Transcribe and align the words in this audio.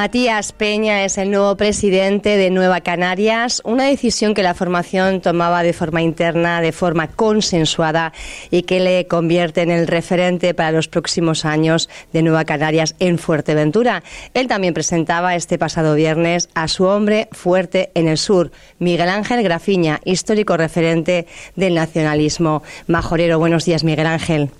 Matías 0.00 0.52
Peña 0.52 1.04
es 1.04 1.18
el 1.18 1.32
nuevo 1.32 1.56
presidente 1.56 2.36
de 2.36 2.50
Nueva 2.50 2.82
Canarias, 2.82 3.60
una 3.64 3.86
decisión 3.86 4.32
que 4.32 4.44
la 4.44 4.54
formación 4.54 5.20
tomaba 5.20 5.64
de 5.64 5.72
forma 5.72 6.02
interna, 6.02 6.60
de 6.60 6.70
forma 6.70 7.08
consensuada 7.08 8.12
y 8.52 8.62
que 8.62 8.78
le 8.78 9.08
convierte 9.08 9.62
en 9.62 9.72
el 9.72 9.88
referente 9.88 10.54
para 10.54 10.70
los 10.70 10.86
próximos 10.86 11.44
años 11.44 11.90
de 12.12 12.22
Nueva 12.22 12.44
Canarias 12.44 12.94
en 13.00 13.18
Fuerteventura. 13.18 14.04
Él 14.34 14.46
también 14.46 14.72
presentaba 14.72 15.34
este 15.34 15.58
pasado 15.58 15.96
viernes 15.96 16.48
a 16.54 16.68
su 16.68 16.84
hombre 16.84 17.28
fuerte 17.32 17.90
en 17.94 18.06
el 18.06 18.18
sur, 18.18 18.52
Miguel 18.78 19.08
Ángel 19.08 19.42
Grafiña, 19.42 19.98
histórico 20.04 20.56
referente 20.56 21.26
del 21.56 21.74
nacionalismo 21.74 22.62
majorero. 22.86 23.40
Buenos 23.40 23.64
días, 23.64 23.82
Miguel 23.82 24.06
Ángel. 24.06 24.52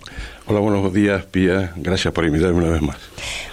Hola, 0.50 0.60
buenos 0.60 0.94
días, 0.94 1.26
Pía. 1.26 1.74
Gracias 1.76 2.14
por 2.14 2.24
invitarme 2.24 2.56
una 2.56 2.70
vez 2.70 2.80
más. 2.80 2.96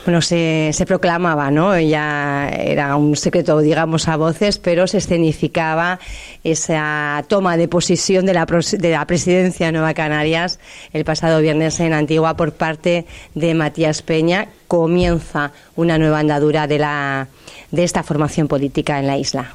Bueno, 0.06 0.22
se, 0.22 0.72
proclamaba, 0.88 1.52
¿no? 1.52 1.78
Ya 1.78 2.48
era 2.48 2.96
un 2.96 3.18
secreto, 3.18 3.60
digamos, 3.60 4.08
a 4.08 4.16
voces, 4.16 4.60
pero 4.60 4.88
se 4.88 5.00
escenificaba 5.00 6.00
esa 6.46 7.26
toma 7.28 7.58
de 7.58 7.68
posición 7.68 8.26
de 8.26 8.34
la, 8.34 8.46
de 8.46 8.92
la 8.92 9.06
presidencia 9.06 9.66
de 9.66 9.72
Nueva 9.74 9.94
Canarias 9.94 10.58
el 10.94 11.04
pasado 11.04 11.42
viernes 11.42 11.82
en 11.82 11.92
Antigua 11.92 12.38
por 12.38 12.54
parte 12.54 13.06
de 13.34 13.54
Matías 13.56 14.02
Peña. 14.02 14.48
Comienza 14.70 15.52
una 15.76 15.98
nueva 15.98 16.20
andadura 16.20 16.66
de, 16.66 16.80
la, 16.80 17.28
de 17.72 17.84
esta 17.84 18.04
formación 18.04 18.48
política 18.48 19.00
en 19.00 19.08
la 19.08 19.18
isla. 19.18 19.54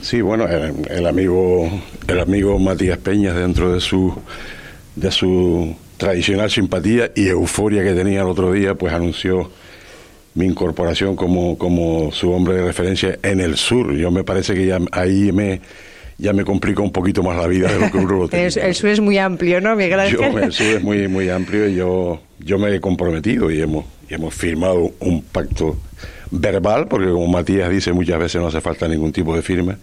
Sí, 0.00 0.20
bueno, 0.20 0.48
el, 0.48 0.74
el 0.90 1.06
amigo, 1.06 1.70
el 2.08 2.18
amigo 2.18 2.58
Matías 2.58 2.98
Peña 2.98 3.32
dentro 3.32 3.72
de 3.72 3.80
su 3.80 4.12
de 4.96 5.10
su 5.10 5.74
tradicional 6.02 6.50
simpatía 6.50 7.12
y 7.14 7.28
euforia 7.28 7.84
que 7.84 7.92
tenía 7.92 8.22
el 8.22 8.26
otro 8.26 8.52
día, 8.52 8.74
pues 8.74 8.92
anunció 8.92 9.48
mi 10.34 10.46
incorporación 10.46 11.14
como, 11.14 11.56
como 11.56 12.10
su 12.10 12.32
hombre 12.32 12.54
de 12.54 12.64
referencia 12.64 13.18
en 13.22 13.40
el 13.40 13.56
sur. 13.56 13.94
Yo 13.94 14.10
me 14.10 14.24
parece 14.24 14.54
que 14.54 14.66
ya 14.66 14.80
ahí 14.90 15.30
me 15.30 15.60
ya 16.18 16.32
me 16.32 16.44
complica 16.44 16.82
un 16.82 16.92
poquito 16.92 17.22
más 17.22 17.36
la 17.36 17.46
vida 17.46 17.72
de 17.72 17.78
lo 17.78 17.90
que 17.90 17.98
uno 17.98 18.16
lo 18.16 18.28
tenía. 18.28 18.46
el, 18.46 18.74
sur 18.74 18.90
es 18.90 19.00
muy 19.00 19.18
amplio, 19.18 19.60
¿no, 19.60 19.74
Miguel 19.76 20.00
el 20.00 20.52
sur 20.52 20.66
es 20.76 20.82
muy, 20.82 21.08
muy 21.08 21.28
amplio 21.28 21.68
y 21.68 21.76
yo, 21.76 22.20
yo 22.38 22.58
me 22.58 22.74
he 22.74 22.80
comprometido 22.80 23.50
y 23.50 23.60
hemos, 23.60 23.84
y 24.08 24.14
hemos 24.14 24.34
firmado 24.34 24.92
un 25.00 25.22
pacto 25.22 25.76
verbal, 26.30 26.86
porque 26.88 27.10
como 27.10 27.26
Matías 27.28 27.70
dice, 27.70 27.92
muchas 27.92 28.18
veces 28.18 28.40
no 28.40 28.48
hace 28.48 28.60
falta 28.60 28.86
ningún 28.88 29.12
tipo 29.12 29.34
de 29.34 29.42
firma 29.42 29.78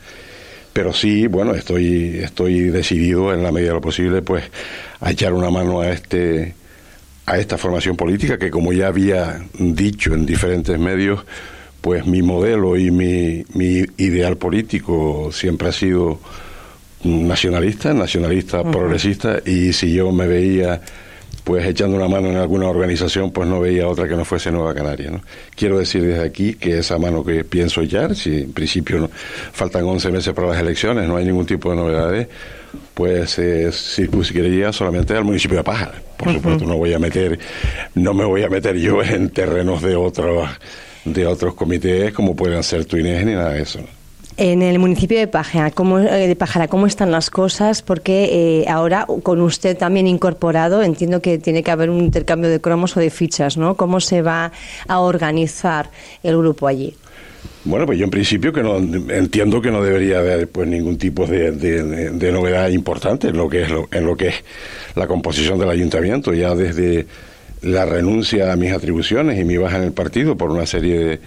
pero 0.80 0.94
sí, 0.94 1.28
bueno, 1.28 1.54
estoy, 1.56 2.22
estoy 2.24 2.70
decidido 2.70 3.34
en 3.34 3.44
la 3.44 3.52
medida 3.52 3.72
de 3.72 3.74
lo 3.74 3.82
posible, 3.82 4.22
pues, 4.22 4.46
a 5.02 5.12
echar 5.12 5.34
una 5.34 5.50
mano 5.50 5.82
a 5.82 5.90
este 5.90 6.54
a 7.26 7.38
esta 7.38 7.58
formación 7.58 7.98
política 7.98 8.38
que 8.38 8.50
como 8.50 8.72
ya 8.72 8.88
había 8.88 9.42
dicho 9.60 10.14
en 10.14 10.26
diferentes 10.26 10.80
medios, 10.80 11.26
pues 11.82 12.06
mi 12.06 12.22
modelo 12.22 12.78
y 12.78 12.92
mi, 12.92 13.44
mi 13.56 13.84
ideal 13.98 14.38
político 14.38 15.32
siempre 15.34 15.68
ha 15.68 15.74
sido 15.74 16.22
nacionalista, 17.04 17.94
nacionalista 17.94 18.64
progresista, 18.64 19.42
y 19.46 19.74
si 19.74 19.92
yo 19.92 20.14
me 20.14 20.28
veía 20.28 20.80
pues 21.50 21.66
echando 21.66 21.98
una 21.98 22.08
mano 22.08 22.30
en 22.30 22.36
alguna 22.38 22.68
organización, 22.68 23.32
pues 23.32 23.50
no 23.50 23.60
veía 23.60 23.88
otra 23.88 24.08
que 24.08 24.16
no 24.16 24.24
fuese 24.24 24.52
Nueva 24.52 24.76
Canaria. 24.76 25.10
¿no? 25.10 25.22
Quiero 25.56 25.80
decir 25.80 26.04
desde 26.04 26.24
aquí 26.24 26.54
que 26.54 26.78
esa 26.78 27.00
mano 27.00 27.26
que 27.26 27.44
pienso 27.44 27.82
echar, 27.82 28.16
si 28.16 28.42
en 28.42 28.54
principio 28.54 29.00
no, 29.00 29.10
faltan 29.52 29.84
11 29.84 30.12
meses 30.12 30.32
para 30.36 30.50
las 30.50 30.60
elecciones, 30.60 31.08
no 31.08 31.18
hay 31.18 31.26
ningún 31.26 31.48
tipo 31.48 31.72
de 31.72 31.76
novedades, 31.76 32.28
pues 32.94 33.32
se 33.32 33.72
circunscribiría 33.72 34.72
solamente 34.72 35.16
al 35.18 35.24
municipio 35.24 35.58
de 35.58 35.64
Pájara. 35.64 36.00
Por 36.18 36.34
supuesto, 36.34 36.66
no 36.66 36.78
voy 36.78 36.94
a 36.94 37.00
meter, 37.00 37.40
no 37.96 38.14
me 38.14 38.26
voy 38.26 38.44
a 38.44 38.50
meter 38.50 38.78
yo 38.78 39.02
en 39.02 39.32
terrenos 39.32 39.82
de 39.82 39.96
otros 39.96 40.48
de 41.04 41.26
otros 41.26 41.56
comités 41.56 42.14
como 42.14 42.36
puedan 42.36 42.62
ser 42.62 42.86
Tuinés 42.86 43.26
ni 43.26 43.34
nada 43.34 43.54
de 43.54 43.64
eso. 43.64 43.80
En 44.42 44.62
el 44.62 44.80
municipio 44.80 45.20
de 45.20 45.28
Pájara, 45.28 45.70
¿cómo, 45.70 46.00
eh, 46.00 46.30
de 46.30 46.36
Pájara, 46.38 46.70
¿cómo 46.70 46.88
están 46.88 47.12
las 47.12 47.30
cosas? 47.30 47.82
Porque 47.82 48.62
eh, 48.62 48.70
ahora, 48.70 49.06
con 49.22 49.42
usted 49.42 49.78
también 49.78 50.08
incorporado, 50.08 50.82
entiendo 50.82 51.22
que 51.22 51.40
tiene 51.40 51.62
que 51.62 51.72
haber 51.72 51.90
un 51.90 52.00
intercambio 52.00 52.50
de 52.50 52.62
cromos 52.62 52.96
o 52.96 53.02
de 53.02 53.10
fichas, 53.10 53.58
¿no? 53.58 53.76
¿Cómo 53.76 54.00
se 54.00 54.22
va 54.22 54.54
a 54.88 55.00
organizar 55.02 55.90
el 56.24 56.38
grupo 56.38 56.68
allí? 56.68 56.96
Bueno, 57.66 57.86
pues 57.86 58.00
yo 58.00 58.06
en 58.06 58.12
principio 58.12 58.54
que 58.54 58.64
no 58.64 58.78
entiendo 58.78 59.62
que 59.62 59.72
no 59.72 59.84
debería 59.84 60.20
haber 60.20 60.48
pues 60.48 60.70
ningún 60.70 60.98
tipo 60.98 61.28
de, 61.28 62.32
novedad 62.32 62.70
importante 62.70 63.28
en 63.28 63.36
lo 63.36 63.50
que 63.50 63.64
es 63.64 63.70
en 63.92 64.06
lo 64.06 64.16
que 64.16 64.30
es 64.30 64.36
la 64.96 65.06
composición 65.06 65.60
del 65.60 65.70
ayuntamiento 65.70 66.34
ya 66.34 66.56
desde 66.56 67.08
la 67.62 67.86
renuncia 67.86 68.54
a 68.54 68.56
mis 68.56 68.72
atribuciones 68.72 69.38
y 69.38 69.44
mi 69.44 69.58
baja 69.58 69.76
en 69.76 69.84
el 69.84 69.92
partido 69.92 70.38
por 70.38 70.50
una 70.50 70.66
serie 70.66 70.98
de 70.98 71.20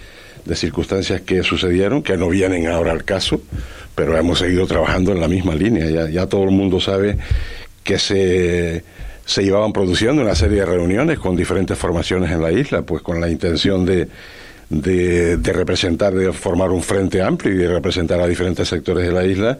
de 0.45 0.55
circunstancias 0.55 1.21
que 1.21 1.43
sucedieron, 1.43 2.03
que 2.03 2.17
no 2.17 2.29
vienen 2.29 2.67
ahora 2.67 2.91
al 2.91 3.03
caso, 3.03 3.41
pero 3.95 4.17
hemos 4.17 4.39
seguido 4.39 4.65
trabajando 4.67 5.11
en 5.11 5.19
la 5.19 5.27
misma 5.27 5.55
línea. 5.55 5.89
Ya, 5.89 6.09
ya 6.09 6.27
todo 6.27 6.43
el 6.43 6.51
mundo 6.51 6.79
sabe 6.79 7.17
que 7.83 7.99
se, 7.99 8.83
se 9.25 9.43
llevaban 9.43 9.73
produciendo 9.73 10.21
una 10.21 10.35
serie 10.35 10.59
de 10.59 10.65
reuniones 10.65 11.19
con 11.19 11.35
diferentes 11.35 11.77
formaciones 11.77 12.31
en 12.31 12.41
la 12.41 12.51
isla, 12.51 12.81
pues 12.81 13.01
con 13.01 13.21
la 13.21 13.29
intención 13.29 13.85
de, 13.85 14.07
de, 14.69 15.37
de 15.37 15.53
representar, 15.53 16.13
de 16.13 16.33
formar 16.33 16.71
un 16.71 16.81
frente 16.81 17.21
amplio 17.21 17.53
y 17.53 17.57
de 17.57 17.67
representar 17.67 18.19
a 18.19 18.27
diferentes 18.27 18.67
sectores 18.67 19.05
de 19.05 19.13
la 19.13 19.25
isla 19.25 19.59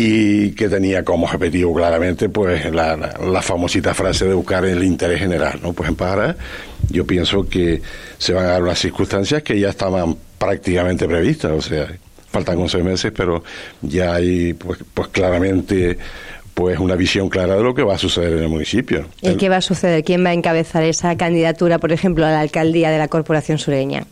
y 0.00 0.52
que 0.52 0.68
tenía 0.68 1.02
como 1.02 1.26
objetivo 1.26 1.74
claramente 1.74 2.28
pues 2.28 2.72
la, 2.72 2.96
la, 2.96 3.42
famosita 3.42 3.94
frase 3.94 4.26
de 4.26 4.34
buscar 4.34 4.64
el 4.64 4.84
interés 4.84 5.18
general, 5.18 5.58
¿no? 5.60 5.72
Pues 5.72 5.88
en 5.88 5.96
Para 5.96 6.36
yo 6.88 7.04
pienso 7.04 7.48
que 7.48 7.82
se 8.16 8.32
van 8.32 8.44
a 8.44 8.50
dar 8.50 8.62
unas 8.62 8.78
circunstancias 8.78 9.42
que 9.42 9.58
ya 9.58 9.70
estaban 9.70 10.16
prácticamente 10.38 11.08
previstas, 11.08 11.50
o 11.50 11.60
sea, 11.60 11.88
faltan 12.30 12.58
11 12.58 12.84
meses, 12.84 13.12
pero 13.12 13.42
ya 13.82 14.14
hay 14.14 14.52
pues, 14.52 14.78
pues 14.94 15.08
claramente 15.08 15.98
pues 16.54 16.78
una 16.78 16.94
visión 16.94 17.28
clara 17.28 17.56
de 17.56 17.62
lo 17.64 17.74
que 17.74 17.82
va 17.82 17.96
a 17.96 17.98
suceder 17.98 18.34
en 18.34 18.44
el 18.44 18.48
municipio. 18.48 19.08
¿Y 19.20 19.34
qué 19.34 19.48
va 19.48 19.56
a 19.56 19.60
suceder? 19.60 20.04
¿Quién 20.04 20.24
va 20.24 20.30
a 20.30 20.34
encabezar 20.34 20.84
esa 20.84 21.16
candidatura, 21.16 21.78
por 21.80 21.90
ejemplo, 21.90 22.24
a 22.24 22.30
la 22.30 22.38
alcaldía 22.38 22.92
de 22.92 22.98
la 22.98 23.08
Corporación 23.08 23.58
Sureña? 23.58 24.06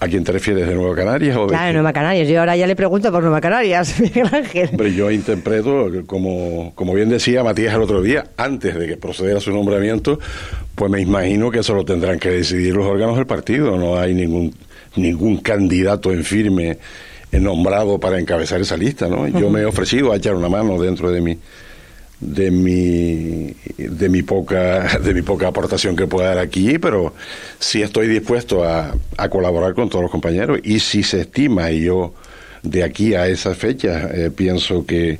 ¿A 0.00 0.08
quién 0.08 0.24
te 0.24 0.32
refieres? 0.32 0.66
¿De 0.66 0.74
Nueva 0.74 0.94
Canarias? 0.94 1.36
O 1.36 1.46
claro, 1.46 1.66
de 1.66 1.72
Nueva 1.74 1.92
Canarias. 1.92 2.28
Yo 2.28 2.40
ahora 2.40 2.56
ya 2.56 2.66
le 2.66 2.76
pregunto 2.76 3.10
por 3.10 3.22
Nueva 3.22 3.40
Canarias, 3.40 4.00
Miguel 4.00 4.28
Ángel. 4.32 4.68
Hombre, 4.72 4.94
yo 4.94 5.10
interpreto, 5.10 5.88
como, 6.06 6.72
como 6.74 6.94
bien 6.94 7.08
decía 7.08 7.42
Matías 7.44 7.74
el 7.74 7.82
otro 7.82 8.02
día, 8.02 8.24
antes 8.36 8.74
de 8.74 8.86
que 8.86 8.96
procediera 8.96 9.40
su 9.40 9.52
nombramiento, 9.52 10.18
pues 10.74 10.90
me 10.90 11.00
imagino 11.00 11.50
que 11.50 11.60
eso 11.60 11.74
lo 11.74 11.84
tendrán 11.84 12.18
que 12.18 12.30
decidir 12.30 12.74
los 12.74 12.86
órganos 12.86 13.16
del 13.16 13.26
partido. 13.26 13.76
No 13.76 13.98
hay 13.98 14.14
ningún, 14.14 14.54
ningún 14.96 15.38
candidato 15.38 16.12
en 16.12 16.24
firme 16.24 16.78
nombrado 17.32 17.98
para 17.98 18.18
encabezar 18.18 18.60
esa 18.60 18.76
lista, 18.76 19.08
¿no? 19.08 19.26
Yo 19.26 19.50
me 19.50 19.60
he 19.60 19.64
ofrecido 19.66 20.12
a 20.12 20.16
echar 20.16 20.34
una 20.34 20.48
mano 20.48 20.80
dentro 20.80 21.10
de 21.10 21.20
mi 21.20 21.38
de 22.24 22.50
mi 22.50 23.54
de 23.76 24.08
mi 24.08 24.22
poca 24.22 24.98
de 24.98 25.14
mi 25.14 25.22
poca 25.22 25.48
aportación 25.48 25.94
que 25.94 26.06
pueda 26.06 26.28
dar 26.28 26.38
aquí 26.38 26.78
pero 26.78 27.12
sí 27.58 27.82
estoy 27.82 28.08
dispuesto 28.08 28.64
a, 28.64 28.94
a 29.16 29.28
colaborar 29.28 29.74
con 29.74 29.88
todos 29.88 30.02
los 30.02 30.10
compañeros. 30.10 30.58
Y 30.64 30.80
si 30.80 31.02
se 31.02 31.20
estima 31.20 31.70
y 31.70 31.84
yo 31.84 32.14
de 32.62 32.82
aquí 32.82 33.14
a 33.14 33.28
esa 33.28 33.54
fecha 33.54 34.08
eh, 34.12 34.30
pienso 34.34 34.86
que 34.86 35.18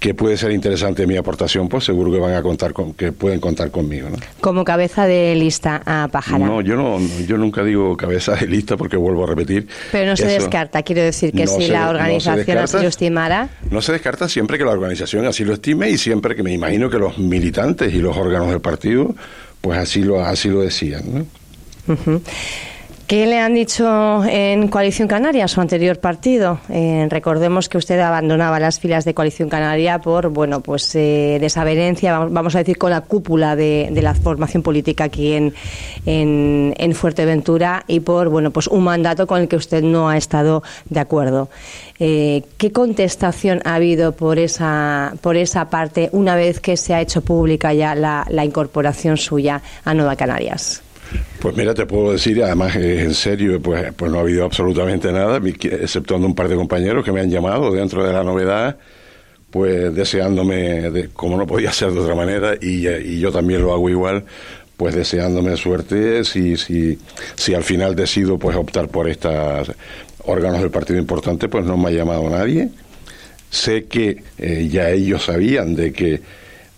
que 0.00 0.14
puede 0.14 0.38
ser 0.38 0.50
interesante 0.50 1.06
mi 1.06 1.18
aportación, 1.18 1.68
pues 1.68 1.84
seguro 1.84 2.10
que 2.10 2.18
van 2.18 2.32
a 2.32 2.42
contar 2.42 2.72
con, 2.72 2.94
que 2.94 3.12
pueden 3.12 3.38
contar 3.38 3.70
conmigo. 3.70 4.08
¿no? 4.08 4.16
Como 4.40 4.64
cabeza 4.64 5.06
de 5.06 5.34
lista 5.34 5.82
a 5.84 6.08
Pájara. 6.10 6.44
No, 6.44 6.62
yo 6.62 6.74
no, 6.74 6.98
yo 7.26 7.36
nunca 7.36 7.62
digo 7.62 7.98
cabeza 7.98 8.34
de 8.34 8.46
lista 8.46 8.78
porque 8.78 8.96
vuelvo 8.96 9.24
a 9.24 9.26
repetir. 9.26 9.68
Pero 9.92 10.06
no 10.06 10.16
se 10.16 10.26
descarta, 10.26 10.82
quiero 10.82 11.02
decir 11.02 11.32
que 11.32 11.46
si 11.46 11.68
la 11.68 11.90
organización 11.90 12.58
así 12.58 12.78
lo 12.78 12.88
estimara. 12.88 13.50
No 13.70 13.82
se 13.82 13.92
descarta 13.92 14.26
siempre 14.26 14.56
que 14.56 14.64
la 14.64 14.70
organización 14.70 15.26
así 15.26 15.44
lo 15.44 15.52
estime 15.52 15.90
y 15.90 15.98
siempre 15.98 16.34
que 16.34 16.42
me 16.42 16.52
imagino 16.54 16.88
que 16.88 16.98
los 16.98 17.18
militantes 17.18 17.92
y 17.92 17.98
los 17.98 18.16
órganos 18.16 18.48
del 18.48 18.62
partido, 18.62 19.14
pues 19.60 19.78
así 19.78 20.02
lo, 20.02 20.24
así 20.24 20.48
lo 20.48 20.62
decían. 20.62 21.26
¿no? 21.86 22.20
¿Qué 23.10 23.26
le 23.26 23.40
han 23.40 23.54
dicho 23.54 24.22
en 24.24 24.68
Coalición 24.68 25.08
Canaria, 25.08 25.48
su 25.48 25.60
anterior 25.60 25.98
partido? 25.98 26.60
Eh, 26.68 27.08
recordemos 27.10 27.68
que 27.68 27.76
usted 27.76 27.98
abandonaba 27.98 28.60
las 28.60 28.78
filas 28.78 29.04
de 29.04 29.14
Coalición 29.14 29.48
Canaria 29.48 29.98
por, 29.98 30.28
bueno, 30.28 30.60
pues 30.60 30.94
eh, 30.94 31.38
desavenencia, 31.40 32.20
vamos 32.20 32.54
a 32.54 32.58
decir, 32.58 32.78
con 32.78 32.90
la 32.90 33.00
cúpula 33.00 33.56
de, 33.56 33.90
la 34.00 34.14
formación 34.14 34.62
política 34.62 35.02
aquí 35.02 35.32
en, 35.32 35.52
en, 36.06 36.94
Fuerteventura 36.94 37.82
y 37.88 37.98
por, 37.98 38.28
bueno, 38.28 38.52
pues 38.52 38.68
un 38.68 38.84
mandato 38.84 39.26
con 39.26 39.40
el 39.40 39.48
que 39.48 39.56
usted 39.56 39.82
no 39.82 40.08
ha 40.08 40.16
estado 40.16 40.62
de 40.88 41.00
acuerdo. 41.00 41.48
Eh, 41.98 42.44
¿Qué 42.58 42.70
contestación 42.70 43.60
ha 43.64 43.74
habido 43.74 44.12
por 44.12 44.38
esa, 44.38 45.14
por 45.20 45.36
esa 45.36 45.68
parte 45.68 46.10
una 46.12 46.36
vez 46.36 46.60
que 46.60 46.76
se 46.76 46.94
ha 46.94 47.00
hecho 47.00 47.22
pública 47.22 47.74
ya 47.74 47.96
la 47.96 48.44
incorporación 48.44 49.16
suya 49.16 49.62
a 49.84 49.94
Nueva 49.94 50.14
Canarias? 50.14 50.84
Pues 51.40 51.56
mira, 51.56 51.74
te 51.74 51.86
puedo 51.86 52.12
decir, 52.12 52.42
además 52.42 52.76
en 52.76 53.14
serio, 53.14 53.60
pues, 53.60 53.92
pues 53.94 54.10
no 54.10 54.18
ha 54.18 54.20
habido 54.20 54.44
absolutamente 54.44 55.10
nada, 55.10 55.40
exceptuando 55.44 56.26
un 56.26 56.34
par 56.34 56.48
de 56.48 56.56
compañeros 56.56 57.04
que 57.04 57.12
me 57.12 57.20
han 57.20 57.30
llamado 57.30 57.72
dentro 57.72 58.04
de 58.04 58.12
la 58.12 58.22
novedad, 58.22 58.76
pues 59.50 59.94
deseándome, 59.94 61.08
como 61.14 61.36
no 61.36 61.46
podía 61.46 61.72
ser 61.72 61.92
de 61.92 62.00
otra 62.00 62.14
manera, 62.14 62.54
y, 62.60 63.18
yo 63.18 63.32
también 63.32 63.62
lo 63.62 63.72
hago 63.72 63.88
igual, 63.88 64.24
pues 64.76 64.94
deseándome 64.94 65.56
suerte 65.56 66.24
si, 66.24 66.56
si, 66.56 66.98
si 67.34 67.54
al 67.54 67.64
final 67.64 67.94
decido 67.94 68.38
pues 68.38 68.56
optar 68.56 68.88
por 68.88 69.08
estos 69.08 69.72
órganos 70.24 70.60
del 70.60 70.70
partido 70.70 70.98
importante, 70.98 71.48
pues 71.48 71.64
no 71.64 71.76
me 71.76 71.88
ha 71.88 71.92
llamado 71.92 72.28
nadie. 72.28 72.68
Sé 73.50 73.84
que 73.86 74.22
eh, 74.38 74.68
ya 74.70 74.90
ellos 74.90 75.24
sabían 75.24 75.74
de 75.74 75.92
que 75.92 76.20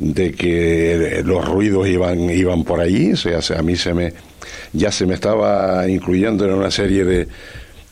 de 0.02 0.32
que 0.32 1.22
los 1.24 1.44
ruidos 1.44 1.86
iban 1.88 2.28
iban 2.30 2.64
por 2.64 2.80
ahí, 2.80 3.12
o 3.12 3.16
sea, 3.16 3.40
a 3.58 3.62
mí 3.62 3.76
se 3.76 3.94
me 3.94 4.12
ya 4.72 4.90
se 4.90 5.06
me 5.06 5.14
estaba 5.14 5.88
incluyendo 5.88 6.44
en 6.44 6.54
una 6.54 6.70
serie 6.70 7.04
de, 7.04 7.28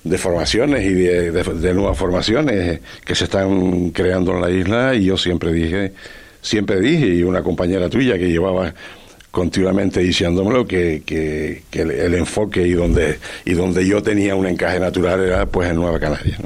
de 0.02 0.18
formaciones 0.18 0.84
y 0.84 0.94
de, 0.94 1.74
nuevas 1.74 1.96
formaciones 1.96 2.80
que 3.04 3.14
se 3.14 3.24
están 3.24 3.90
creando 3.90 4.32
en 4.32 4.40
la 4.40 4.50
isla 4.50 4.94
y 4.94 5.04
yo 5.04 5.16
siempre 5.16 5.52
dije, 5.52 5.92
siempre 6.40 6.80
dije, 6.80 7.06
y 7.06 7.22
una 7.22 7.42
compañera 7.42 7.88
tuya 7.88 8.18
que 8.18 8.28
llevaba 8.28 8.74
continuamente 9.30 10.00
diciéndomelo 10.00 10.66
que, 10.66 11.02
que, 11.04 11.62
el, 11.72 12.14
enfoque 12.14 12.66
y 12.66 12.72
donde 12.72 13.18
y 13.44 13.52
donde 13.52 13.86
yo 13.86 14.02
tenía 14.02 14.34
un 14.34 14.46
encaje 14.46 14.80
natural 14.80 15.22
era 15.22 15.46
pues 15.46 15.70
en 15.70 15.76
Nueva 15.76 16.00
Canaria. 16.00 16.38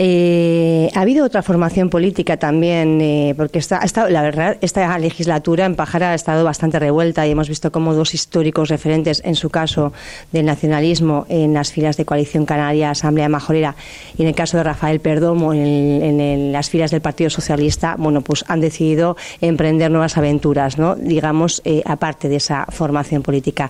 Eh, 0.00 0.88
ha 0.94 1.00
habido 1.00 1.26
otra 1.26 1.42
formación 1.42 1.90
política 1.90 2.36
también, 2.36 3.00
eh, 3.00 3.34
porque 3.36 3.58
está, 3.58 3.80
la 4.08 4.22
verdad, 4.22 4.56
esta 4.60 4.96
legislatura 4.96 5.66
en 5.66 5.74
Pájara 5.74 6.12
ha 6.12 6.14
estado 6.14 6.44
bastante 6.44 6.78
revuelta 6.78 7.26
y 7.26 7.32
hemos 7.32 7.48
visto 7.48 7.72
como 7.72 7.94
dos 7.94 8.14
históricos 8.14 8.68
referentes, 8.68 9.20
en 9.24 9.34
su 9.34 9.50
caso 9.50 9.92
del 10.30 10.46
nacionalismo, 10.46 11.26
en 11.28 11.52
las 11.52 11.72
filas 11.72 11.96
de 11.96 12.04
Coalición 12.04 12.46
Canaria, 12.46 12.92
Asamblea 12.92 13.28
Majorera, 13.28 13.74
y 14.16 14.22
en 14.22 14.28
el 14.28 14.36
caso 14.36 14.56
de 14.56 14.62
Rafael 14.62 15.00
Perdomo, 15.00 15.52
en, 15.52 16.52
las 16.52 16.70
filas 16.70 16.92
del 16.92 17.00
Partido 17.00 17.28
Socialista, 17.28 17.96
bueno, 17.98 18.20
pues 18.20 18.44
han 18.46 18.60
decidido 18.60 19.16
emprender 19.40 19.90
nuevas 19.90 20.16
aventuras, 20.16 20.78
¿no? 20.78 20.94
digamos, 20.94 21.60
eh, 21.64 21.82
aparte 21.84 22.28
de 22.28 22.36
esa 22.36 22.66
formación 22.68 23.22
política. 23.22 23.68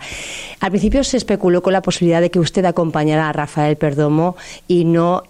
Al 0.60 0.70
principio 0.72 1.02
se 1.04 1.16
especuló 1.16 1.62
con 1.62 1.72
la 1.72 1.80
posibilidad 1.80 2.20
de 2.20 2.30
que 2.30 2.38
usted 2.38 2.66
acompañara 2.66 3.30
a 3.30 3.32
Rafael 3.32 3.76
Perdomo 3.76 4.36
y 4.66 4.84
no, 4.84 5.22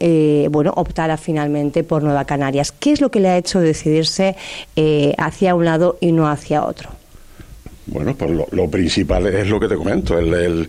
bueno, 0.51 0.73
optara 0.89 1.17
finalmente 1.17 1.85
por 1.85 2.03
Nueva 2.03 2.25
Canarias. 2.25 2.73
¿Qué 2.73 2.93
es 2.93 3.01
lo 3.01 3.11
que 3.11 3.21
le 3.21 3.29
ha 3.29 3.37
hecho 3.37 3.61
decidirse 3.61 4.37
eh, 4.77 5.15
hacia 5.19 5.55
un 5.55 5.65
lado 5.65 5.99
y 6.01 6.13
no 6.13 6.29
hacia 6.29 6.65
otro? 6.65 6.91
Bueno, 7.87 8.15
pues 8.15 8.31
lo, 8.53 8.71
principal 8.71 9.27
es 9.29 9.49
lo 9.49 9.59
que 9.59 9.69
te 9.69 9.77
comento, 9.77 10.19
el, 10.19 10.69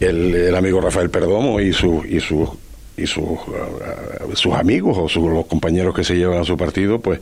el, 0.00 0.54
amigo 0.56 0.80
Rafael 0.80 1.08
Perdomo 1.08 1.60
y, 1.60 1.72
su, 1.72 2.04
y, 2.04 2.18
su, 2.18 2.48
y 2.96 3.06
sus, 3.06 3.22
uh, 3.22 4.34
sus 4.34 4.54
amigos 4.54 5.16
o 5.16 5.28
los 5.28 5.46
compañeros 5.46 5.94
que 5.94 6.02
se 6.02 6.16
llevan 6.16 6.40
a 6.40 6.44
su 6.44 6.56
partido, 6.56 7.00
pues 7.00 7.20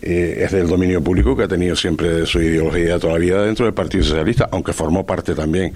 eh, 0.00 0.44
es 0.44 0.52
del 0.52 0.68
dominio 0.68 1.02
público 1.02 1.36
que 1.36 1.42
ha 1.42 1.48
tenido 1.48 1.74
siempre 1.74 2.24
su 2.24 2.40
ideología 2.40 3.00
toda 3.00 3.14
la 3.14 3.18
vida 3.18 3.42
dentro 3.42 3.64
del 3.64 3.74
Partido 3.74 4.04
Socialista, 4.04 4.48
aunque 4.52 4.72
formó 4.72 5.04
parte 5.04 5.34
también 5.34 5.72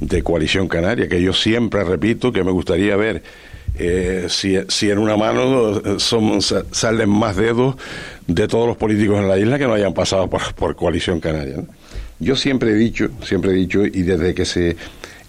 de 0.00 0.22
Coalición 0.22 0.68
Canaria, 0.68 1.08
que 1.08 1.22
yo 1.22 1.32
siempre 1.32 1.82
repito 1.82 2.30
que 2.30 2.44
me 2.44 2.50
gustaría 2.50 2.94
ver 2.96 3.22
eh, 3.76 4.26
si, 4.28 4.90
en 4.90 4.98
una 4.98 5.16
mano 5.16 5.78
eh, 5.78 5.96
salen 6.70 7.10
más 7.10 7.36
dedos 7.36 7.76
de 8.26 8.46
todos 8.46 8.68
los 8.68 8.76
políticos 8.76 9.18
en 9.18 9.28
la 9.28 9.38
isla 9.38 9.58
que 9.58 9.66
no 9.66 9.74
hayan 9.74 9.94
pasado 9.94 10.28
por, 10.28 10.76
coalición 10.76 11.20
canaria. 11.20 11.56
Yo 12.20 12.36
siempre 12.36 12.70
he 12.70 12.74
dicho, 12.74 13.08
siempre 13.22 13.50
he 13.50 13.54
dicho, 13.54 13.84
y 13.84 14.02
desde 14.02 14.34
que 14.34 14.44
se 14.44 14.76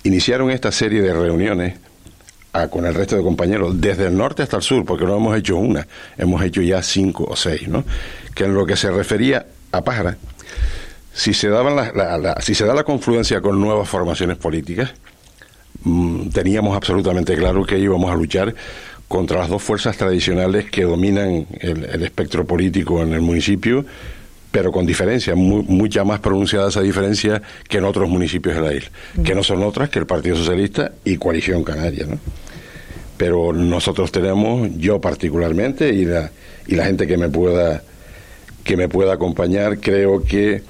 iniciaron 0.04 0.52
esta 0.52 0.72
serie 0.72 1.02
de 1.02 1.14
reuniones 1.14 1.76
con 2.70 2.86
el 2.86 2.94
resto 2.94 3.18
de 3.18 3.24
compañeros, 3.24 3.82
desde 3.82 4.08
el 4.08 4.16
norte 4.16 4.44
hasta 4.44 4.58
el 4.58 4.64
sur, 4.64 4.86
porque 4.86 5.04
no 5.04 5.18
hemos 5.18 5.38
hecho 5.38 5.58
una, 5.58 5.86
hemos 6.18 6.42
hecho 6.42 6.62
ya 6.62 6.82
cinco 6.82 7.26
o 7.26 7.36
seis, 7.36 7.68
¿no? 7.68 7.84
Que 8.34 8.46
en 8.46 8.54
lo 8.54 8.66
que 8.66 8.78
se 8.78 8.90
refería 8.92 9.46
a 9.74 9.84
Pájara, 9.84 10.18
si 11.14 11.34
se, 11.34 11.50
daban 11.50 11.76
la, 11.76 12.38
si 12.42 12.56
se 12.56 12.66
da 12.66 12.74
la 12.74 12.84
confluencia 12.84 13.42
con 13.42 13.60
nuevas 13.60 13.90
formaciones 13.90 14.38
políticas, 14.38 14.94
teníamos 16.34 16.76
absolutamente 16.76 17.36
claro 17.36 17.66
que 17.66 17.78
íbamos 17.78 18.12
a 18.12 18.16
luchar 18.16 18.56
contra 19.08 19.40
las 19.40 19.50
dos 19.50 19.62
fuerzas 19.62 19.98
tradicionales 19.98 20.70
que 20.72 20.84
dominan 20.84 21.46
el, 21.60 22.04
espectro 22.04 22.46
político 22.46 23.02
en 23.02 23.14
el 23.14 23.22
municipio, 23.22 23.86
pero 24.52 24.72
con 24.72 24.86
diferencia, 24.86 25.36
mucha 25.36 26.04
más 26.04 26.20
pronunciada 26.20 26.70
esa 26.70 26.82
diferencia 26.82 27.42
que 27.68 27.78
en 27.78 27.86
otros 27.86 28.10
municipios 28.10 28.56
de 28.56 28.62
la 28.62 28.74
isla, 28.74 28.90
que 29.24 29.36
no 29.36 29.44
son 29.44 29.62
otras 29.64 29.90
que 29.90 30.00
el 30.00 30.06
Partido 30.06 30.36
Socialista 30.36 30.94
y 31.04 31.18
Coalición 31.18 31.64
Canaria. 31.64 32.08
Pero 33.18 33.54
nosotros 33.54 34.12
tenemos, 34.12 34.70
yo 34.78 35.00
particularmente, 35.00 35.90
y 35.94 36.06
la, 36.06 36.32
y 36.68 36.76
la 36.76 36.86
gente 36.86 37.08
que 37.08 37.18
me 37.18 37.30
pueda 37.30 37.84
que 38.64 38.76
me 38.76 38.90
pueda 38.90 39.14
acompañar, 39.14 39.80
creo 39.80 40.24
que 40.24 40.64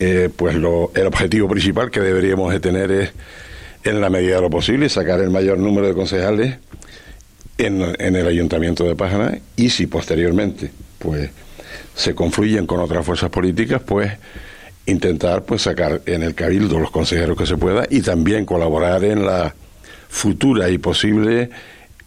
eh, 0.00 0.30
pues 0.34 0.56
el 0.56 0.64
objetivo 1.06 1.48
principal 1.48 1.90
que 1.90 2.00
deberíamos 2.00 2.50
de 2.50 2.60
tener 2.60 2.90
es 2.90 3.12
en 3.84 4.00
la 4.00 4.10
medida 4.10 4.36
de 4.36 4.42
lo 4.42 4.50
posible, 4.50 4.88
sacar 4.88 5.20
el 5.20 5.30
mayor 5.30 5.58
número 5.58 5.86
de 5.86 5.94
concejales 5.94 6.56
en, 7.58 7.82
el 7.98 8.26
ayuntamiento 8.26 8.84
de 8.84 8.96
Pájara 8.96 9.38
y 9.56 9.70
si 9.70 9.86
posteriormente 9.86 10.70
pues 10.98 11.30
se 11.94 12.14
confluyen 12.14 12.66
con 12.66 12.80
otras 12.80 13.04
fuerzas 13.04 13.30
políticas, 13.30 13.82
pues 13.84 14.12
intentar 14.86 15.44
pues 15.44 15.62
sacar 15.62 16.00
en 16.06 16.22
el 16.22 16.34
cabildo 16.34 16.78
los 16.78 16.90
consejeros 16.90 17.36
que 17.36 17.46
se 17.46 17.56
pueda 17.56 17.84
y 17.88 18.00
también 18.00 18.44
colaborar 18.44 19.04
en 19.04 19.24
la 19.24 19.54
futura 20.08 20.68
y 20.70 20.78
posible 20.78 21.50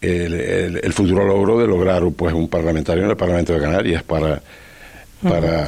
el, 0.02 0.94
futuro 0.94 1.26
logro 1.26 1.60
de 1.60 1.68
lograr 1.68 2.04
pues 2.16 2.34
un 2.34 2.48
parlamentario 2.48 3.04
en 3.04 3.10
el 3.10 3.18
Parlamento 3.18 3.54
de 3.54 3.60
Canarias 3.60 4.04
para 4.04 4.42
para, 5.24 5.68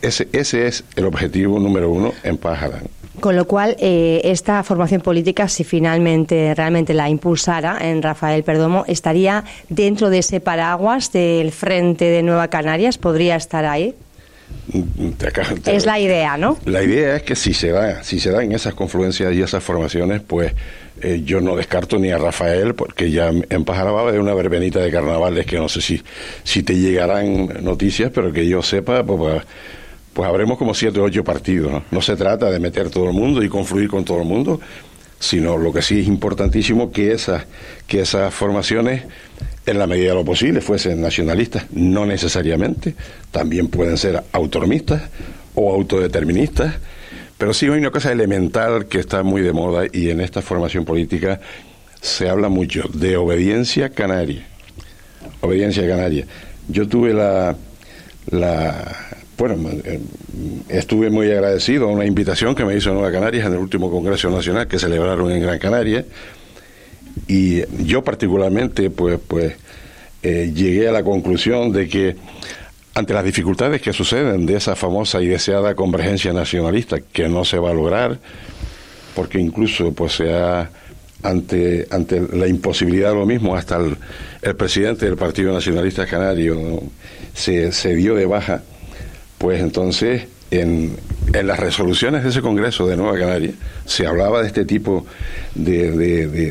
ese 0.00 0.28
ese 0.32 0.66
es 0.66 0.84
el 0.96 1.04
objetivo 1.04 1.58
número 1.58 1.90
uno 1.90 2.14
en 2.22 2.38
Pájara 2.38 2.80
con 3.24 3.36
lo 3.36 3.46
cual, 3.46 3.74
eh, 3.78 4.20
esta 4.24 4.62
formación 4.64 5.00
política, 5.00 5.48
si 5.48 5.64
finalmente 5.64 6.52
realmente 6.54 6.92
la 6.92 7.08
impulsara 7.08 7.78
en 7.80 8.02
Rafael 8.02 8.44
Perdomo, 8.44 8.84
estaría 8.86 9.44
dentro 9.70 10.10
de 10.10 10.18
ese 10.18 10.40
paraguas 10.40 11.10
del 11.10 11.50
Frente 11.50 12.04
de 12.04 12.22
Nueva 12.22 12.48
Canarias, 12.48 12.98
podría 12.98 13.36
estar 13.36 13.64
ahí. 13.64 13.94
es 15.64 15.86
la 15.86 15.98
idea, 15.98 16.36
¿no? 16.36 16.58
La 16.66 16.82
idea 16.82 17.16
es 17.16 17.22
que 17.22 17.34
si 17.34 17.54
se 17.54 17.70
da, 17.70 18.04
si 18.04 18.20
se 18.20 18.30
dan 18.30 18.52
esas 18.52 18.74
confluencias 18.74 19.32
y 19.32 19.40
esas 19.40 19.64
formaciones, 19.64 20.20
pues 20.20 20.52
eh, 21.00 21.22
yo 21.24 21.40
no 21.40 21.56
descarto 21.56 21.98
ni 21.98 22.10
a 22.10 22.18
Rafael, 22.18 22.74
porque 22.74 23.10
ya 23.10 23.30
en 23.30 23.64
Pajarababa 23.64 24.10
hay 24.10 24.18
una 24.18 24.34
verbenita 24.34 24.80
de 24.80 24.90
carnavales 24.90 25.46
que 25.46 25.56
no 25.56 25.70
sé 25.70 25.80
si, 25.80 26.02
si 26.42 26.62
te 26.62 26.74
llegarán 26.76 27.64
noticias, 27.64 28.10
pero 28.14 28.30
que 28.34 28.46
yo 28.46 28.60
sepa, 28.60 29.02
pues, 29.02 29.42
pues 30.14 30.28
habremos 30.28 30.56
como 30.56 30.72
siete 30.72 31.00
o 31.00 31.04
ocho 31.04 31.24
partidos. 31.24 31.82
¿no? 31.90 32.00
se 32.00 32.16
trata 32.16 32.50
de 32.50 32.60
meter 32.60 32.88
todo 32.88 33.08
el 33.08 33.12
mundo 33.12 33.42
y 33.42 33.48
confluir 33.48 33.88
con 33.88 34.04
todo 34.04 34.18
el 34.18 34.24
mundo, 34.26 34.60
sino 35.18 35.58
lo 35.58 35.72
que 35.72 35.82
sí 35.82 36.00
es 36.00 36.06
importantísimo 36.06 36.92
que 36.92 37.12
esas, 37.12 37.44
que 37.86 38.00
esas 38.00 38.32
formaciones, 38.32 39.02
en 39.66 39.78
la 39.78 39.86
medida 39.86 40.10
de 40.10 40.14
lo 40.14 40.24
posible, 40.24 40.60
fuesen 40.60 41.00
nacionalistas, 41.00 41.66
no 41.72 42.06
necesariamente, 42.06 42.94
también 43.30 43.68
pueden 43.68 43.98
ser 43.98 44.22
autonomistas 44.32 45.02
o 45.54 45.74
autodeterministas, 45.74 46.74
pero 47.36 47.52
sí 47.52 47.66
hay 47.66 47.72
una 47.72 47.90
cosa 47.90 48.12
elemental 48.12 48.86
que 48.86 49.00
está 49.00 49.22
muy 49.22 49.42
de 49.42 49.52
moda 49.52 49.84
y 49.92 50.10
en 50.10 50.20
esta 50.20 50.42
formación 50.42 50.84
política 50.84 51.40
se 52.00 52.28
habla 52.28 52.48
mucho 52.48 52.82
de 52.92 53.16
obediencia 53.16 53.88
canaria. 53.88 54.46
Obediencia 55.40 55.88
canaria. 55.88 56.26
Yo 56.68 56.86
tuve 56.86 57.12
la, 57.12 57.56
la, 58.30 58.96
bueno, 59.36 59.70
eh, 59.84 60.00
estuve 60.68 61.10
muy 61.10 61.30
agradecido 61.30 61.88
a 61.88 61.92
una 61.92 62.04
invitación 62.04 62.54
que 62.54 62.64
me 62.64 62.76
hizo 62.76 62.92
Nueva 62.92 63.10
Canarias 63.10 63.46
en 63.46 63.54
el 63.54 63.58
último 63.58 63.90
Congreso 63.90 64.30
Nacional 64.30 64.68
que 64.68 64.78
celebraron 64.78 65.30
en 65.30 65.42
Gran 65.42 65.58
Canaria. 65.58 66.04
Y 67.26 67.62
yo 67.84 68.02
particularmente 68.02 68.90
pues 68.90 69.18
pues 69.26 69.54
eh, 70.22 70.52
llegué 70.54 70.88
a 70.88 70.92
la 70.92 71.02
conclusión 71.02 71.72
de 71.72 71.88
que 71.88 72.16
ante 72.94 73.12
las 73.12 73.24
dificultades 73.24 73.82
que 73.82 73.92
suceden 73.92 74.46
de 74.46 74.56
esa 74.56 74.76
famosa 74.76 75.20
y 75.20 75.26
deseada 75.26 75.74
convergencia 75.74 76.32
nacionalista 76.32 77.00
que 77.00 77.28
no 77.28 77.44
se 77.44 77.58
va 77.58 77.70
a 77.70 77.74
lograr 77.74 78.18
porque 79.14 79.40
incluso 79.40 79.92
pues 79.92 80.12
se 80.12 80.32
ha 80.32 80.70
ante 81.22 81.86
ante 81.90 82.20
la 82.20 82.46
imposibilidad 82.46 83.10
de 83.10 83.16
lo 83.16 83.26
mismo 83.26 83.56
hasta 83.56 83.76
el, 83.76 83.96
presidente 84.56 85.06
del 85.06 85.16
Partido 85.16 85.52
Nacionalista 85.52 86.06
Canario 86.06 86.82
se, 87.32 87.72
se 87.72 87.94
dio 87.94 88.14
de 88.14 88.26
baja 88.26 88.62
pues 89.44 89.60
entonces 89.60 90.22
en, 90.50 90.96
en, 91.34 91.46
las 91.46 91.60
resoluciones 91.60 92.22
de 92.22 92.30
ese 92.30 92.40
Congreso 92.40 92.86
de 92.86 92.96
Nueva 92.96 93.18
Canaria 93.18 93.52
se 93.84 94.06
hablaba 94.06 94.40
de 94.40 94.46
este 94.46 94.64
tipo 94.64 95.04
de, 95.54 95.90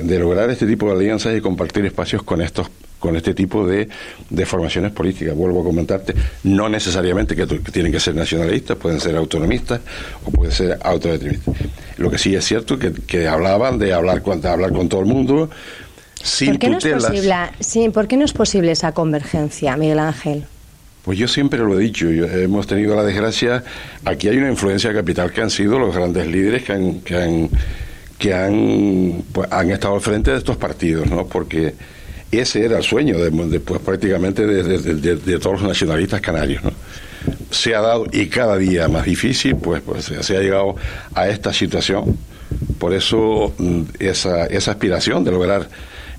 de, 0.03 0.19
lograr 0.19 0.51
este 0.51 0.67
tipo 0.67 0.85
de 0.85 0.97
alianzas 0.97 1.35
y 1.35 1.41
compartir 1.41 1.83
espacios 1.87 2.21
con 2.21 2.39
estos 2.39 2.69
con 2.99 3.15
este 3.15 3.33
tipo 3.33 3.65
de, 3.65 3.89
de 4.29 4.45
formaciones 4.45 4.91
políticas. 4.91 5.35
Vuelvo 5.35 5.61
a 5.61 5.63
comentarte, 5.63 6.13
no 6.43 6.69
necesariamente 6.69 7.35
que, 7.35 7.47
tienen 7.47 7.91
que 7.91 7.99
ser 7.99 8.13
nacionalistas, 8.13 8.77
pueden 8.77 8.99
ser 8.99 9.15
autonomistas 9.15 9.81
o 10.25 10.29
pueden 10.29 10.53
ser 10.53 10.77
autodeterministas. 10.79 11.55
Lo 11.97 12.11
que 12.11 12.19
sí 12.19 12.35
es 12.35 12.45
cierto 12.45 12.77
que, 12.77 12.93
que 12.93 13.27
hablaban 13.27 13.79
de 13.79 13.91
hablar 13.91 14.21
con, 14.21 14.45
hablar 14.45 14.71
con 14.71 14.87
todo 14.87 15.01
el 15.01 15.07
mundo 15.07 15.49
sin 16.21 16.51
¿Por 16.51 16.59
qué 16.59 16.69
No 16.69 16.77
es 16.77 16.85
posible, 16.85 17.35
sí, 17.59 17.89
¿Por 17.89 18.07
qué 18.07 18.17
no 18.17 18.23
es 18.23 18.33
posible 18.33 18.71
esa 18.71 18.91
convergencia, 18.91 19.75
Miguel 19.77 19.97
Ángel? 19.97 20.45
Pues 21.03 21.19
yo 21.19 21.27
siempre 21.27 21.59
lo 21.59 21.77
he 21.77 21.83
dicho, 21.83 22.07
hemos 22.09 22.65
tenido 22.65 22.95
la 22.95 23.03
desgracia, 23.03 23.61
aquí 24.05 24.29
hay 24.29 24.37
una 24.37 24.49
influencia 24.49 24.93
capital 24.93 25.33
que 25.33 25.41
han 25.41 25.49
sido 25.49 25.77
los 25.77 25.93
grandes 25.93 26.27
líderes 26.27 26.63
que 26.63 26.71
han, 26.71 27.01
que 27.01 27.17
han, 27.17 27.49
que 28.17 28.33
han, 28.33 29.23
pues, 29.33 29.51
han 29.51 29.69
estado 29.71 29.95
al 29.95 30.01
frente 30.01 30.31
de 30.31 30.37
estos 30.37 30.55
partidos, 30.55 31.09
¿no? 31.09 31.27
Porque 31.27 31.73
ese 32.31 32.63
era 32.63 32.77
el 32.77 32.83
sueño 32.83 33.17
de, 33.19 33.59
pues, 33.59 33.81
prácticamente 33.81 34.47
de, 34.47 35.39
todos 35.39 35.59
los 35.59 35.67
nacionalistas 35.67 36.21
canarios, 36.21 36.63
¿no? 36.63 36.71
Se 37.51 37.75
ha 37.75 37.81
dado, 37.81 38.05
y 38.09 38.27
cada 38.27 38.57
día 38.57 38.87
más 38.87 39.05
difícil, 39.05 39.57
pues, 39.57 39.81
pues 39.81 40.05
se 40.05 40.37
ha 40.37 40.39
llegado 40.39 40.77
a 41.15 41.27
esta 41.27 41.51
situación. 41.51 42.17
Por 42.79 42.93
eso 42.93 43.53
mm, 43.57 43.81
esa, 43.99 44.45
esa 44.45 44.71
aspiración 44.71 45.25
de 45.25 45.31
lograr 45.31 45.67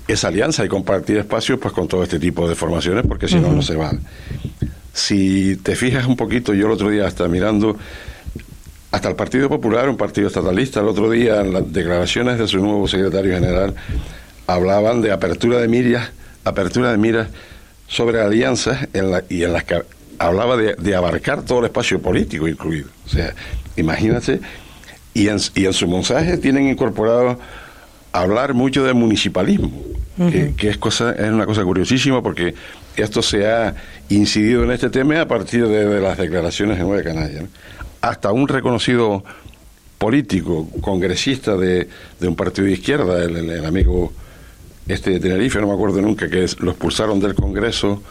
esa 0.07 0.27
alianza 0.27 0.63
y 0.63 0.67
compartir 0.67 1.17
espacios 1.17 1.59
pues 1.59 1.73
con 1.73 1.87
todo 1.87 2.03
este 2.03 2.19
tipo 2.19 2.47
de 2.47 2.55
formaciones, 2.55 3.05
porque 3.07 3.27
si 3.27 3.39
no, 3.39 3.51
no 3.51 3.61
se 3.61 3.75
van. 3.75 4.01
Si 4.95 5.57
te 5.57 5.75
fijas 5.75 6.05
un 6.05 6.15
poquito, 6.15 6.53
yo 6.53 6.67
el 6.67 6.71
otro 6.71 6.89
día 6.89 7.05
hasta 7.05 7.27
mirando 7.27 7.77
hasta 8.91 9.09
el 9.09 9.15
Partido 9.15 9.49
Popular, 9.49 9.89
un 9.89 9.97
partido 9.97 10.27
estatalista, 10.27 10.79
el 10.79 10.87
otro 10.87 11.09
día 11.09 11.41
en 11.41 11.51
las 11.51 11.73
declaraciones 11.73 12.39
de 12.39 12.47
su 12.47 12.59
nuevo 12.59 12.87
secretario 12.87 13.33
general 13.33 13.75
hablaban 14.47 15.01
de 15.01 15.11
apertura 15.11 15.59
de 15.59 15.67
miras, 15.67 16.11
apertura 16.45 16.91
de 16.91 16.97
miras 16.97 17.27
sobre 17.89 18.21
alianzas 18.21 18.87
en 18.93 19.11
la, 19.11 19.21
y 19.27 19.43
en 19.43 19.51
las 19.51 19.65
que 19.65 19.81
hablaba 20.17 20.55
de, 20.55 20.95
abarcar 20.95 21.41
todo 21.41 21.59
el 21.59 21.65
espacio 21.65 22.01
político 22.01 22.47
incluido. 22.47 22.87
O 23.05 23.09
sea, 23.09 23.35
imagínate, 23.75 24.39
y 25.13 25.27
en, 25.27 25.39
y 25.55 25.65
en 25.65 25.73
su 25.73 25.89
mensaje 25.89 26.37
tienen 26.37 26.69
incorporado 26.69 27.37
hablar 28.13 28.53
mucho 28.53 28.85
de 28.85 28.93
municipalismo, 28.93 29.73
que, 30.55 30.69
es, 30.69 30.77
cosa, 30.77 31.11
es 31.11 31.29
una 31.29 31.45
cosa 31.45 31.63
curiosísima 31.63 32.23
porque 32.23 32.55
esto 32.95 33.21
se 33.21 33.45
ha 33.45 33.75
incidido 34.09 34.63
en 34.63 34.71
este 34.71 34.89
tema 34.89 35.21
a 35.21 35.27
partir 35.27 35.67
de, 35.67 35.99
las 35.99 36.17
declaraciones 36.17 36.77
de 36.77 36.83
Nueva 36.83 37.03
Canalla. 37.03 37.43
Hasta 38.01 38.31
un 38.31 38.47
reconocido 38.47 39.23
político, 39.97 40.67
congresista 40.81 41.55
de, 41.57 41.87
un 42.21 42.35
partido 42.35 42.67
de 42.67 42.73
izquierda, 42.73 43.23
el, 43.23 43.65
amigo 43.65 44.13
este 44.87 45.11
de 45.11 45.19
Tenerife, 45.19 45.59
no 45.59 45.67
me 45.67 45.73
acuerdo 45.73 46.01
nunca, 46.01 46.29
que 46.29 46.45
lo 46.59 46.71
expulsaron 46.71 47.19
del 47.19 47.33
Congreso, 47.33 48.03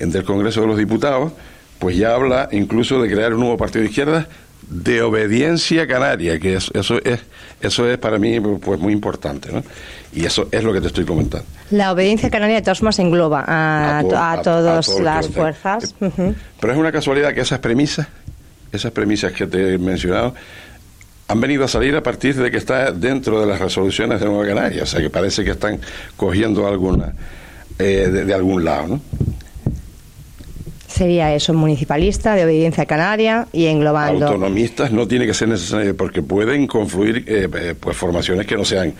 del 0.00 0.24
Congreso 0.24 0.62
de 0.62 0.66
los 0.66 0.78
Diputados, 0.78 1.32
pues 1.78 1.96
ya 1.96 2.14
habla 2.14 2.48
incluso 2.52 3.00
de 3.00 3.08
crear 3.08 3.34
un 3.34 3.40
nuevo 3.40 3.56
partido 3.56 3.82
de 3.82 3.90
izquierda 3.90 4.28
de 4.68 5.02
obediencia 5.02 5.86
canaria, 5.86 6.38
que 6.38 6.54
eso, 6.54 6.72
eso 6.74 6.98
es 7.04 7.20
eso 7.60 7.88
es 7.88 7.96
para 7.98 8.18
mí 8.18 8.38
pues 8.40 8.78
muy 8.78 8.92
importante, 8.92 9.50
¿no? 9.50 9.62
Y 10.12 10.24
eso 10.24 10.48
es 10.50 10.62
lo 10.62 10.72
que 10.72 10.80
te 10.80 10.88
estoy 10.88 11.04
comentando. 11.04 11.46
La 11.70 11.92
obediencia 11.92 12.30
canaria 12.30 12.56
de 12.56 12.62
todas 12.62 12.78
formas 12.78 12.98
engloba 12.98 13.44
a, 13.46 13.98
a, 13.98 14.42
todas 14.42 14.88
las 15.00 15.28
fuerzas. 15.28 15.94
Eh, 16.00 16.34
pero 16.60 16.72
es 16.72 16.78
una 16.78 16.92
casualidad 16.92 17.32
que 17.34 17.40
esas 17.40 17.58
premisas, 17.60 18.06
esas 18.72 18.92
premisas 18.92 19.32
que 19.32 19.46
te 19.46 19.74
he 19.74 19.78
mencionado, 19.78 20.34
han 21.28 21.40
venido 21.40 21.64
a 21.64 21.68
salir 21.68 21.96
a 21.96 22.02
partir 22.02 22.36
de 22.36 22.50
que 22.50 22.58
está 22.58 22.92
dentro 22.92 23.40
de 23.40 23.46
las 23.46 23.58
resoluciones 23.58 24.20
de 24.20 24.26
Nueva 24.26 24.46
Canaria, 24.46 24.82
o 24.82 24.86
sea 24.86 25.00
que 25.00 25.10
parece 25.10 25.42
que 25.42 25.52
están 25.52 25.80
cogiendo 26.16 26.68
alguna 26.68 27.14
eh, 27.78 28.08
de, 28.12 28.24
de 28.24 28.34
algún 28.34 28.64
lado, 28.64 28.86
¿no? 28.86 29.00
Sería 30.96 31.34
eso, 31.34 31.52
municipalista, 31.52 32.34
de 32.34 32.44
obediencia 32.44 32.86
canaria 32.86 33.46
y 33.52 33.66
englobando. 33.66 34.26
Autonomistas 34.26 34.90
no 34.92 35.06
tiene 35.06 35.26
que 35.26 35.34
ser 35.34 35.48
necesario 35.48 35.96
porque 35.96 36.22
pueden 36.22 36.66
confluir 36.66 37.24
eh, 37.26 37.48
eh, 37.54 37.74
pues 37.78 37.96
formaciones 37.96 38.46
que 38.46 38.56
no 38.56 38.64
sean 38.64 38.94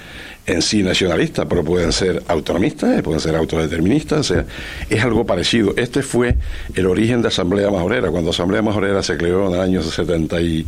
en 0.46 0.62
sí 0.62 0.82
nacionalistas, 0.82 1.46
pero 1.48 1.64
pueden 1.64 1.92
ser 1.92 2.22
autonomistas, 2.28 2.98
eh, 2.98 3.02
pueden 3.02 3.20
ser 3.20 3.34
autodeterministas, 3.34 4.18
o 4.20 4.34
sea, 4.34 4.44
es 4.88 5.02
algo 5.02 5.24
parecido. 5.24 5.72
Este 5.76 6.02
fue 6.02 6.36
el 6.74 6.86
origen 6.86 7.22
de 7.22 7.28
Asamblea 7.28 7.70
Majorera, 7.70 8.10
cuando 8.10 8.30
Asamblea 8.30 8.62
Majorera 8.62 9.02
se 9.02 9.16
creó 9.16 9.48
en 9.48 9.54
el 9.54 9.60
año 9.60 9.82
70 9.82 10.40
y 10.42 10.66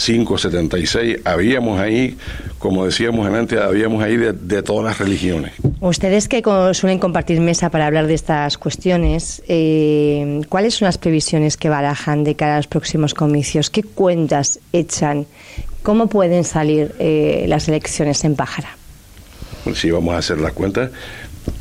5, 0.00 0.38
76, 0.38 1.18
habíamos 1.24 1.78
ahí, 1.78 2.16
como 2.58 2.86
decíamos 2.86 3.28
antes, 3.28 3.60
habíamos 3.60 4.02
ahí 4.02 4.16
de, 4.16 4.62
todas 4.62 4.84
las 4.84 4.98
religiones. 4.98 5.52
Ustedes 5.80 6.26
que 6.26 6.42
suelen 6.72 6.98
compartir 6.98 7.38
mesa 7.40 7.70
para 7.70 7.86
hablar 7.86 8.06
de 8.06 8.14
estas 8.14 8.56
cuestiones, 8.56 9.42
eh, 9.46 10.40
¿cuáles 10.48 10.74
son 10.74 10.86
las 10.86 10.96
previsiones 10.96 11.58
que 11.58 11.68
barajan 11.68 12.24
de 12.24 12.34
cara 12.34 12.54
a 12.54 12.56
los 12.56 12.66
próximos 12.66 13.12
comicios? 13.12 13.68
¿Qué 13.68 13.82
cuentas 13.82 14.58
echan? 14.72 15.26
¿Cómo 15.82 16.06
pueden 16.06 16.44
salir 16.44 16.94
eh, 16.98 17.44
las 17.46 17.68
elecciones 17.68 18.24
en 18.24 18.36
Pájara? 18.36 18.70
Si 19.74 19.90
vamos 19.90 20.14
a 20.14 20.18
hacer 20.18 20.38
las 20.38 20.52
cuentas, 20.52 20.90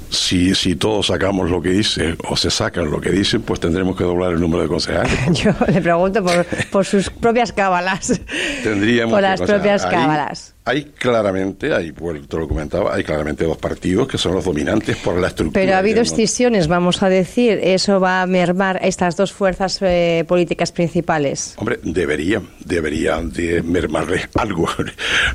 si, 0.09 0.55
si 0.55 0.75
todos 0.75 1.07
sacamos 1.07 1.49
lo 1.49 1.61
que 1.61 1.69
dice 1.69 2.15
o 2.27 2.35
se 2.35 2.49
sacan 2.49 2.89
lo 2.89 2.99
que 2.99 3.11
dicen, 3.11 3.41
pues 3.41 3.59
tendremos 3.59 3.95
que 3.95 4.03
doblar 4.03 4.33
el 4.33 4.39
número 4.39 4.63
de 4.63 4.69
concejales. 4.69 5.13
Yo 5.33 5.51
le 5.71 5.81
pregunto 5.81 6.23
por, 6.23 6.45
por 6.71 6.85
sus 6.85 7.09
propias 7.09 7.51
cábalas. 7.51 8.19
Tendríamos 8.63 9.13
por 9.13 9.21
las 9.21 9.41
propias 9.41 9.85
cábalas. 9.85 10.55
Hay 10.65 10.83
claramente, 10.83 11.73
hay, 11.73 11.91
pues, 11.93 12.27
te 12.27 12.37
lo 12.37 12.47
comentaba, 12.47 12.93
hay 12.93 13.03
claramente 13.03 13.43
dos 13.43 13.57
partidos 13.57 14.07
que 14.07 14.19
son 14.19 14.35
los 14.35 14.45
dominantes 14.45 14.97
por 14.97 15.19
la 15.19 15.29
estructura. 15.29 15.59
Pero 15.59 15.75
ha 15.75 15.79
habido 15.79 16.01
excisiones, 16.01 16.67
vamos 16.67 17.01
a 17.01 17.09
decir, 17.09 17.59
¿eso 17.63 17.99
va 17.99 18.21
a 18.21 18.27
mermar 18.27 18.79
estas 18.83 19.17
dos 19.17 19.33
fuerzas 19.33 19.79
eh, 19.81 20.25
políticas 20.27 20.71
principales? 20.71 21.55
Hombre, 21.57 21.79
deberían, 21.81 22.47
deberían 22.63 23.31
de 23.31 23.63
mermarles 23.63 24.29
algo. 24.35 24.67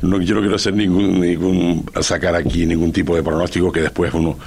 No, 0.02 0.21
yo 0.21 0.35
no 0.35 0.40
quiero 0.40 0.57
hacer 0.57 0.75
ningún, 0.75 1.21
ningún, 1.21 1.85
sacar 2.00 2.35
aquí 2.35 2.66
ningún 2.66 2.93
tipo 2.93 3.16
de 3.16 3.23
pronóstico 3.23 3.73
que 3.73 3.81
después 3.81 4.12
uno 4.12 4.38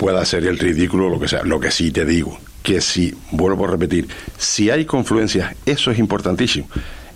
pueda 0.00 0.22
hacer 0.22 0.46
el 0.46 0.58
ridículo, 0.58 1.10
lo 1.10 1.20
que 1.20 1.28
sea. 1.28 1.42
Lo 1.42 1.60
que 1.60 1.70
sí 1.70 1.90
te 1.90 2.06
digo, 2.06 2.38
que 2.62 2.80
si, 2.80 3.14
vuelvo 3.32 3.66
a 3.66 3.70
repetir, 3.70 4.08
si 4.38 4.70
hay 4.70 4.86
confluencias, 4.86 5.54
eso 5.66 5.90
es 5.90 5.98
importantísimo 5.98 6.66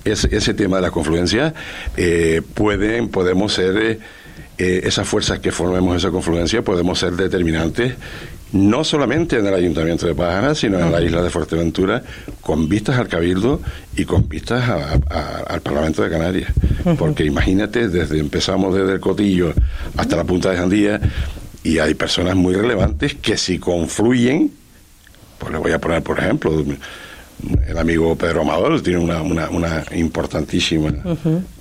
ese, 0.05 0.53
tema 0.53 0.77
de 0.77 0.83
la 0.83 0.91
confluencia, 0.91 1.55
eh, 1.97 2.43
pueden, 2.53 3.09
podemos 3.09 3.55
ser, 3.55 3.77
eh, 3.79 3.99
eh, 4.59 4.83
esas 4.85 5.09
fuerzas 5.09 5.39
que 5.39 5.51
formemos 5.51 5.97
esa 5.97 6.11
confluencia, 6.11 6.61
podemos 6.61 6.99
ser 6.99 7.13
determinantes 7.13 7.95
no 8.53 8.85
solamente 8.85 9.39
en 9.39 9.47
el 9.47 9.55
Ayuntamiento 9.55 10.07
de 10.07 10.15
Pájara, 10.15 10.55
sino 10.55 10.79
en 10.79 10.93
la 10.93 11.03
isla 11.03 11.23
de 11.23 11.31
Fuerteventura, 11.31 12.05
con 12.41 12.69
vistas 12.69 12.99
al 12.99 13.09
Cabildo 13.09 13.61
y 13.97 14.05
con 14.05 14.29
vistas 14.29 14.63
al 14.69 15.61
Parlamento 15.61 16.03
de 16.03 16.11
Canarias. 16.11 16.53
Porque 16.97 17.25
imagínate, 17.25 17.89
desde 17.89 18.21
empezamos 18.21 18.73
desde 18.73 18.93
el 18.93 19.01
Cotillo 19.01 19.53
hasta 19.97 20.15
la 20.15 20.23
Punta 20.23 20.51
de 20.51 20.57
Jandía, 20.57 21.01
y 21.65 21.79
hay 21.79 21.95
personas 21.95 22.37
muy 22.37 22.55
relevantes 22.55 23.15
que 23.15 23.39
si 23.39 23.59
confluyen, 23.59 24.53
pues 25.39 25.51
le 25.51 25.59
voy 25.59 25.73
a 25.73 25.81
poner, 25.81 26.03
por 26.03 26.19
ejemplo, 26.19 26.63
el 27.67 27.79
amigo 27.79 28.15
Pedro 28.17 28.43
Amador 28.43 28.83
tiene 28.83 28.99
una, 28.99 29.23
una, 29.23 29.85
importantísima 29.97 30.95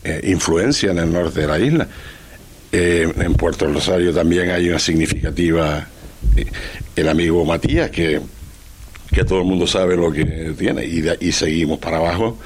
eh, 0.03 0.21
influencia 0.25 0.91
en 0.91 0.99
el 0.99 1.11
norte 1.11 1.41
de 1.41 1.47
la 1.47 1.57
isla. 1.57 1.87
Eh, 2.71 3.11
en 3.17 3.33
Puerto 3.35 3.65
Rosario 3.65 4.13
también 4.13 4.49
hay 4.49 4.69
una 4.69 4.79
significativa, 4.79 5.87
eh, 6.35 6.45
el 6.95 7.07
amigo 7.09 7.45
Matías, 7.45 7.89
que, 7.89 8.19
que 9.09 9.23
todo 9.23 9.39
el 9.39 9.45
mundo 9.45 9.65
sabe 9.65 9.95
lo 9.95 10.11
que 10.11 10.53
tiene, 10.57 10.85
y, 10.85 11.03
y 11.21 11.31
seguimos 11.31 11.79
para 11.79 11.97
abajo. 11.97 12.37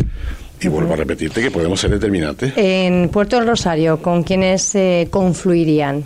Y 0.60 0.68
vuelvo 0.70 0.94
a 0.94 0.96
repetirte 0.96 1.42
que 1.42 1.52
podemos 1.52 1.80
ser 1.80 1.92
determinantes. 1.92 2.54
En 2.56 3.10
Puerto 3.10 3.40
Rosario, 3.42 4.02
¿con 4.02 4.24
quiénes 4.24 4.76
confluirían? 5.12 6.06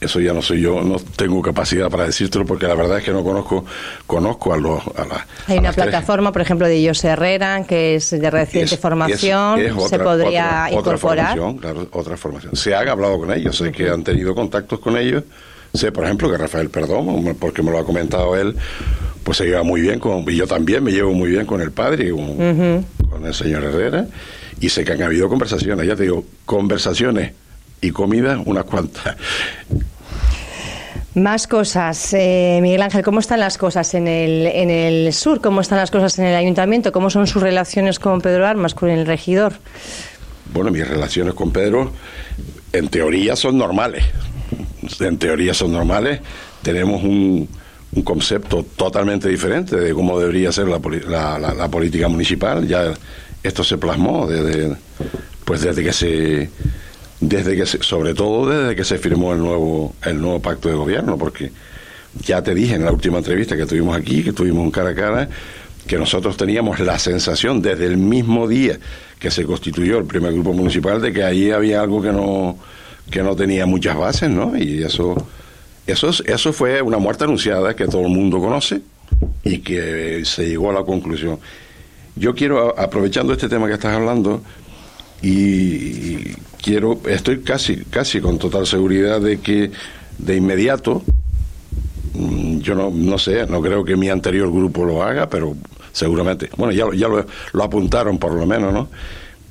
Eso 0.00 0.20
ya 0.20 0.32
no 0.34 0.42
soy 0.42 0.60
yo, 0.60 0.82
no 0.82 0.96
tengo 1.16 1.40
capacidad 1.40 1.88
para 1.88 2.04
decírtelo 2.04 2.44
porque 2.44 2.66
la 2.66 2.74
verdad 2.74 2.98
es 2.98 3.04
que 3.04 3.12
no 3.12 3.24
conozco 3.24 3.64
conozco 4.06 4.52
a 4.52 4.58
los 4.58 4.86
a 4.88 5.06
la, 5.06 5.26
Hay 5.46 5.58
una 5.58 5.72
plataforma, 5.72 6.32
por 6.32 6.42
ejemplo, 6.42 6.66
de 6.66 6.86
José 6.86 7.08
Herrera, 7.08 7.64
que 7.64 7.94
es 7.94 8.10
de 8.10 8.30
reciente 8.30 8.76
formación, 8.76 9.60
se 9.88 9.98
podría 9.98 10.68
incorporar. 10.70 10.76
Otra 10.76 10.98
formación, 10.98 11.58
claro, 11.58 11.88
otra 11.92 12.16
formación. 12.16 12.56
Se 12.56 12.74
ha 12.74 12.80
hablado 12.80 13.18
con 13.18 13.32
ellos, 13.32 13.56
sé 13.56 13.72
que 13.72 13.88
han 13.88 14.04
tenido 14.04 14.34
contactos 14.34 14.80
con 14.80 14.96
ellos. 14.96 15.24
Sé, 15.72 15.92
por 15.92 16.04
ejemplo, 16.04 16.30
que 16.30 16.38
Rafael 16.38 16.70
Perdón, 16.70 17.36
porque 17.38 17.62
me 17.62 17.70
lo 17.70 17.78
ha 17.78 17.84
comentado 17.84 18.36
él, 18.36 18.56
pues 19.24 19.38
se 19.38 19.44
lleva 19.44 19.62
muy 19.62 19.80
bien 19.80 19.98
con, 19.98 20.28
y 20.28 20.36
yo 20.36 20.46
también 20.46 20.82
me 20.82 20.90
llevo 20.90 21.12
muy 21.12 21.30
bien 21.30 21.44
con 21.44 21.60
el 21.60 21.70
padre, 21.70 22.10
con, 22.10 22.36
con 23.10 23.26
el 23.26 23.34
señor 23.34 23.64
Herrera, 23.64 24.06
y 24.60 24.68
sé 24.68 24.84
que 24.84 24.92
han 24.92 25.02
habido 25.02 25.28
conversaciones, 25.28 25.86
ya 25.86 25.96
te 25.96 26.04
digo, 26.04 26.24
conversaciones 26.46 27.32
y 27.86 27.92
comida 27.92 28.38
unas 28.44 28.64
cuantas. 28.64 29.16
Más 31.14 31.46
cosas. 31.46 32.12
Eh, 32.12 32.58
Miguel 32.60 32.82
Ángel, 32.82 33.02
¿cómo 33.02 33.20
están 33.20 33.40
las 33.40 33.56
cosas 33.56 33.94
en 33.94 34.06
el, 34.06 34.46
en 34.46 34.68
el 34.68 35.12
sur? 35.14 35.40
¿Cómo 35.40 35.62
están 35.62 35.78
las 35.78 35.90
cosas 35.90 36.18
en 36.18 36.26
el 36.26 36.34
ayuntamiento? 36.34 36.92
¿Cómo 36.92 37.08
son 37.08 37.26
sus 37.26 37.42
relaciones 37.42 37.98
con 37.98 38.20
Pedro 38.20 38.46
Armas, 38.46 38.74
con 38.74 38.90
el 38.90 39.06
regidor? 39.06 39.54
Bueno, 40.52 40.70
mis 40.70 40.86
relaciones 40.86 41.32
con 41.32 41.52
Pedro, 41.52 41.92
en 42.72 42.88
teoría, 42.88 43.34
son 43.34 43.56
normales. 43.56 44.04
En 45.00 45.16
teoría 45.16 45.54
son 45.54 45.72
normales. 45.72 46.20
Tenemos 46.62 47.02
un, 47.02 47.48
un 47.92 48.02
concepto 48.02 48.64
totalmente 48.76 49.28
diferente 49.28 49.76
de 49.76 49.94
cómo 49.94 50.18
debería 50.20 50.52
ser 50.52 50.68
la, 50.68 50.78
la, 51.38 51.54
la, 51.54 51.68
política 51.70 52.08
municipal. 52.08 52.66
Ya 52.68 52.92
esto 53.42 53.64
se 53.64 53.78
plasmó 53.78 54.26
desde, 54.26 54.76
pues 55.46 55.62
desde 55.62 55.82
que 55.82 55.92
se 55.92 56.50
desde 57.20 57.56
que 57.56 57.66
sobre 57.66 58.14
todo 58.14 58.48
desde 58.48 58.76
que 58.76 58.84
se 58.84 58.98
firmó 58.98 59.32
el 59.32 59.38
nuevo 59.38 59.94
el 60.04 60.20
nuevo 60.20 60.40
pacto 60.40 60.68
de 60.68 60.74
gobierno 60.74 61.16
porque 61.16 61.50
ya 62.24 62.42
te 62.42 62.54
dije 62.54 62.74
en 62.74 62.84
la 62.84 62.92
última 62.92 63.18
entrevista 63.18 63.56
que 63.56 63.66
tuvimos 63.66 63.96
aquí, 63.96 64.22
que 64.22 64.32
tuvimos 64.32 64.64
un 64.64 64.70
cara 64.70 64.90
a 64.90 64.94
cara, 64.94 65.28
que 65.86 65.98
nosotros 65.98 66.36
teníamos 66.36 66.80
la 66.80 66.98
sensación 66.98 67.60
desde 67.62 67.86
el 67.86 67.96
mismo 67.96 68.48
día 68.48 68.78
que 69.18 69.30
se 69.30 69.44
constituyó 69.44 69.98
el 69.98 70.04
primer 70.04 70.32
grupo 70.32 70.52
municipal 70.52 71.00
de 71.00 71.12
que 71.12 71.24
ahí 71.24 71.50
había 71.50 71.80
algo 71.80 72.02
que 72.02 72.12
no 72.12 72.58
que 73.10 73.22
no 73.22 73.36
tenía 73.36 73.66
muchas 73.66 73.96
bases, 73.96 74.30
¿no? 74.30 74.56
Y 74.56 74.82
eso 74.82 75.14
eso 75.86 76.10
eso 76.24 76.52
fue 76.52 76.82
una 76.82 76.98
muerte 76.98 77.24
anunciada 77.24 77.74
que 77.76 77.86
todo 77.86 78.02
el 78.02 78.08
mundo 78.08 78.40
conoce 78.40 78.80
y 79.44 79.58
que 79.58 80.22
se 80.24 80.48
llegó 80.48 80.70
a 80.70 80.74
la 80.74 80.82
conclusión. 80.82 81.38
Yo 82.16 82.34
quiero 82.34 82.78
aprovechando 82.78 83.32
este 83.32 83.48
tema 83.48 83.68
que 83.68 83.74
estás 83.74 83.94
hablando 83.94 84.42
y 85.22 86.32
quiero 86.62 87.00
estoy 87.06 87.40
casi 87.40 87.76
casi 87.84 88.20
con 88.20 88.38
total 88.38 88.66
seguridad 88.66 89.20
de 89.20 89.38
que 89.38 89.70
de 90.18 90.36
inmediato 90.36 91.02
mm, 92.14 92.58
yo 92.58 92.74
no, 92.74 92.90
no 92.90 93.18
sé, 93.18 93.46
no 93.46 93.60
creo 93.60 93.84
que 93.84 93.96
mi 93.96 94.08
anterior 94.08 94.50
grupo 94.50 94.84
lo 94.84 95.02
haga, 95.02 95.28
pero 95.28 95.56
seguramente, 95.92 96.50
bueno, 96.56 96.72
ya, 96.72 96.84
ya 96.94 97.08
lo, 97.08 97.62
apuntaron 97.62 98.18
por 98.18 98.32
lo 98.32 98.44
menos, 98.44 98.72
¿no? 98.72 98.88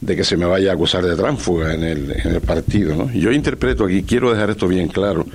De 0.01 0.15
que 0.15 0.23
se 0.23 0.37
me 0.37 0.45
vaya 0.45 0.71
a 0.71 0.73
acusar 0.73 1.03
de 1.03 1.15
tránsfuga 1.15 1.73
en 1.73 1.83
el, 1.83 2.11
en 2.11 2.35
el 2.35 2.41
partido, 2.41 2.95
¿no? 2.95 3.11
Yo 3.11 3.31
interpreto 3.31 3.85
aquí, 3.85 4.03
quiero 4.03 4.31
dejar 4.31 4.51
esto 4.51 4.67
bien 4.67 4.87
claro, 4.87 5.25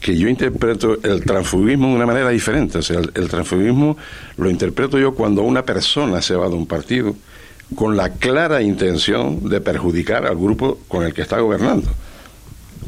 que 0.00 0.16
yo 0.16 0.28
interpreto 0.28 0.98
el 1.02 1.24
transfugismo 1.24 1.88
de 1.88 1.94
una 1.94 2.06
manera 2.06 2.28
diferente. 2.28 2.78
O 2.78 2.82
sea, 2.82 3.00
el, 3.00 3.10
el 3.14 3.28
transfugismo 3.28 3.96
lo 4.36 4.50
interpreto 4.50 4.98
yo 4.98 5.14
cuando 5.14 5.42
una 5.42 5.64
persona 5.64 6.22
se 6.22 6.36
va 6.36 6.48
de 6.48 6.54
un 6.54 6.66
partido 6.66 7.16
con 7.74 7.96
la 7.96 8.10
clara 8.10 8.62
intención 8.62 9.48
de 9.48 9.60
perjudicar 9.60 10.26
al 10.26 10.36
grupo 10.36 10.78
con 10.88 11.04
el 11.04 11.12
que 11.12 11.22
está 11.22 11.38
gobernando 11.40 11.90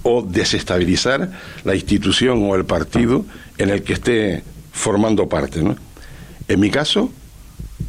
o 0.02 0.22
desestabilizar 0.22 1.30
la 1.64 1.74
institución 1.74 2.48
o 2.48 2.54
el 2.54 2.64
partido 2.64 3.24
en 3.58 3.70
el 3.70 3.82
que 3.82 3.94
esté 3.94 4.44
formando 4.72 5.28
parte, 5.28 5.62
¿no? 5.62 5.76
En 6.48 6.60
mi 6.60 6.70
caso, 6.70 7.10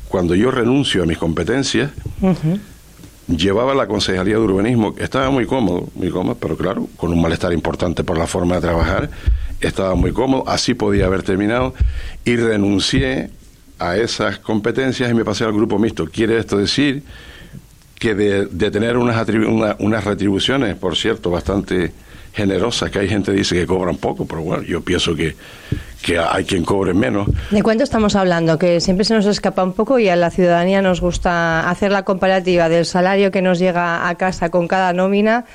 cuando 0.07 0.33
yo 0.33 0.49
renuncio 0.49 1.03
a 1.03 1.05
mis 1.05 1.17
competencias, 1.17 1.91
llevaba 3.27 3.75
la 3.75 3.87
Concejalía 3.87 4.35
de 4.35 4.39
Urbanismo, 4.39 4.95
estaba 4.97 5.29
muy 5.29 5.45
cómodo, 5.45 5.89
muy 5.93 6.09
cómodo, 6.09 6.37
pero 6.39 6.57
claro, 6.57 6.87
con 6.95 7.11
un 7.11 7.21
malestar 7.21 7.53
importante 7.53 8.03
por 8.03 8.17
la 8.17 8.25
forma 8.25 8.55
de 8.55 8.61
trabajar, 8.61 9.09
estaba 9.61 9.95
muy 9.95 10.11
cómodo, 10.11 10.43
así 10.47 10.73
podía 10.73 11.05
haber 11.05 11.23
terminado, 11.23 11.75
y 12.25 12.35
renuncié 12.35 13.29
a 13.79 13.97
esas 13.97 14.39
competencias 14.39 15.09
y 15.09 15.13
me 15.13 15.25
pasé 15.25 15.43
al 15.43 15.53
grupo 15.53 15.77
mixto. 15.77 16.05
Quiere 16.05 16.37
esto 16.37 16.57
decir 16.57 17.03
que 17.99 18.15
de, 18.15 18.45
de 18.45 18.71
tener 18.71 18.97
unas, 18.97 19.27
una, 19.29 19.75
unas 19.79 20.03
retribuciones, 20.03 20.75
por 20.75 20.95
cierto, 20.95 21.31
bastante 21.31 21.91
generosas, 22.33 22.91
que 22.91 22.99
hay 22.99 23.09
gente 23.09 23.31
que 23.31 23.39
dice 23.39 23.55
que 23.55 23.65
cobran 23.65 23.97
poco, 23.97 24.27
pero 24.27 24.41
bueno, 24.43 24.61
yo 24.61 24.81
pienso 24.81 25.15
que, 25.15 25.35
que 26.03 26.19
hay 26.19 26.45
quien 26.45 26.63
cobre 26.63 26.93
menos. 26.93 27.27
¿De 27.49 27.63
cuánto 27.63 27.83
estamos 27.83 28.15
hablando? 28.15 28.59
Que 28.59 28.79
siempre 28.79 29.05
se 29.05 29.15
nos 29.15 29.25
escapa 29.25 29.63
un 29.63 29.73
poco 29.73 29.97
y 29.97 30.07
a 30.07 30.15
la 30.15 30.29
ciudadanía 30.29 30.83
nos 30.83 31.01
gusta 31.01 31.67
hacer 31.67 31.91
la 31.91 32.03
comparativa 32.03 32.69
del 32.69 32.85
salario 32.85 33.31
que 33.31 33.41
nos 33.41 33.57
llega 33.57 34.07
a 34.07 34.15
casa 34.15 34.49
con 34.51 34.67
cada 34.67 34.93
nómina 34.93 35.45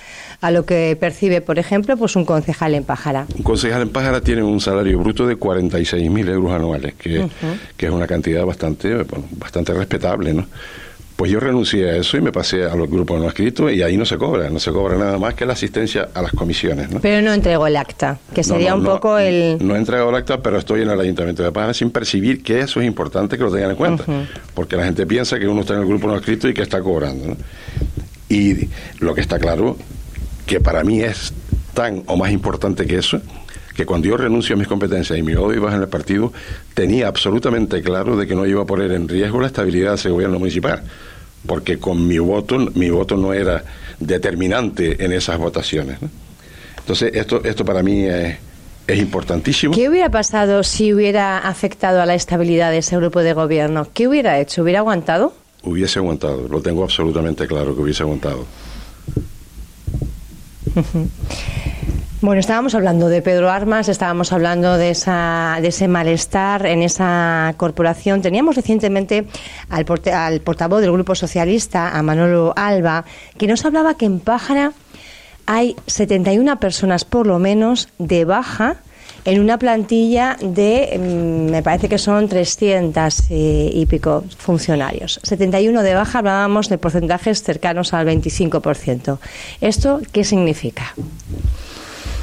a 0.43 0.51
lo 0.51 0.67
que 0.67 0.97
percibe, 1.01 1.41
por 1.41 1.59
ejemplo, 1.59 1.97
pues 1.97 2.17
un 2.17 2.25
concejal 2.25 2.75
en 2.75 2.83
Pájara. 2.85 3.27
Un 3.37 3.45
concejal 3.45 3.83
en 3.83 3.89
Pájara 3.91 4.21
tiene 4.21 4.43
un 4.43 4.61
salario 4.61 4.99
bruto 4.99 5.25
de 5.27 5.39
46.000 5.39 6.29
euros 6.29 6.53
anuales, 6.53 6.95
que, 6.95 7.21
uh 7.21 7.23
-huh. 7.23 7.59
que 7.77 7.87
es 7.87 7.93
una 7.93 8.07
cantidad 8.09 8.45
bastante, 8.45 8.93
bueno, 9.05 9.25
bastante 9.39 9.73
respetable, 9.73 10.35
¿no? 10.35 10.47
Pues 11.15 11.31
yo 11.31 11.39
renuncié 11.39 11.91
a 11.91 11.97
eso 11.97 12.17
y 12.17 12.21
me 12.21 12.33
pasé 12.33 12.65
a 12.65 12.75
los 12.75 12.91
grupos 12.91 13.21
no 13.21 13.29
escritos 13.29 13.71
y 13.71 13.83
ahí 13.83 13.97
no 13.97 14.05
se 14.05 14.17
cobra, 14.17 14.51
no 14.51 14.59
se 14.59 14.73
cobra 14.73 14.97
nada 14.99 15.19
más 15.19 15.35
que 15.35 15.47
la 15.47 15.53
asistencia 15.53 16.09
a 16.13 16.23
las 16.23 16.33
comisiones. 16.33 16.91
¿no? 16.91 16.99
Pero 17.01 17.23
no 17.23 17.33
entregó 17.33 17.69
el 17.69 17.77
acta, 17.77 18.19
que 18.35 18.43
sería 18.43 18.71
no, 18.71 18.79
no, 18.79 18.83
un 18.83 18.89
poco 18.97 19.19
el... 19.19 19.59
No 19.61 19.77
he 19.77 19.79
entregado 19.79 20.09
el 20.11 20.17
acta, 20.17 20.43
pero 20.43 20.59
estoy 20.59 20.83
en 20.83 20.91
el 20.91 20.99
Ayuntamiento 20.99 21.45
de 21.45 21.53
Pájara 21.53 21.75
sin 21.75 21.91
percibir 21.91 22.43
que 22.43 22.61
eso 22.61 22.81
es 22.81 22.87
importante 22.89 23.37
que 23.39 23.45
lo 23.45 23.53
tengan 23.53 23.71
en 23.71 23.77
cuenta, 23.77 24.03
uh 24.09 24.11
-huh. 24.11 24.27
porque 24.55 24.75
la 24.77 24.85
gente 24.85 25.07
piensa 25.07 25.39
que 25.39 25.47
uno 25.47 25.61
está 25.61 25.75
en 25.75 25.81
el 25.83 25.87
grupo 25.87 26.09
no 26.09 26.17
escrito 26.17 26.49
y 26.49 26.55
que 26.55 26.63
está 26.63 26.81
cobrando. 26.81 27.29
¿no? 27.29 27.37
Y 28.29 28.69
lo 28.99 29.15
que 29.15 29.21
está 29.21 29.39
claro, 29.39 29.77
que 30.53 30.61
para 30.61 30.85
mí 30.85 31.01
es 31.01 31.33
tan 31.73 32.03
o 32.05 32.17
más 32.19 32.31
importante 32.31 32.85
que 32.87 32.99
eso, 32.99 33.19
que 33.75 33.87
cuando 33.87 34.09
yo 34.09 34.19
renuncio 34.19 34.55
a 34.55 34.59
mis 34.59 34.69
competencias 34.69 35.19
y 35.19 35.23
me 35.23 35.35
odio 35.35 35.63
bajo 35.63 35.77
en 35.77 35.81
el 35.81 35.89
partido, 35.89 36.31
tenía 36.75 37.09
absolutamente 37.09 37.81
claro 37.81 38.19
de 38.19 38.27
que 38.27 38.35
no 38.35 38.45
iba 38.45 38.61
a 38.61 38.67
poner 38.67 38.93
en 38.93 39.09
riesgo 39.09 39.41
la 39.41 39.47
estabilidad 39.47 39.93
de 39.93 39.95
ese 39.95 40.11
gobierno 40.11 40.39
municipal 40.39 40.83
porque 41.47 41.79
con 41.79 42.07
mi 42.07 42.19
voto, 42.19 42.59
mi 42.75 42.91
voto 42.91 43.17
no 43.17 43.33
era 43.33 43.65
determinante 43.99 45.03
en 45.03 45.13
esas 45.13 45.39
votaciones. 45.39 46.03
¿no? 46.03 46.11
Entonces, 46.81 47.13
esto, 47.15 47.43
esto 47.45 47.65
para 47.65 47.83
mí 47.83 48.05
es, 48.05 48.37
es, 48.87 48.99
importantísimo. 48.99 49.75
¿Qué 49.75 49.89
hubiera 49.89 50.11
pasado 50.11 50.63
si 50.65 50.93
hubiera 50.93 51.39
afectado 51.39 52.03
a 52.03 52.05
la 52.05 52.15
estabilidad 52.15 52.71
de 52.71 52.79
ese 52.79 52.99
grupo 52.99 53.23
de 53.23 53.33
gobierno? 53.33 53.89
¿Qué 53.95 54.07
hubiera 54.07 54.39
hecho? 54.39 54.65
¿Hubiera 54.65 54.81
aguantado? 54.81 55.33
Hubiese 55.63 55.99
aguantado, 55.99 56.47
lo 56.47 56.61
tengo 56.61 56.85
absolutamente 56.85 57.47
claro 57.47 57.75
que 57.75 57.81
hubiese 57.81 58.03
aguantado. 58.03 58.45
Bueno, 62.23 62.39
estábamos 62.39 62.77
hablando 62.77 63.09
de 63.09 63.21
Pedro 63.21 63.51
Armas, 63.51 63.89
estábamos 63.89 64.33
hablando 64.33 64.79
de, 64.79 64.91
esa, 64.91 65.59
de 65.61 65.67
ese 65.67 65.89
malestar 65.89 66.67
en 66.67 66.83
esa 66.83 67.53
corporación. 67.57 68.23
Teníamos 68.23 68.55
recientemente 68.55 69.27
al, 69.69 69.85
al, 70.15 70.41
portavoz 70.41 70.81
del 70.83 70.93
Grupo 70.93 71.17
Socialista, 71.17 71.99
a 71.99 72.01
Manolo 72.05 72.53
Alba, 72.55 73.05
que 73.39 73.49
nos 73.49 73.65
hablaba 73.65 73.97
que 73.97 74.07
en 74.07 74.21
Pájara 74.21 74.71
hay 75.47 75.75
71 75.89 76.61
personas 76.61 77.05
por 77.05 77.27
lo 77.27 77.41
menos 77.41 77.89
de 77.99 78.25
baja 78.25 78.77
en 79.25 79.41
una 79.41 79.59
plantilla 79.59 80.37
de, 80.41 80.99
me 80.99 81.63
parece 81.63 81.89
que 81.89 81.99
son 81.99 82.29
300 82.29 83.27
y 83.31 83.87
pico 83.87 84.25
funcionarios. 84.37 85.21
71 85.23 85.83
de 85.83 85.95
baja, 85.95 86.19
hablábamos 86.19 86.69
de 86.69 86.79
porcentajes 86.79 87.43
cercanos 87.43 87.95
al 87.95 88.07
25%. 88.07 89.19
¿Esto 89.61 90.01
qué 90.13 90.25
significa? 90.25 90.95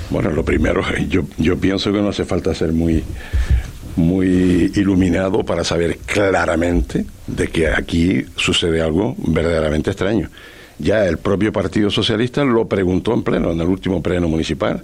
Bueno, 0.10 0.32
lo 0.32 0.44
primero, 0.44 0.82
yo, 1.08 1.24
yo 1.38 1.58
pienso 1.58 1.92
que 1.92 2.02
no 2.02 2.10
hace 2.10 2.26
falta 2.26 2.54
ser 2.54 2.74
muy, 2.74 3.04
muy 3.96 4.72
iluminado 4.76 5.44
para 5.44 5.64
saber 5.64 5.98
claramente 6.06 7.06
de 7.28 7.48
que 7.48 7.68
aquí 7.68 8.26
sucede 8.36 8.82
algo 8.82 9.16
verdaderamente 9.18 9.92
extraño. 9.92 10.30
Ya 10.80 11.06
el 11.06 11.18
propio 11.18 11.52
Partido 11.52 11.90
Socialista 11.90 12.44
lo 12.44 12.68
preguntó 12.68 13.14
en 13.14 13.24
pleno, 13.24 13.52
en 13.52 13.60
el 13.60 13.68
último 13.68 14.02
pleno 14.02 14.28
municipal. 14.30 14.82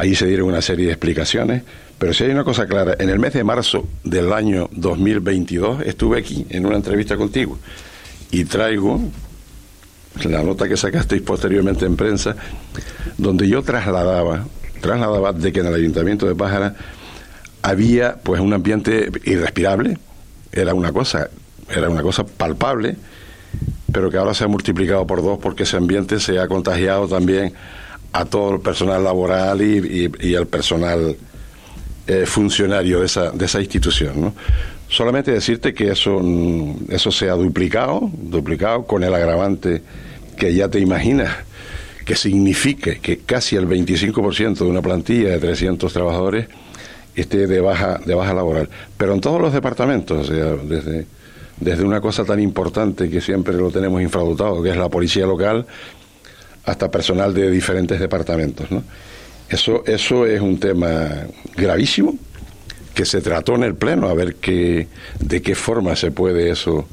Ahí 0.00 0.14
se 0.14 0.26
dieron 0.26 0.46
una 0.46 0.62
serie 0.62 0.86
de 0.86 0.92
explicaciones, 0.92 1.64
pero 1.98 2.14
si 2.14 2.22
hay 2.22 2.30
una 2.30 2.44
cosa 2.44 2.68
clara, 2.68 2.94
en 3.00 3.10
el 3.10 3.18
mes 3.18 3.32
de 3.32 3.42
marzo 3.42 3.84
del 4.04 4.32
año 4.32 4.70
2022 4.70 5.80
estuve 5.84 6.20
aquí 6.20 6.46
en 6.50 6.66
una 6.66 6.76
entrevista 6.76 7.16
contigo 7.16 7.58
y 8.30 8.44
traigo 8.44 9.00
la 10.22 10.44
nota 10.44 10.68
que 10.68 10.76
sacasteis 10.76 11.22
posteriormente 11.22 11.84
en 11.84 11.96
prensa, 11.96 12.36
donde 13.16 13.48
yo 13.48 13.64
trasladaba, 13.64 14.46
trasladaba 14.80 15.32
de 15.32 15.52
que 15.52 15.58
en 15.58 15.66
el 15.66 15.74
ayuntamiento 15.74 16.28
de 16.28 16.36
Pájara 16.36 16.76
había 17.62 18.18
pues 18.22 18.40
un 18.40 18.52
ambiente 18.52 19.10
irrespirable, 19.24 19.98
era 20.52 20.74
una 20.74 20.92
cosa, 20.92 21.28
era 21.68 21.90
una 21.90 22.02
cosa 22.02 22.24
palpable, 22.24 22.94
pero 23.92 24.12
que 24.12 24.16
ahora 24.16 24.32
se 24.32 24.44
ha 24.44 24.48
multiplicado 24.48 25.04
por 25.08 25.24
dos 25.24 25.40
porque 25.40 25.64
ese 25.64 25.76
ambiente 25.76 26.20
se 26.20 26.38
ha 26.38 26.46
contagiado 26.46 27.08
también 27.08 27.52
a 28.12 28.24
todo 28.24 28.54
el 28.54 28.60
personal 28.60 29.04
laboral 29.04 29.60
y, 29.62 30.10
y, 30.20 30.34
el 30.34 30.46
personal 30.46 31.16
eh, 32.06 32.24
funcionario 32.26 33.00
de 33.00 33.06
esa, 33.06 33.30
de 33.30 33.44
esa 33.44 33.60
institución. 33.60 34.20
¿no? 34.20 34.34
Solamente 34.88 35.30
decirte 35.30 35.74
que 35.74 35.90
eso, 35.90 36.20
eso 36.88 37.12
se 37.12 37.28
ha 37.28 37.34
duplicado, 37.34 38.10
duplicado 38.12 38.84
con 38.84 39.04
el 39.04 39.14
agravante 39.14 39.82
que 40.36 40.54
ya 40.54 40.68
te 40.68 40.78
imaginas 40.78 41.36
que 42.08 42.16
signifique 42.16 43.00
que 43.00 43.18
casi 43.18 43.56
el 43.56 43.68
25% 43.68 44.56
de 44.56 44.64
una 44.64 44.80
plantilla 44.80 45.28
de 45.28 45.38
300 45.40 45.92
trabajadores 45.92 46.46
esté 47.14 47.46
de 47.46 47.60
baja, 47.60 48.00
de 48.02 48.14
baja 48.14 48.32
laboral. 48.32 48.70
Pero 48.96 49.12
en 49.12 49.20
todos 49.20 49.38
los 49.38 49.52
departamentos, 49.52 50.30
o 50.30 50.32
sea, 50.32 50.54
desde, 50.54 51.04
desde 51.60 51.84
una 51.84 52.00
cosa 52.00 52.24
tan 52.24 52.40
importante 52.40 53.10
que 53.10 53.20
siempre 53.20 53.52
lo 53.52 53.70
tenemos 53.70 54.00
infradotado, 54.00 54.62
que 54.62 54.70
es 54.70 54.78
la 54.78 54.88
policía 54.88 55.26
local, 55.26 55.66
hasta 56.68 56.90
personal 56.90 57.32
de 57.32 57.50
diferentes 57.50 57.98
departamentos. 57.98 58.68
Eso, 59.48 59.82
eso 59.86 60.26
es 60.26 60.40
un 60.40 60.60
tema 60.60 61.26
gravísimo 61.56 62.14
que 62.94 63.04
se 63.04 63.20
trató 63.20 63.54
en 63.54 63.62
el 63.62 63.74
Pleno, 63.74 64.08
a 64.08 64.14
ver 64.14 64.36
qué, 64.36 64.88
de 65.18 65.40
qué 65.40 65.54
forma 65.54 65.96
se 65.96 66.10
puede 66.10 66.50
eso 66.50 66.86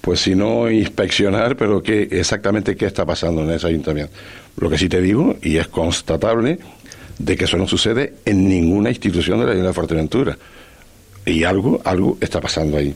pues 0.00 0.20
si 0.20 0.34
no 0.34 0.70
inspeccionar, 0.70 1.56
pero 1.56 1.82
qué 1.82 2.08
exactamente 2.10 2.74
qué 2.74 2.86
está 2.86 3.04
pasando 3.04 3.42
en 3.42 3.50
ese 3.50 3.66
ayuntamiento. 3.66 4.12
Lo 4.56 4.70
que 4.70 4.78
sí 4.78 4.88
te 4.88 5.00
digo, 5.00 5.36
y 5.42 5.58
es 5.58 5.68
constatable, 5.68 6.58
de 7.18 7.36
que 7.36 7.44
eso 7.44 7.58
no 7.58 7.68
sucede 7.68 8.14
en 8.24 8.48
ninguna 8.48 8.88
institución 8.88 9.40
de 9.40 9.46
la 9.46 9.54
isla 9.54 9.68
de 9.68 9.72
Fuerteventura. 9.74 10.38
Y 11.26 11.44
algo, 11.44 11.82
algo 11.84 12.16
está 12.20 12.40
pasando 12.40 12.78
ahí. 12.78 12.94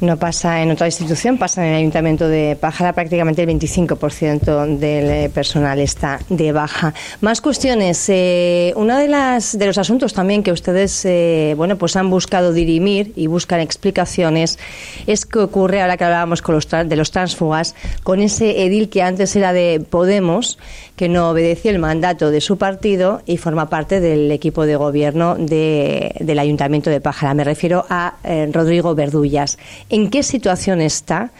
No 0.00 0.16
pasa 0.16 0.62
en 0.62 0.70
otra 0.70 0.86
institución, 0.86 1.36
pasa 1.36 1.62
en 1.62 1.72
el 1.72 1.76
Ayuntamiento 1.80 2.26
de 2.26 2.56
Pájara, 2.58 2.94
prácticamente 2.94 3.42
el 3.42 3.50
25% 3.50 4.78
del 4.78 5.10
eh, 5.10 5.28
personal 5.28 5.78
está 5.78 6.20
de 6.30 6.52
baja. 6.52 6.94
Más 7.20 7.42
cuestiones. 7.42 8.06
Eh, 8.08 8.72
uno 8.76 8.96
de 8.96 9.10
de 9.10 9.66
los 9.66 9.76
asuntos 9.76 10.14
también 10.14 10.42
que 10.42 10.52
ustedes 10.52 11.04
eh, 11.04 11.54
bueno 11.56 11.76
pues 11.76 11.96
han 11.96 12.08
buscado 12.08 12.52
dirimir 12.52 13.12
y 13.16 13.26
buscan 13.26 13.60
explicaciones 13.60 14.58
es 15.06 15.26
que 15.26 15.40
ocurre 15.40 15.82
ahora 15.82 15.96
que 15.96 16.04
hablábamos 16.04 16.40
con 16.42 16.54
los 16.54 16.68
de 16.68 16.96
los 16.96 17.10
transfugas 17.10 17.74
con 18.04 18.20
ese 18.20 18.64
edil 18.64 18.88
que 18.88 19.02
antes 19.02 19.34
era 19.34 19.52
de 19.52 19.84
Podemos 19.90 20.58
que 20.96 21.08
no 21.08 21.30
obedecía 21.30 21.72
el 21.72 21.80
mandato 21.80 22.30
de 22.30 22.40
su 22.40 22.56
partido 22.56 23.22
y 23.26 23.36
forma 23.36 23.68
parte 23.68 24.00
del 24.00 24.30
equipo 24.30 24.64
de 24.64 24.76
gobierno 24.76 25.34
del 25.34 26.38
Ayuntamiento 26.38 26.90
de 26.90 27.00
Pájara. 27.00 27.32
Me 27.32 27.42
refiero 27.42 27.86
a 27.88 28.16
Rodrigo 28.52 28.94
Verdullas 28.94 29.58
en 29.90 30.08
qué 30.10 30.22
situación 30.22 30.80
está. 30.80 31.30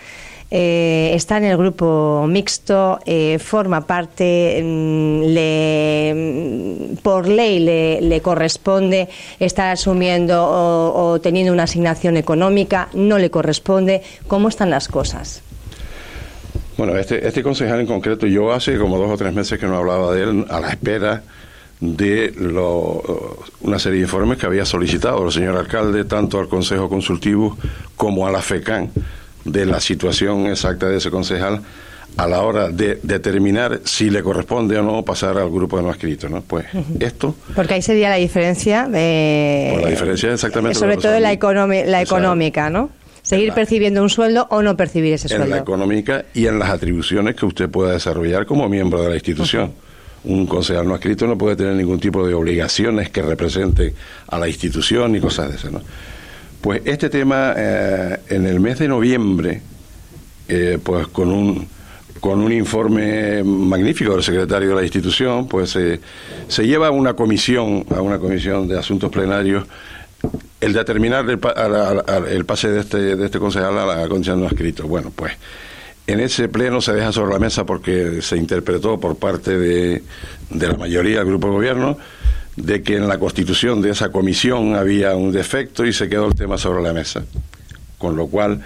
Eh, 0.53 1.13
está 1.15 1.39
en 1.39 1.45
el 1.45 1.57
grupo 1.57 2.27
mixto, 2.29 2.99
eh, 3.07 3.39
forma 3.39 3.87
parte, 3.87 4.61
mm, 4.61 5.23
le, 5.23 6.13
mm, 6.15 6.97
por 7.03 7.29
ley 7.29 7.61
le, 7.61 8.21
corresponde 8.21 9.09
estar 9.39 9.71
asumiendo 9.71 10.45
o, 10.45 11.21
teniendo 11.21 11.53
una 11.53 11.63
asignación 11.65 12.17
económica, 12.17 12.89
no 12.95 13.19
le 13.19 13.31
corresponde. 13.31 14.03
¿Cómo 14.27 14.49
están 14.49 14.71
las 14.71 14.89
cosas? 14.89 15.43
Bueno, 16.77 16.97
este, 16.97 17.25
este 17.25 17.45
concejal 17.45 17.79
en 17.79 17.87
concreto, 17.87 18.27
yo 18.27 18.53
hace 18.53 18.77
como 18.77 18.99
dos 18.99 19.11
o 19.11 19.17
tres 19.17 19.33
meses 19.33 19.57
que 19.57 19.67
no 19.67 19.77
hablaba 19.77 20.13
de 20.15 20.23
él, 20.25 20.47
a 20.49 20.59
la 20.59 20.71
espera 20.71 21.23
de 21.81 22.35
una 23.61 23.79
serie 23.79 23.99
de 23.99 24.05
informes 24.05 24.38
que 24.38 24.47
había 24.47 24.64
solicitado 24.64 25.25
el 25.25 25.33
señor 25.33 25.57
alcalde, 25.57 26.05
tanto 26.05 26.38
al 26.38 26.49
Consejo 26.49 26.88
Consultivo 26.88 27.57
como 27.97 28.27
a 28.27 28.31
la 28.31 28.43
FECAN, 28.43 28.90
de 29.45 29.64
la 29.64 29.81
situación 29.81 30.47
exacta 30.47 30.88
de 30.88 30.99
ese 30.99 31.11
concejal 31.11 31.62
a 32.16 32.27
la 32.27 32.43
hora 32.43 32.69
de 32.69 32.99
determinar 33.03 33.81
si 33.85 34.11
le 34.11 34.23
corresponde 34.23 34.79
o 34.79 34.83
no 34.83 35.03
pasar 35.05 35.38
al 35.38 35.49
grupo 35.51 35.79
de 35.79 35.85
no 35.85 35.90
escritos, 35.90 36.31
¿no? 36.31 36.43
Pues 36.43 36.66
esto... 36.99 37.35
Porque 37.55 37.75
ahí 37.75 37.83
sería 37.83 38.11
la 38.11 38.16
diferencia 38.16 38.87
de... 38.88 39.79
la 39.81 39.88
diferencia 39.88 40.33
exactamente... 40.33 40.79
Sobre 40.79 40.97
todo 40.97 41.19
la, 41.21 41.35
la 41.35 42.03
económica, 42.03 42.69
¿no? 42.69 42.90
Seguir 43.23 43.53
percibiendo 43.53 44.03
un 44.03 44.11
sueldo 44.11 44.49
o 44.51 44.61
no 44.61 44.77
percibir 44.77 45.14
ese 45.14 45.29
sueldo. 45.29 45.45
En 45.45 45.51
la 45.51 45.59
económica 45.59 46.25
y 46.35 46.47
en 46.47 46.59
las 46.59 46.71
atribuciones 46.71 47.37
que 47.37 47.47
usted 47.47 47.71
pueda 47.71 47.93
desarrollar 47.93 48.45
como 48.45 48.69
miembro 48.69 49.03
de 49.03 49.09
la 49.09 49.14
institución 49.14 49.73
un 50.25 50.47
concejal 50.47 50.87
no 50.87 50.95
escrito 50.95 51.27
no 51.27 51.39
puede 51.39 51.57
tener 51.57 51.75
ningún 51.75 51.99
tipo 51.99 52.27
de 52.27 52.35
obligaciones 52.35 53.11
que 53.11 53.23
representen 53.23 53.95
a 54.29 54.39
la 54.39 54.49
institución 54.49 55.13
ni 55.13 55.21
cosas 55.21 55.51
de 55.51 55.57
esas. 55.57 55.73
¿no? 55.73 55.81
Pues 56.61 56.83
este 56.85 57.09
tema, 57.09 57.55
eh, 57.57 58.19
en 58.29 58.47
el 58.47 58.61
mes 58.61 58.79
de 58.79 58.89
noviembre, 58.89 59.63
eh, 60.47 60.79
pues 60.83 61.09
con 61.09 61.31
un, 61.31 61.67
con 62.21 62.41
un 62.41 62.53
informe 62.53 63.43
magnífico 63.43 64.13
del 64.13 64.23
secretario 64.23 64.71
de 64.71 64.75
la 64.75 64.83
institución, 64.83 65.49
pues 65.49 65.71
se 65.71 66.67
lleva 66.67 66.89
a 66.89 66.91
una 66.91 67.15
comisión, 67.15 67.87
a 67.97 68.03
una 68.03 68.19
comisión 68.19 68.69
de 68.69 68.79
asuntos 68.79 69.11
plenarios, 69.11 69.65
el 70.61 70.73
determinar 70.75 71.25
el, 71.31 71.41
el 72.29 72.45
pase 72.45 72.69
de 72.69 72.81
este, 72.81 73.17
de 73.17 73.25
este 73.25 73.39
concejal 73.39 73.79
a 73.79 73.87
la 73.87 74.09
comisión 74.09 74.41
no 74.41 74.47
escrito. 74.47 74.87
Bueno, 74.87 75.11
pues 75.15 75.33
en 76.11 76.20
ese 76.20 76.49
pleno 76.49 76.81
se 76.81 76.92
deja 76.92 77.12
sobre 77.12 77.33
la 77.33 77.38
mesa 77.38 77.64
porque 77.64 78.23
se 78.23 78.37
interpretó 78.37 78.99
por 78.99 79.16
parte 79.16 79.59
de, 79.59 80.03
la 80.51 80.77
mayoría 80.77 81.18
del 81.18 81.27
grupo 81.27 81.49
de 81.49 81.53
gobierno 81.53 81.99
de 82.57 82.83
que 82.83 82.96
en 82.96 83.09
la 83.09 83.18
constitución 83.18 83.81
de 83.81 83.90
esa 83.90 84.11
comisión 84.11 84.75
había 84.75 85.14
un 85.14 85.33
defecto 85.33 85.87
y 85.87 85.92
se 85.92 86.09
quedó 86.09 86.27
el 86.27 86.35
tema 86.35 86.59
sobre 86.59 86.83
la 86.83 86.92
mesa. 86.92 87.23
Con 87.99 88.16
lo 88.16 88.27
cual 88.27 88.62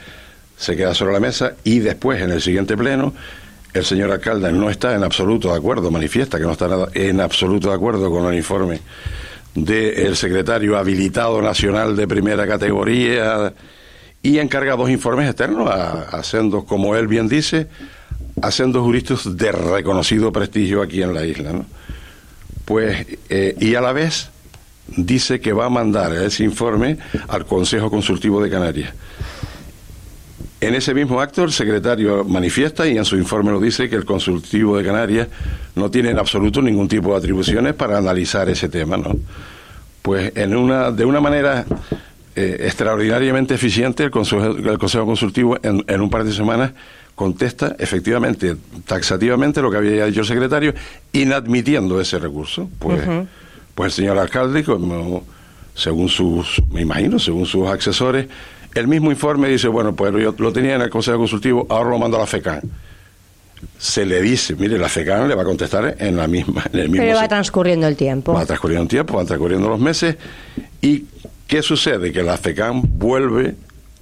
se 0.56 0.76
queda 0.76 0.94
sobre 0.94 1.12
la 1.12 1.20
mesa 1.20 1.54
y 1.64 1.80
después 1.80 2.20
en 2.22 2.30
el 2.30 2.40
siguiente 2.40 2.76
pleno 2.76 3.12
el 3.72 3.84
señor 3.84 4.12
alcalde 4.12 4.52
no 4.52 4.70
está 4.70 4.94
en 4.94 5.02
absoluto 5.02 5.50
de 5.50 5.58
acuerdo, 5.58 5.90
manifiesta 5.90 6.38
que 6.38 6.44
no 6.44 6.52
está 6.52 6.68
en 6.94 7.20
absoluto 7.20 7.68
de 7.70 7.74
acuerdo 7.74 8.08
con 8.10 8.32
el 8.32 8.36
informe 8.36 8.80
del 9.54 10.16
secretario 10.16 10.78
habilitado 10.78 11.42
nacional 11.42 11.96
de 11.96 12.06
primera 12.06 12.46
categoría 12.46 13.52
y 14.24 14.38
encarga 14.38 14.74
dos 14.74 14.88
informes 14.88 15.28
externos 15.28 15.68
a, 15.70 16.18
a 16.18 16.64
como 16.66 16.96
él 16.96 17.06
bien 17.06 17.28
dice, 17.28 17.68
a 18.40 18.50
juristas 18.50 19.36
de 19.36 19.52
reconocido 19.52 20.32
prestigio 20.32 20.80
aquí 20.80 21.02
en 21.02 21.12
la 21.12 21.26
isla. 21.26 21.52
¿no? 21.52 21.66
Pues, 22.64 23.06
eh, 23.28 23.54
y 23.60 23.74
a 23.74 23.82
la 23.82 23.92
vez 23.92 24.30
dice 24.96 25.40
que 25.40 25.52
va 25.52 25.66
a 25.66 25.68
mandar 25.68 26.10
ese 26.14 26.42
informe 26.42 26.96
al 27.28 27.44
Consejo 27.44 27.90
Consultivo 27.90 28.42
de 28.42 28.48
Canarias. 28.48 28.94
En 30.58 30.74
ese 30.74 30.94
mismo 30.94 31.20
acto, 31.20 31.44
el 31.44 31.52
secretario 31.52 32.24
manifiesta 32.24 32.88
y 32.88 32.96
en 32.96 33.04
su 33.04 33.16
informe 33.16 33.52
lo 33.52 33.60
dice 33.60 33.90
que 33.90 33.96
el 33.96 34.06
Consultivo 34.06 34.78
de 34.78 34.84
Canarias 34.84 35.28
no 35.74 35.90
tiene 35.90 36.08
en 36.08 36.18
absoluto 36.18 36.62
ningún 36.62 36.88
tipo 36.88 37.10
de 37.10 37.18
atribuciones 37.18 37.74
para 37.74 37.98
analizar 37.98 38.48
ese 38.48 38.70
tema, 38.70 38.96
¿no? 38.96 39.14
Pues 40.00 40.32
en 40.34 40.56
una, 40.56 40.90
de 40.90 41.04
una 41.04 41.20
manera 41.20 41.66
eh, 42.36 42.56
extraordinariamente 42.60 43.54
eficiente, 43.54 44.04
el 44.04 44.10
Consejo, 44.10 44.46
el 44.46 44.78
Consejo 44.78 45.06
Consultivo 45.06 45.56
en, 45.62 45.84
en, 45.86 46.00
un 46.00 46.10
par 46.10 46.24
de 46.24 46.32
semanas 46.32 46.72
contesta 47.14 47.76
efectivamente, 47.78 48.56
taxativamente, 48.86 49.62
lo 49.62 49.70
que 49.70 49.76
había 49.76 50.06
dicho 50.06 50.20
el 50.20 50.26
secretario, 50.26 50.74
inadmitiendo 51.12 52.00
ese 52.00 52.18
recurso. 52.18 52.68
Pues, 52.78 53.00
pues 53.74 53.86
el 53.86 53.92
señor 53.92 54.18
alcalde, 54.18 54.64
como, 54.64 55.24
según 55.74 56.08
sus, 56.08 56.60
me 56.72 56.82
imagino, 56.82 57.18
según 57.18 57.46
sus 57.46 57.68
asesores, 57.68 58.26
el 58.74 58.88
mismo 58.88 59.12
informe 59.12 59.48
dice, 59.48 59.68
bueno, 59.68 59.94
pues 59.94 60.12
yo 60.20 60.34
lo 60.36 60.52
tenía 60.52 60.74
en 60.74 60.82
el 60.82 60.90
Consejo 60.90 61.18
Consultivo, 61.18 61.66
ahora 61.70 61.90
lo 61.90 61.98
mando 61.98 62.16
a 62.16 62.20
la 62.20 62.26
FECAN 62.26 62.62
se 63.78 64.04
le 64.04 64.20
dice, 64.20 64.54
mire, 64.56 64.78
la 64.78 64.88
FECAN 64.88 65.28
le 65.28 65.34
va 65.34 65.42
a 65.42 65.44
contestar 65.44 65.96
en 65.98 66.16
la 66.16 66.26
misma, 66.26 66.64
en 66.72 66.80
el 66.80 66.88
mismo 66.88 67.06
Pero 67.06 67.16
va 67.16 67.28
transcurriendo 67.28 67.86
el 67.86 67.96
tiempo. 67.96 68.32
Va 68.32 68.44
transcurriendo 68.44 68.82
el 68.82 68.88
tiempo, 68.88 69.14
van 69.14 69.26
transcurriendo 69.26 69.68
los 69.68 69.80
meses 69.80 70.16
y 70.80 71.04
¿Qué 71.54 71.62
sucede? 71.62 72.10
Que 72.10 72.24
la 72.24 72.36
FECAM 72.36 72.82
vuelve, 72.98 73.54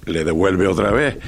le 0.07 0.23
devuelve 0.23 0.65
otra 0.65 0.89
vez 0.89 1.19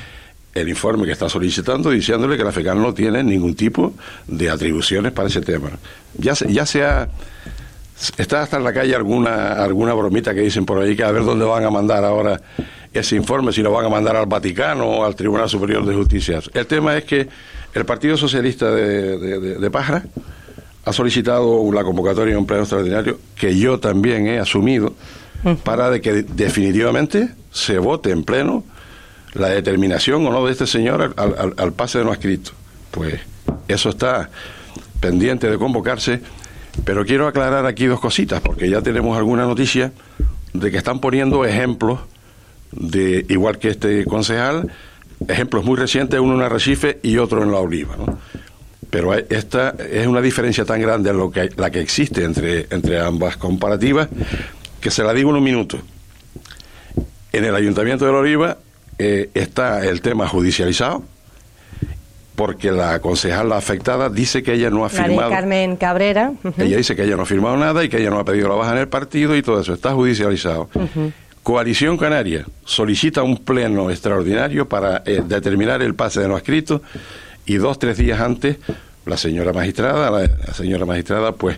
el 0.56 0.68
informe 0.68 1.06
que 1.06 1.12
está 1.12 1.30
solicitando 1.30 1.92
diciéndole 1.92 2.36
que 2.36 2.44
la 2.44 2.52
FECAM 2.52 2.82
no 2.82 2.96
tiene 2.96 3.24
ningún 3.24 3.54
tipo 3.54 3.94
de 4.26 4.50
atribuciones 4.50 5.12
para 5.12 5.28
ese 5.28 5.42
tema. 5.42 5.70
Ya, 6.18 6.34
ya 6.34 6.66
sea 6.66 7.10
está 8.18 8.42
hasta 8.42 8.58
en 8.58 8.64
la 8.64 8.74
calle 8.74 8.96
alguna 8.96 9.52
alguna 9.54 9.94
bromita 9.94 10.34
que 10.34 10.42
dicen 10.42 10.66
por 10.66 10.82
ahí 10.82 10.96
que 10.96 11.04
a 11.04 11.12
ver 11.12 11.24
dónde 11.24 11.46
van 11.46 11.64
a 11.64 11.70
mandar 11.70 12.04
ahora 12.04 12.42
ese 12.92 13.16
informe, 13.16 13.52
si 13.52 13.62
lo 13.62 13.72
van 13.72 13.86
a 13.86 13.90
mandar 13.90 14.16
al 14.16 14.26
Vaticano 14.26 14.88
o 14.88 15.06
al 15.06 15.16
Tribunal 15.16 15.48
Superior 15.48 15.86
de 15.86 15.94
Justicia. 15.94 16.40
El 16.56 16.66
tema 16.66 16.98
es 16.98 17.04
que 17.04 17.30
el 17.72 17.86
Partido 17.86 18.18
Socialista 18.18 18.72
de, 18.72 19.20
de, 19.20 19.60
de 19.60 19.70
Pájara 19.70 20.04
ha 20.86 20.92
solicitado 20.92 21.72
la 21.72 21.84
convocatoria 21.84 22.34
de 22.34 22.40
un 22.40 22.48
pleno 22.48 22.64
extraordinario 22.64 23.20
que 23.36 23.56
yo 23.56 23.80
también 23.80 24.26
he 24.26 24.40
asumido 24.40 24.96
para 25.64 25.90
de 25.90 26.02
que 26.02 26.24
definitivamente 26.24 27.30
se 27.52 27.78
vote 27.78 28.12
en 28.12 28.24
pleno 28.24 28.64
la 29.34 29.50
determinación 29.50 30.26
o 30.26 30.32
no 30.32 30.46
de 30.46 30.52
este 30.52 30.66
señor 30.66 31.14
al, 31.18 31.74
pase 31.74 32.00
de 32.00 32.06
no 32.06 32.14
escrito. 32.14 32.52
Pues 32.92 33.20
eso 33.68 33.90
está 33.90 34.30
pendiente 35.00 35.50
de 35.50 35.58
convocarse, 35.58 36.22
pero 36.84 37.06
quiero 37.06 37.28
aclarar 37.28 37.66
aquí 37.66 37.86
dos 37.86 38.00
cositas, 38.00 38.42
porque 38.42 38.70
ya 38.70 38.82
tenemos 38.82 39.18
alguna 39.18 39.46
noticia 39.46 39.92
de 40.54 40.72
que 40.72 40.78
están 40.78 41.00
poniendo 41.00 41.46
ejemplos 41.46 42.00
de, 42.72 43.26
igual 43.30 43.60
que 43.60 43.70
este 43.70 44.06
concejal, 44.06 44.72
ejemplos 45.28 45.64
muy 45.64 45.76
recientes, 45.78 46.20
uno 46.20 46.36
en 46.36 46.42
Arrecife 46.42 47.00
y 47.04 47.18
otro 47.18 47.44
en 47.44 47.52
La 47.52 47.60
Oliva, 47.60 47.96
¿no? 47.98 48.18
Pero 48.90 49.14
esta 49.14 49.76
es 49.92 50.08
una 50.08 50.22
diferencia 50.22 50.64
tan 50.64 50.80
grande 50.80 51.12
lo 51.12 51.30
que, 51.30 51.50
la 51.58 51.70
que 51.70 51.82
existe 51.82 52.24
entre, 52.24 52.68
entre 52.70 53.00
ambas 53.02 53.36
comparativas 53.36 54.08
que 54.86 54.92
se 54.92 55.02
la 55.02 55.14
digo 55.16 55.32
en 55.32 55.38
un 55.38 55.44
minuto. 55.44 55.80
En 57.34 57.44
el 57.44 57.56
Ayuntamiento 57.56 58.06
de 58.06 58.12
La 58.12 58.20
Oliva 58.20 58.58
eh, 59.00 59.32
está 59.34 59.84
el 59.84 60.00
tema 60.00 60.28
judicializado 60.28 61.02
porque 62.36 62.72
la 62.72 63.00
concejala 63.00 63.58
afectada 63.58 64.12
dice 64.12 64.44
que 64.44 64.54
ella 64.54 64.70
no 64.70 64.86
ha 64.86 64.90
firmado. 64.90 65.32
Carmen 65.32 65.76
Cabrera. 65.76 66.34
Ella 66.60 66.78
dice 66.78 66.96
que 66.96 67.04
ella 67.04 67.16
no 67.16 67.24
ha 67.24 67.26
firmado 67.26 67.58
nada 67.58 67.84
y 67.84 67.90
que 67.90 67.98
ella 67.98 68.12
no 68.12 68.20
ha 68.20 68.26
pedido 68.26 68.48
la 68.48 68.54
baja 68.54 68.74
en 68.74 68.78
el 68.78 68.88
partido 68.88 69.36
y 69.36 69.42
todo 69.42 69.60
eso. 69.60 69.74
Está 69.74 69.92
judicializado. 69.94 70.70
Coalición 71.42 71.98
Canaria 71.98 72.46
solicita 72.64 73.24
un 73.24 73.38
pleno 73.38 73.90
extraordinario 73.90 74.70
para 74.70 75.02
eh, 75.08 75.24
determinar 75.26 75.82
el 75.82 75.96
pase 75.96 76.20
de 76.20 76.28
no 76.28 76.38
escrito 76.38 76.84
y 77.48 77.56
dos, 77.56 77.80
tres 77.80 77.98
días 77.98 78.22
antes 78.22 78.58
la 79.08 79.18
señora 79.18 79.52
magistrada, 79.52 80.12
la 80.12 80.54
señora 80.54 80.86
magistrada, 80.86 81.32
pues 81.32 81.58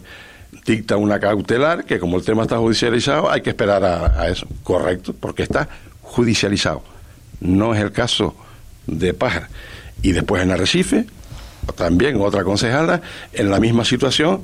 dicta 0.66 0.98
una 0.98 1.20
cautelar 1.20 1.86
que 1.86 2.00
como 2.00 2.18
el 2.18 2.26
tema 2.26 2.44
está 2.44 2.58
judicializado 2.58 3.32
hay 3.32 3.42
que 3.42 3.50
esperar 3.50 3.84
a, 3.84 4.30
eso, 4.30 4.48
correcto, 4.64 5.16
porque 5.18 5.44
está 5.44 5.68
judicializado. 6.02 6.84
No 7.40 7.74
es 7.74 7.82
el 7.82 7.92
caso 7.92 8.36
de 8.86 9.14
Pájara. 9.14 9.50
Y 10.02 10.12
después 10.12 10.44
en 10.44 10.52
Arrecife, 10.52 11.06
también 11.76 12.20
otra 12.22 12.44
concejala, 12.44 13.02
en 13.34 13.50
la 13.50 13.60
misma 13.60 13.86
situación, 13.86 14.44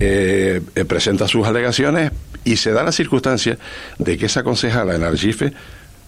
eh, 0.00 0.60
eh, 0.74 0.84
presenta 0.84 1.28
sus 1.28 1.46
alegaciones 1.46 2.12
y 2.44 2.56
se 2.56 2.72
da 2.72 2.82
la 2.82 2.92
circunstancia 2.92 3.58
de 3.98 4.18
que 4.18 4.26
esa 4.26 4.42
concejala 4.42 4.94
en 4.94 5.04
Arrecife 5.04 5.52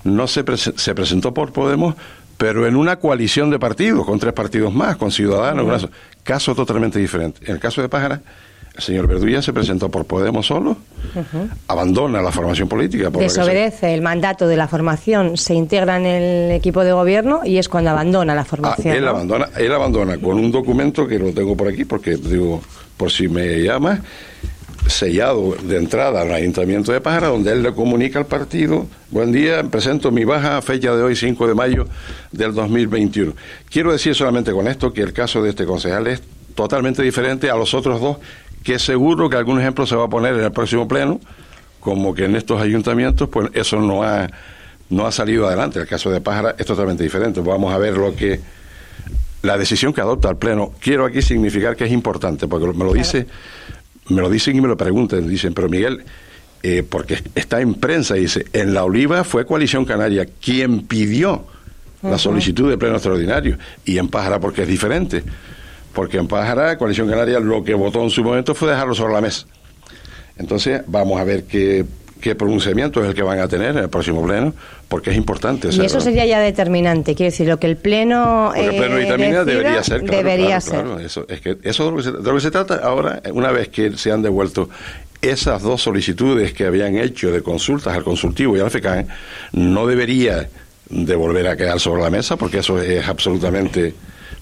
no 0.04 0.26
se, 0.26 0.44
se 0.56 0.94
presentó 0.94 1.34
por 1.34 1.52
Podemos, 1.52 1.94
pero 2.36 2.66
en 2.66 2.76
una 2.76 2.96
coalición 2.96 3.50
de 3.50 3.58
partidos, 3.58 4.04
con 4.04 4.18
tres 4.18 4.32
partidos 4.32 4.72
más, 4.72 4.96
con 4.96 5.10
Ciudadanos, 5.10 5.88
caso 6.22 6.54
totalmente 6.54 6.98
diferente. 6.98 7.40
En 7.44 7.54
el 7.54 7.60
caso 7.60 7.80
de 7.80 7.88
Pájara, 7.88 8.20
el 8.76 8.82
señor 8.82 9.06
Verdulla 9.06 9.40
se 9.40 9.52
presentó 9.52 9.90
por 9.90 10.04
Podemos 10.04 10.46
solo, 10.46 10.76
abandona 11.66 12.20
la 12.20 12.30
formación 12.30 12.68
política. 12.68 13.10
Desobedece 13.10 13.94
el 13.94 14.02
mandato 14.02 14.46
de 14.46 14.56
la 14.56 14.68
formación, 14.68 15.36
se 15.36 15.54
integra 15.54 15.96
en 15.96 16.06
el 16.06 16.50
equipo 16.52 16.84
de 16.84 16.92
gobierno 16.92 17.40
y 17.44 17.56
es 17.58 17.68
cuando 17.68 17.90
abandona 17.90 18.34
la 18.34 18.42
ah, 18.42 18.44
formación. 18.44 18.94
él, 18.94 19.08
abandona, 19.08 19.48
él 19.56 19.72
abandona 19.72 20.18
con 20.18 20.38
un 20.38 20.52
documento 20.52 21.06
que 21.06 21.18
lo 21.18 21.32
tengo 21.32 21.56
por 21.56 21.68
aquí, 21.68 21.84
porque 21.84 22.16
digo, 22.16 22.60
por 22.96 23.10
si 23.10 23.28
me 23.28 23.62
llama, 23.62 24.02
sellado 24.88 25.56
de 25.62 25.78
entrada 25.78 26.22
al 26.22 26.32
Ayuntamiento 26.32 26.92
de 26.92 27.00
Pájara, 27.00 27.28
donde 27.28 27.52
él 27.52 27.62
le 27.62 27.72
comunica 27.72 28.18
al 28.18 28.26
partido, 28.26 28.86
buen 29.10 29.32
día, 29.32 29.62
presento 29.64 30.10
mi 30.10 30.24
baja 30.24 30.60
fecha 30.60 30.94
de 30.94 31.02
hoy, 31.02 31.16
5 31.16 31.48
de 31.48 31.54
mayo 31.54 31.86
del 32.30 32.54
2021. 32.54 33.32
Quiero 33.70 33.92
decir 33.92 34.14
solamente 34.14 34.52
con 34.52 34.68
esto 34.68 34.92
que 34.92 35.00
el 35.00 35.12
caso 35.12 35.42
de 35.42 35.50
este 35.50 35.64
concejal 35.64 36.06
es 36.06 36.22
totalmente 36.54 37.02
diferente 37.02 37.50
a 37.50 37.56
los 37.56 37.74
otros 37.74 38.00
dos 38.00 38.16
que 38.66 38.80
seguro 38.80 39.30
que 39.30 39.36
algún 39.36 39.60
ejemplo 39.60 39.86
se 39.86 39.94
va 39.94 40.06
a 40.06 40.08
poner 40.08 40.34
en 40.34 40.42
el 40.42 40.50
próximo 40.50 40.88
pleno, 40.88 41.20
como 41.78 42.12
que 42.16 42.24
en 42.24 42.34
estos 42.34 42.60
ayuntamientos, 42.60 43.28
pues 43.28 43.48
eso 43.52 43.80
no 43.80 44.02
ha, 44.02 44.26
no 44.90 45.06
ha 45.06 45.12
salido 45.12 45.46
adelante. 45.46 45.78
El 45.78 45.86
caso 45.86 46.10
de 46.10 46.20
Pájara 46.20 46.56
es 46.58 46.66
totalmente 46.66 47.04
diferente. 47.04 47.40
Vamos 47.40 47.72
a 47.72 47.78
ver 47.78 47.96
lo 47.96 48.16
que 48.16 48.40
la 49.42 49.56
decisión 49.56 49.92
que 49.92 50.00
adopta 50.00 50.30
el 50.30 50.36
pleno. 50.36 50.72
Quiero 50.80 51.04
aquí 51.04 51.22
significar 51.22 51.76
que 51.76 51.84
es 51.84 51.92
importante, 51.92 52.48
porque 52.48 52.76
me 52.76 52.84
lo 52.84 52.92
dice, 52.92 53.28
me 54.08 54.20
lo 54.20 54.28
dicen 54.28 54.56
y 54.56 54.60
me 54.60 54.66
lo 54.66 54.76
preguntan, 54.76 55.28
dicen, 55.28 55.54
pero 55.54 55.68
Miguel, 55.68 56.02
eh, 56.64 56.82
porque 56.82 57.22
está 57.36 57.60
en 57.60 57.74
prensa, 57.74 58.14
dice, 58.14 58.46
en 58.52 58.74
la 58.74 58.82
Oliva 58.82 59.22
fue 59.22 59.46
Coalición 59.46 59.84
Canaria 59.84 60.26
quien 60.26 60.88
pidió 60.88 61.46
la 62.02 62.18
solicitud 62.18 62.68
de 62.68 62.78
pleno 62.78 62.96
extraordinario, 62.96 63.58
y 63.84 63.98
en 63.98 64.08
Pájara 64.08 64.40
porque 64.40 64.62
es 64.62 64.68
diferente 64.68 65.22
porque 65.96 66.18
en 66.18 66.28
Pájara, 66.28 66.76
Coalición 66.76 67.08
Canaria, 67.08 67.40
lo 67.40 67.64
que 67.64 67.72
votó 67.72 68.02
en 68.02 68.10
su 68.10 68.22
momento 68.22 68.54
fue 68.54 68.68
dejarlo 68.68 68.94
sobre 68.94 69.14
la 69.14 69.22
mesa. 69.22 69.46
Entonces, 70.36 70.82
vamos 70.86 71.18
a 71.18 71.24
ver 71.24 71.44
qué, 71.44 71.86
pronunciamiento 72.36 73.02
es 73.02 73.08
el 73.08 73.14
que 73.14 73.22
van 73.22 73.38
a 73.40 73.48
tener 73.48 73.70
en 73.70 73.78
el 73.78 73.88
próximo 73.88 74.22
pleno, 74.22 74.52
porque 74.88 75.10
es 75.10 75.16
importante. 75.16 75.68
Y 75.72 75.80
eso 75.80 75.98
sería 76.02 76.26
ya 76.26 76.38
determinante, 76.38 77.14
quiero 77.14 77.30
decir, 77.30 77.48
lo 77.48 77.58
que 77.58 77.66
el 77.66 77.78
pleno. 77.78 78.52
el 78.54 78.76
pleno 78.76 78.98
eh, 78.98 79.44
debería 79.46 79.82
ser. 79.82 80.02
debería 80.02 80.60
ser. 80.60 80.84
Eso, 81.02 81.24
es 81.30 81.40
que 81.40 81.56
eso 81.62 81.90
de 81.90 82.12
lo, 82.12 82.34
que 82.34 82.40
se, 82.42 82.50
trata 82.50 82.74
ahora, 82.76 83.22
una 83.32 83.50
vez 83.50 83.68
que 83.68 83.96
se 83.96 84.12
han 84.12 84.20
devuelto 84.20 84.68
esas 85.22 85.62
dos 85.62 85.80
solicitudes 85.80 86.52
que 86.52 86.66
habían 86.66 86.98
hecho 86.98 87.32
de 87.32 87.40
consultas 87.40 87.96
al 87.96 88.04
consultivo 88.04 88.54
y 88.54 88.60
al 88.60 88.70
FECAN, 88.70 89.08
no 89.52 89.86
debería 89.86 90.46
de 90.90 91.16
volver 91.16 91.48
a 91.48 91.56
quedar 91.56 91.80
sobre 91.80 92.02
la 92.02 92.10
mesa, 92.10 92.36
porque 92.36 92.58
eso 92.58 92.78
es 92.82 93.08
absolutamente 93.08 93.94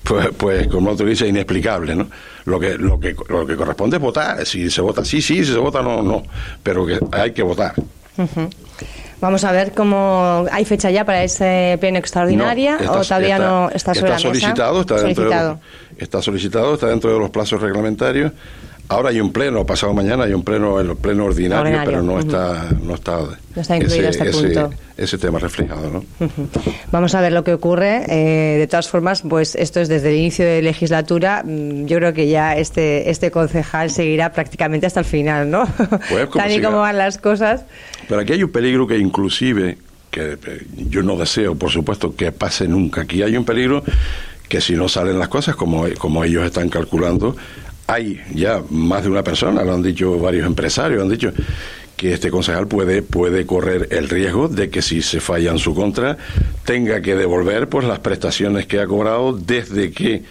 pues, 0.05 0.29
pues 0.37 0.69
como 0.69 0.95
tú 0.95 1.05
dices, 1.05 1.29
inexplicable, 1.29 1.95
¿no? 1.95 2.09
Lo 2.45 2.61
que, 2.61 2.77
lo 2.77 3.01
que, 3.01 3.17
lo 3.29 3.47
que 3.47 3.57
corresponde 3.57 3.97
es 3.97 4.03
votar. 4.03 4.45
Si 4.47 4.71
se 4.71 4.81
vota 4.81 5.05
sí, 5.05 5.21
sí, 5.23 5.45
si 5.45 5.53
se 5.53 5.59
vota 5.59 5.83
no, 5.83 6.03
no. 6.03 6.23
Pero 6.63 6.87
que 6.87 6.99
hay 7.13 7.33
que 7.33 7.43
votar. 7.43 7.75
Vamos 9.21 9.45
a 9.45 9.53
ver 9.53 9.73
cómo 9.73 10.45
hay 10.53 10.65
fecha 10.65 10.91
ya 10.91 11.05
para 11.05 11.25
ese 11.25 11.79
pleno 11.81 11.99
extraordinaria 11.99 12.79
o 12.89 13.01
todavía 13.01 13.39
no 13.39 13.71
está 13.71 13.95
sobre 13.95 14.11
está 14.11 14.19
solicitado, 14.19 14.81
Está, 14.83 14.95
dentro 14.97 15.25
solicitado. 15.25 15.61
está 15.97 16.23
solicitado, 16.23 16.75
está 16.75 16.87
dentro 16.89 17.13
de 17.13 17.19
los 17.19 17.31
plazos 17.31 17.63
reglamentarios. 17.63 18.33
Ahora 18.89 19.09
hay 19.09 19.21
un 19.21 19.33
pleno, 19.33 19.65
pasado 19.65 19.95
mañana 19.95 20.25
hay 20.25 20.35
un 20.35 20.43
pleno, 20.43 20.79
el 20.79 20.95
pleno 20.97 21.25
ordinario, 21.25 21.81
pero 21.85 22.03
no 22.03 22.19
está, 22.19 22.69
no 22.83 22.95
está, 22.95 23.23
incluido 23.77 24.11
ese, 24.11 24.29
este 24.29 24.31
punto. 24.31 24.71
Ese, 24.97 25.17
tema 25.17 25.39
reflejado, 25.39 25.91
¿no? 25.91 26.05
Vamos 26.93 27.15
a 27.15 27.23
ver 27.23 27.33
lo 27.33 27.45
que 27.45 27.55
ocurre. 27.55 28.05
Eh, 28.09 28.59
de 28.59 28.67
todas 28.67 28.89
formas, 28.89 29.23
pues 29.23 29.55
esto 29.55 29.81
es 29.81 29.89
desde 29.89 30.11
el 30.11 30.17
inicio 30.17 30.45
de 30.45 30.61
legislatura. 30.61 31.43
Mm, 31.45 31.87
yo 31.87 31.97
creo 31.97 32.13
que 32.13 32.29
ya 32.29 32.57
este 32.57 33.11
este 33.11 33.31
concejal 33.31 33.91
seguirá 33.91 34.33
prácticamente 34.33 34.87
hasta 34.87 35.01
el 35.01 35.07
final, 35.07 35.51
¿no? 35.51 35.67
Pues 36.11 36.29
Tal 36.35 36.53
y 36.53 36.61
como 36.61 36.79
van 36.81 36.99
las 36.99 37.17
cosas. 37.17 37.65
Pero 38.07 38.21
aquí 38.21 38.35
hay 38.35 38.43
un 38.43 38.53
peligro 38.53 38.87
que 38.87 38.99
inclusive 38.99 39.79
que 40.11 40.33
eh, 40.35 40.67
yo 40.77 41.03
no 41.03 41.17
deseo, 41.17 41.55
por 41.57 41.71
supuesto, 41.71 42.15
que 42.15 42.33
pase 42.33 42.69
nunca. 42.69 43.01
Aquí 43.01 43.23
hay 43.23 43.37
un 43.37 43.47
peligro 43.47 43.83
que 44.49 44.61
si 44.61 44.75
no 44.75 44.89
salen 44.89 45.19
las 45.19 45.29
cosas 45.29 45.57
como, 45.57 45.87
como 45.99 46.23
ellos 46.23 46.45
están 46.45 46.69
calculando, 46.69 47.35
hay 47.87 48.21
ya 48.35 48.63
más 48.71 49.05
de 49.05 49.11
una 49.11 49.23
persona, 49.23 49.63
lo 49.63 49.75
han 49.75 49.83
dicho 49.83 50.19
varios 50.19 50.47
empresarios, 50.47 51.03
han 51.03 51.09
dicho 51.09 51.33
que 51.97 52.13
este 52.13 52.31
concejal 52.31 52.67
puede, 52.67 53.03
puede 53.03 53.47
correr 53.47 53.89
el 53.91 54.09
riesgo 54.09 54.49
de 54.49 54.69
que 54.69 54.83
si 54.83 55.01
se 55.03 55.21
falla 55.21 55.51
en 55.53 55.59
su 55.59 55.75
contra 55.75 56.17
tenga 56.65 57.01
que 57.01 57.15
devolver 57.15 57.69
pues 57.69 57.87
las 57.87 58.01
prestaciones 58.01 58.67
que 58.67 58.81
ha 58.81 58.87
cobrado 58.87 59.33
desde 59.33 59.93
que 59.93 60.23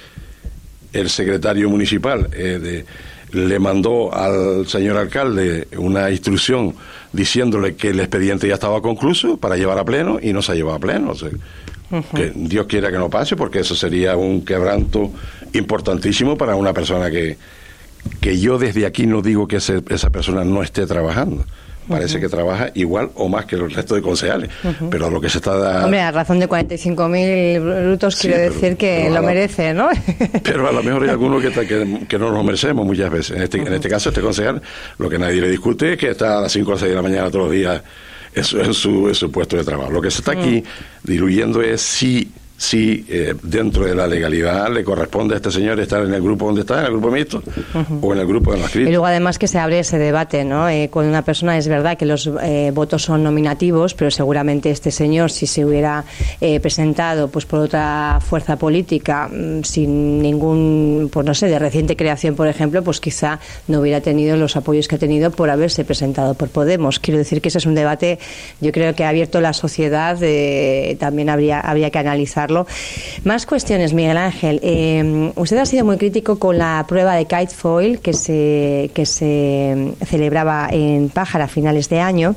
el 0.91 1.09
secretario 1.09 1.69
municipal 1.69 2.29
eh, 2.33 2.83
le 3.31 3.59
mandó 3.59 4.13
al 4.13 4.67
señor 4.67 4.97
alcalde 4.97 5.67
una 5.77 6.11
instrucción 6.11 6.75
diciéndole 7.11 7.75
que 7.75 7.89
el 7.89 7.99
expediente 7.99 8.47
ya 8.47 8.55
estaba 8.55 8.81
concluso 8.81 9.37
para 9.37 9.55
llevar 9.55 9.79
a 9.79 9.85
pleno 9.85 10.19
y 10.21 10.33
no 10.33 10.41
se 10.41 10.51
ha 10.51 10.55
llevado 10.55 10.77
a 10.77 10.79
pleno. 10.79 11.13
Que 12.15 12.31
Dios 12.35 12.65
quiera 12.65 12.91
que 12.91 12.97
no 12.97 13.09
pase 13.09 13.35
porque 13.35 13.59
eso 13.59 13.75
sería 13.75 14.15
un 14.15 14.43
quebranto 14.43 15.11
importantísimo 15.53 16.37
para 16.37 16.55
una 16.55 16.73
persona 16.73 17.11
que, 17.11 17.37
que 18.19 18.39
yo 18.39 18.57
desde 18.57 18.85
aquí 18.85 19.05
no 19.05 19.21
digo 19.21 19.47
que 19.47 19.57
esa 19.57 20.09
persona 20.09 20.43
no 20.43 20.63
esté 20.63 20.85
trabajando. 20.85 21.45
Parece 21.87 22.19
que 22.19 22.29
trabaja 22.29 22.71
igual 22.75 23.09
o 23.15 23.27
más 23.27 23.45
que 23.45 23.55
el 23.55 23.69
resto 23.69 23.95
de 23.95 24.01
concejales, 24.01 24.49
pero 24.89 25.09
lo 25.09 25.19
que 25.19 25.29
se 25.29 25.39
está 25.39 25.57
dando... 25.57 25.85
Hombre, 25.85 25.99
a 25.99 26.11
razón 26.11 26.39
de 26.39 26.47
45.000 26.47 27.87
brutos 27.87 28.15
quiere 28.15 28.49
decir 28.49 28.77
que 28.77 29.09
lo 29.09 29.21
merece, 29.21 29.73
¿no? 29.73 29.89
pero 30.43 30.67
a 30.67 30.71
lo 30.71 30.81
mejor 30.81 31.03
hay 31.03 31.09
algunos 31.09 31.43
que, 31.43 32.05
que, 32.07 32.17
no 32.17 32.29
lo 32.29 32.41
merecemos 32.41 32.85
muchas 32.85 33.11
veces. 33.11 33.35
En 33.35 33.43
este, 33.43 33.57
en 33.57 33.73
este 33.73 33.89
caso, 33.89 34.09
este 34.09 34.21
concejal, 34.21 34.61
lo 34.97 35.09
que 35.09 35.19
nadie 35.19 35.41
le 35.41 35.49
discute 35.49 35.93
es 35.93 35.99
que 35.99 36.11
está 36.11 36.37
a 36.37 36.41
las 36.41 36.51
5 36.53 36.71
o 36.71 36.77
6 36.77 36.89
de 36.89 36.95
la 36.95 37.01
mañana 37.01 37.29
todos 37.29 37.45
los 37.47 37.51
días 37.51 37.81
en 38.35 38.43
su, 38.43 38.59
en 38.59 38.73
su, 38.73 39.07
en 39.07 39.15
su 39.15 39.31
puesto 39.31 39.57
de 39.57 39.63
trabajo. 39.63 39.91
Lo 39.91 40.01
que 40.01 40.11
se 40.11 40.19
está 40.19 40.31
aquí 40.31 40.63
diluyendo 41.03 41.61
es 41.61 41.81
si 41.81 42.31
si 42.63 43.05
eh, 43.09 43.35
dentro 43.43 43.85
de 43.85 43.93
la 43.93 44.07
legalidad 44.07 44.71
le 44.71 44.85
corresponde 44.85 45.33
a 45.33 45.37
este 45.37 45.51
señor 45.51 45.81
estar 45.81 46.01
en 46.01 46.13
el 46.13 46.21
grupo 46.21 46.45
donde 46.45 46.61
está, 46.61 46.79
en 46.79 46.85
el 46.85 46.91
grupo 46.91 47.11
mixto, 47.11 47.43
o 48.01 48.13
en 48.13 48.19
el 48.19 48.25
grupo 48.25 48.53
de 48.53 48.59
las 48.59 48.73
Y 48.73 48.85
luego 48.85 49.05
además 49.05 49.37
que 49.37 49.49
se 49.49 49.59
abre 49.59 49.79
ese 49.79 49.97
debate, 49.97 50.45
¿no? 50.45 50.69
Eh, 50.69 50.87
con 50.89 51.05
una 51.05 51.23
persona 51.23 51.57
es 51.57 51.67
verdad 51.67 51.97
que 51.97 52.05
los 52.05 52.29
eh, 52.41 52.71
votos 52.73 53.03
son 53.03 53.21
nominativos, 53.21 53.93
pero 53.93 54.09
seguramente 54.11 54.71
este 54.71 54.91
señor, 54.91 55.29
si 55.29 55.45
se 55.45 55.65
hubiera 55.65 56.05
presentado 56.61 57.27
pues 57.29 57.45
por 57.45 57.59
otra 57.59 58.19
fuerza 58.21 58.57
política, 58.57 59.27
mm, 59.27 59.63
sin 59.63 60.21
ningún, 60.21 61.09
pues 61.11 61.25
no 61.25 61.33
sé, 61.33 61.47
de 61.47 61.59
reciente 61.59 61.95
creación, 61.95 62.35
por 62.35 62.47
ejemplo, 62.47 62.81
pues 62.81 62.99
quizá 62.99 63.39
no 63.67 63.79
hubiera 63.79 63.99
tenido 64.01 64.37
los 64.37 64.55
apoyos 64.55 64.87
que 64.87 64.95
ha 64.95 64.99
tenido 64.99 65.31
por 65.31 65.49
haberse 65.49 65.83
presentado 65.83 66.33
por 66.33 66.49
Podemos. 66.49 66.99
Quiero 66.99 67.17
decir 67.17 67.41
que 67.41 67.49
ese 67.49 67.57
es 67.57 67.65
un 67.65 67.75
debate, 67.75 68.19
yo 68.61 68.71
creo 68.71 68.93
que 68.95 69.03
ha 69.03 69.09
abierto 69.09 69.41
la 69.41 69.53
sociedad, 69.53 70.17
también 70.99 71.29
habría, 71.29 71.59
habría 71.59 71.89
que 71.89 71.99
analizarlo 71.99 72.52
más 73.23 73.45
cuestiones, 73.45 73.93
Miguel 73.93 74.17
Ángel. 74.17 74.59
Eh, 74.63 75.31
usted 75.35 75.57
ha 75.57 75.65
sido 75.65 75.85
muy 75.85 75.97
crítico 75.97 76.39
con 76.39 76.57
la 76.57 76.85
prueba 76.87 77.15
de 77.15 77.25
kitefoil 77.25 77.99
que 77.99 78.13
se, 78.13 78.91
que 78.93 79.05
se 79.05 79.93
celebraba 80.05 80.67
en 80.71 81.09
Pájara 81.09 81.45
a 81.45 81.47
finales 81.47 81.89
de 81.89 81.99
año. 81.99 82.35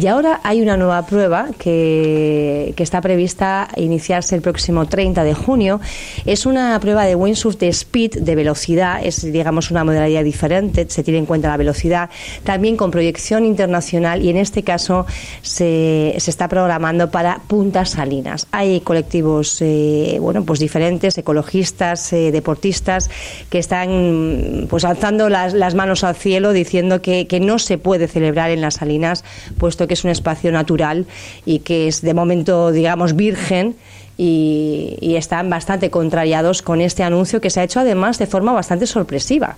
Y 0.00 0.06
ahora 0.06 0.40
hay 0.42 0.60
una 0.60 0.76
nueva 0.76 1.06
prueba 1.06 1.48
que, 1.58 2.72
que 2.76 2.82
está 2.82 3.00
prevista 3.00 3.68
iniciarse 3.76 4.34
el 4.34 4.42
próximo 4.42 4.86
30 4.86 5.24
de 5.24 5.34
junio. 5.34 5.80
Es 6.26 6.46
una 6.46 6.78
prueba 6.80 7.04
de 7.04 7.14
windsurf 7.14 7.56
de 7.58 7.68
speed, 7.68 8.20
de 8.20 8.34
velocidad. 8.34 9.00
Es, 9.04 9.22
digamos, 9.22 9.70
una 9.70 9.84
modalidad 9.84 10.24
diferente. 10.24 10.86
Se 10.88 11.02
tiene 11.02 11.18
en 11.18 11.26
cuenta 11.26 11.48
la 11.48 11.56
velocidad. 11.56 12.10
También 12.44 12.76
con 12.76 12.90
proyección 12.90 13.44
internacional 13.44 14.22
y 14.22 14.30
en 14.30 14.36
este 14.36 14.62
caso 14.62 15.06
se, 15.42 16.14
se 16.18 16.30
está 16.30 16.48
programando 16.48 17.10
para 17.10 17.40
Puntas 17.46 17.90
Salinas. 17.90 18.46
Hay 18.50 18.80
colectivos 18.80 19.53
eh, 19.60 20.18
bueno, 20.20 20.44
pues 20.44 20.60
diferentes, 20.60 21.16
ecologistas, 21.18 22.12
eh, 22.12 22.32
deportistas, 22.32 23.10
que 23.50 23.58
están 23.58 24.66
pues 24.68 24.84
alzando 24.84 25.28
las, 25.28 25.74
manos 25.74 26.04
al 26.04 26.14
cielo 26.14 26.52
diciendo 26.52 27.02
que, 27.02 27.26
que 27.26 27.40
no 27.40 27.58
se 27.58 27.78
puede 27.78 28.08
celebrar 28.08 28.50
en 28.50 28.60
las 28.60 28.74
salinas, 28.74 29.24
puesto 29.58 29.86
que 29.86 29.94
es 29.94 30.04
un 30.04 30.10
espacio 30.10 30.52
natural 30.52 31.06
y 31.44 31.60
que 31.60 31.88
es 31.88 32.02
de 32.02 32.14
momento, 32.14 32.72
digamos, 32.72 33.16
virgen. 33.16 33.76
Y, 34.16 35.14
están 35.16 35.48
bastante 35.50 35.90
contrariados 35.90 36.62
con 36.62 36.80
este 36.80 37.02
anuncio 37.02 37.40
que 37.40 37.50
se 37.50 37.60
ha 37.60 37.64
hecho 37.64 37.80
además 37.80 38.18
de 38.18 38.26
forma 38.26 38.52
bastante 38.52 38.86
sorpresiva. 38.86 39.56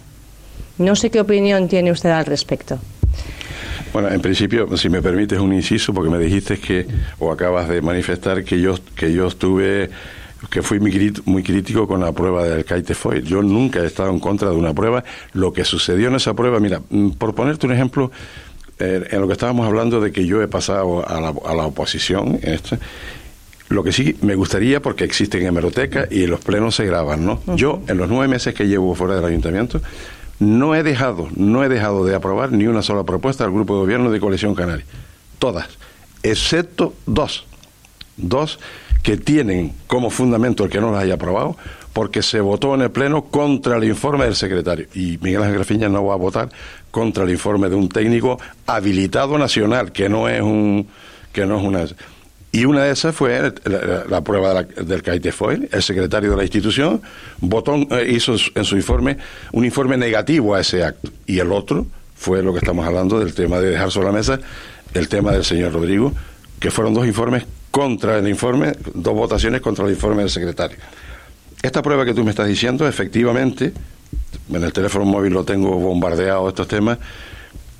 No 0.78 0.96
sé 0.96 1.10
qué 1.10 1.20
opinión 1.20 1.68
tiene 1.68 1.92
usted 1.92 2.10
al 2.10 2.26
respecto. 2.26 2.78
Bueno, 3.96 4.10
en 4.10 4.20
principio, 4.20 4.76
si 4.76 4.90
me 4.90 5.00
permites 5.00 5.40
un 5.40 5.54
inciso, 5.54 5.94
porque 5.94 6.10
me 6.10 6.18
dijiste 6.18 6.58
que, 6.58 6.86
o 7.18 7.32
acabas 7.32 7.66
de 7.66 7.80
manifestar 7.80 8.44
que 8.44 8.60
yo, 8.60 8.74
que 8.94 9.10
yo 9.10 9.26
estuve 9.26 9.88
que 10.50 10.60
fui 10.60 10.78
muy, 10.78 11.42
crítico 11.42 11.88
con 11.88 12.00
la 12.00 12.12
prueba 12.12 12.44
del 12.44 12.66
kite 12.66 12.94
foil. 12.94 13.24
Yo 13.24 13.40
nunca 13.40 13.80
he 13.80 13.86
estado 13.86 14.10
en 14.10 14.20
contra 14.20 14.50
de 14.50 14.54
una 14.54 14.74
prueba. 14.74 15.02
Lo 15.32 15.54
que 15.54 15.64
sucedió 15.64 16.08
en 16.08 16.16
esa 16.16 16.34
prueba, 16.34 16.60
mira, 16.60 16.82
mm, 16.90 17.12
por 17.12 17.34
ponerte 17.34 17.64
un 17.64 17.72
ejemplo, 17.72 18.12
eh, 18.78 19.02
en 19.10 19.18
lo 19.18 19.26
que 19.28 19.32
estábamos 19.32 19.66
hablando 19.66 19.98
de 19.98 20.12
que 20.12 20.26
yo 20.26 20.42
he 20.42 20.46
pasado 20.46 21.08
a 21.08 21.18
la, 21.18 21.32
a 21.46 21.54
la 21.54 21.64
oposición, 21.64 22.38
en 22.42 22.52
esto, 22.52 22.76
lo 23.70 23.82
que 23.82 23.92
sí 23.92 24.14
me 24.20 24.34
gustaría, 24.34 24.82
porque 24.82 25.04
existen 25.04 25.46
hemerotecas 25.46 26.12
y 26.12 26.26
los 26.26 26.40
plenos 26.40 26.74
se 26.74 26.84
graban, 26.84 27.24
¿no? 27.24 27.40
Yo, 27.56 27.80
en 27.88 27.96
los 27.96 28.10
nueve 28.10 28.28
meses 28.28 28.52
que 28.52 28.68
llevo 28.68 28.94
fuera 28.94 29.16
del 29.16 29.24
ayuntamiento, 29.24 29.80
no 30.38 30.74
he 30.74 30.82
dejado, 30.82 31.28
no 31.34 31.64
he 31.64 31.68
dejado 31.68 32.04
de 32.04 32.14
aprobar 32.14 32.52
ni 32.52 32.66
una 32.66 32.82
sola 32.82 33.04
propuesta 33.04 33.44
del 33.44 33.52
Grupo 33.52 33.74
de 33.74 33.80
Gobierno 33.80 34.10
de 34.10 34.20
Coalición 34.20 34.54
Canaria. 34.54 34.84
Todas, 35.38 35.68
excepto 36.22 36.94
dos. 37.06 37.46
Dos 38.16 38.58
que 39.02 39.16
tienen 39.16 39.72
como 39.86 40.10
fundamento 40.10 40.64
el 40.64 40.70
que 40.70 40.80
no 40.80 40.90
las 40.90 41.02
haya 41.02 41.14
aprobado, 41.14 41.56
porque 41.92 42.22
se 42.22 42.40
votó 42.40 42.74
en 42.74 42.82
el 42.82 42.90
Pleno 42.90 43.24
contra 43.24 43.76
el 43.76 43.84
informe 43.84 44.24
del 44.24 44.34
secretario. 44.34 44.86
Y 44.94 45.18
Miguel 45.22 45.42
Ángel 45.42 45.54
Grafiña 45.54 45.88
no 45.88 46.04
va 46.04 46.14
a 46.14 46.18
votar 46.18 46.48
contra 46.90 47.24
el 47.24 47.30
informe 47.30 47.68
de 47.68 47.76
un 47.76 47.88
técnico 47.88 48.38
habilitado 48.66 49.38
nacional, 49.38 49.92
que 49.92 50.08
no 50.08 50.28
es 50.28 50.42
un 50.42 50.88
que 51.32 51.46
no 51.46 51.58
es 51.58 51.64
una 51.64 51.84
y 52.52 52.64
una 52.64 52.84
de 52.84 52.92
esas 52.92 53.14
fue 53.14 53.52
la, 54.08 54.20
prueba 54.22 54.62
del 54.62 55.02
CAITEFOIL. 55.02 55.68
El 55.72 55.82
secretario 55.82 56.30
de 56.30 56.36
la 56.36 56.42
institución 56.42 57.02
votó, 57.40 57.74
eh, 57.74 58.10
hizo 58.10 58.34
en 58.54 58.64
su 58.64 58.76
informe 58.76 59.18
un 59.52 59.64
informe 59.64 59.96
negativo 59.96 60.54
a 60.54 60.60
ese 60.60 60.82
acto. 60.82 61.10
Y 61.26 61.38
el 61.38 61.52
otro 61.52 61.86
fue 62.16 62.42
lo 62.42 62.52
que 62.52 62.60
estamos 62.60 62.86
hablando 62.86 63.18
del 63.18 63.34
tema 63.34 63.60
de 63.60 63.70
dejar 63.70 63.90
sobre 63.90 64.06
la 64.06 64.12
mesa, 64.12 64.40
el 64.94 65.08
tema 65.08 65.32
del 65.32 65.44
señor 65.44 65.72
Rodrigo, 65.72 66.12
que 66.58 66.70
fueron 66.70 66.94
dos 66.94 67.06
informes 67.06 67.44
contra 67.70 68.18
el 68.18 68.26
informe, 68.26 68.72
dos 68.94 69.12
votaciones 69.12 69.60
contra 69.60 69.84
el 69.84 69.90
informe 69.90 70.22
del 70.22 70.30
secretario. 70.30 70.78
Esta 71.62 71.82
prueba 71.82 72.06
que 72.06 72.14
tú 72.14 72.24
me 72.24 72.30
estás 72.30 72.48
diciendo, 72.48 72.88
efectivamente, 72.88 73.74
en 74.50 74.62
el 74.62 74.72
teléfono 74.72 75.04
móvil 75.04 75.34
lo 75.34 75.44
tengo 75.44 75.78
bombardeado 75.78 76.48
estos 76.48 76.68
temas, 76.68 76.98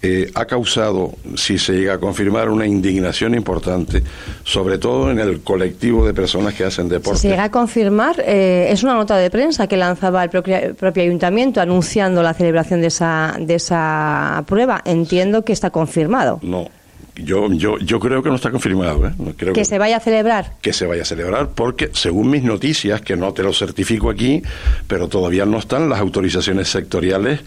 eh, 0.07 0.31
ha 0.35 0.45
causado, 0.45 1.15
si 1.35 1.59
se 1.59 1.73
llega 1.73 1.95
a 1.95 1.99
confirmar, 1.99 2.49
una 2.49 2.65
indignación 2.65 3.35
importante, 3.35 4.03
sobre 4.45 4.79
todo 4.79 5.11
en 5.11 5.19
el 5.19 5.41
colectivo 5.41 6.07
de 6.07 6.15
personas 6.15 6.55
que 6.55 6.65
hacen 6.65 6.89
deporte. 6.89 7.19
Si 7.19 7.23
se 7.23 7.29
llega 7.31 7.45
a 7.45 7.51
confirmar, 7.51 8.23
eh, 8.25 8.69
es 8.71 8.85
una 8.85 8.95
nota 8.95 9.17
de 9.17 9.31
prensa 9.31 9.67
que 9.67 9.77
lanzaba 9.77 10.23
el 10.23 10.31
propio, 10.31 10.75
propio, 10.77 11.03
ayuntamiento 11.03 11.61
anunciando 11.61 12.23
la 12.23 12.35
celebración 12.35 12.81
de 12.81 12.87
esa, 12.87 13.37
de 13.41 13.57
esa 13.57 14.45
prueba. 14.47 14.81
Entiendo 14.85 15.45
que 15.45 15.53
está 15.53 15.71
confirmado. 15.71 16.39
No, 16.43 16.69
yo, 17.17 17.51
yo, 17.53 17.79
yo 17.79 17.99
creo 17.99 18.23
que 18.23 18.29
no 18.29 18.37
está 18.37 18.51
confirmado. 18.51 19.07
¿eh? 19.07 19.13
creo 19.37 19.53
que, 19.55 19.65
se 19.65 19.79
vaya 19.79 19.97
a 19.97 20.01
celebrar. 20.01 20.53
Que 20.61 20.73
se 20.73 20.87
vaya 20.87 21.03
a 21.03 21.05
celebrar, 21.07 21.51
porque 21.55 21.91
según 21.93 22.31
mis 22.31 22.43
noticias, 22.43 23.01
que 23.01 23.17
no 23.17 23.33
te 23.33 23.43
lo 23.43 23.53
certifico 23.53 24.11
aquí, 24.11 24.43
pero 24.87 25.09
todavía 25.09 25.47
no 25.47 25.59
están 25.59 25.89
las 25.89 25.99
autorizaciones 25.99 26.69
sectoriales 26.69 27.41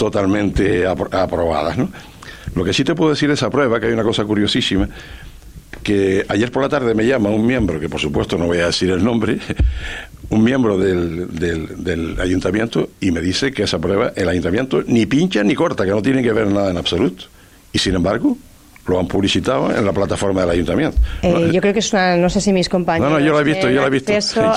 totalmente 0.00 0.86
aprobadas. 0.86 1.76
¿no? 1.76 1.90
Lo 2.54 2.64
que 2.64 2.72
sí 2.72 2.84
te 2.84 2.94
puedo 2.94 3.10
decir 3.10 3.28
de 3.28 3.34
esa 3.34 3.50
prueba, 3.50 3.78
que 3.78 3.86
hay 3.86 3.92
una 3.92 4.02
cosa 4.02 4.24
curiosísima, 4.24 4.88
que 5.82 6.24
ayer 6.26 6.50
por 6.50 6.62
la 6.62 6.70
tarde 6.70 6.94
me 6.94 7.06
llama 7.06 7.28
un 7.28 7.46
miembro, 7.46 7.78
que 7.78 7.90
por 7.90 8.00
supuesto 8.00 8.38
no 8.38 8.46
voy 8.46 8.60
a 8.60 8.66
decir 8.66 8.90
el 8.90 9.04
nombre, 9.04 9.38
un 10.30 10.42
miembro 10.42 10.78
del, 10.78 11.28
del, 11.38 11.84
del, 11.84 12.18
ayuntamiento 12.18 12.88
y 12.98 13.10
me 13.10 13.20
dice 13.20 13.52
que 13.52 13.64
esa 13.64 13.78
prueba 13.78 14.14
el 14.16 14.26
ayuntamiento 14.26 14.82
ni 14.86 15.04
pincha 15.04 15.44
ni 15.44 15.54
corta, 15.54 15.84
que 15.84 15.90
no 15.90 16.00
tiene 16.00 16.22
que 16.22 16.32
ver 16.32 16.46
nada 16.46 16.70
en 16.70 16.78
absoluto. 16.78 17.24
Y 17.70 17.78
sin 17.78 17.94
embargo, 17.94 18.38
lo 18.86 18.98
han 18.98 19.06
publicitado 19.06 19.74
en 19.74 19.84
la 19.84 19.92
plataforma 19.92 20.40
del 20.42 20.50
ayuntamiento. 20.50 20.96
Eh, 21.22 21.50
yo 21.52 21.60
creo 21.60 21.72
que 21.72 21.80
es 21.80 21.92
una, 21.92 22.16
no 22.16 22.30
sé 22.30 22.40
si 22.40 22.52
mis 22.52 22.68
compañeros. 22.68 23.12
No, 23.12 23.18
no, 23.18 23.24
yo 23.24 23.34
la 23.34 23.40
he 23.40 23.44
visto, 23.44 23.68
yo 23.68 23.80
la 23.80 23.86
he 23.86 23.90
visto. 23.90 24.12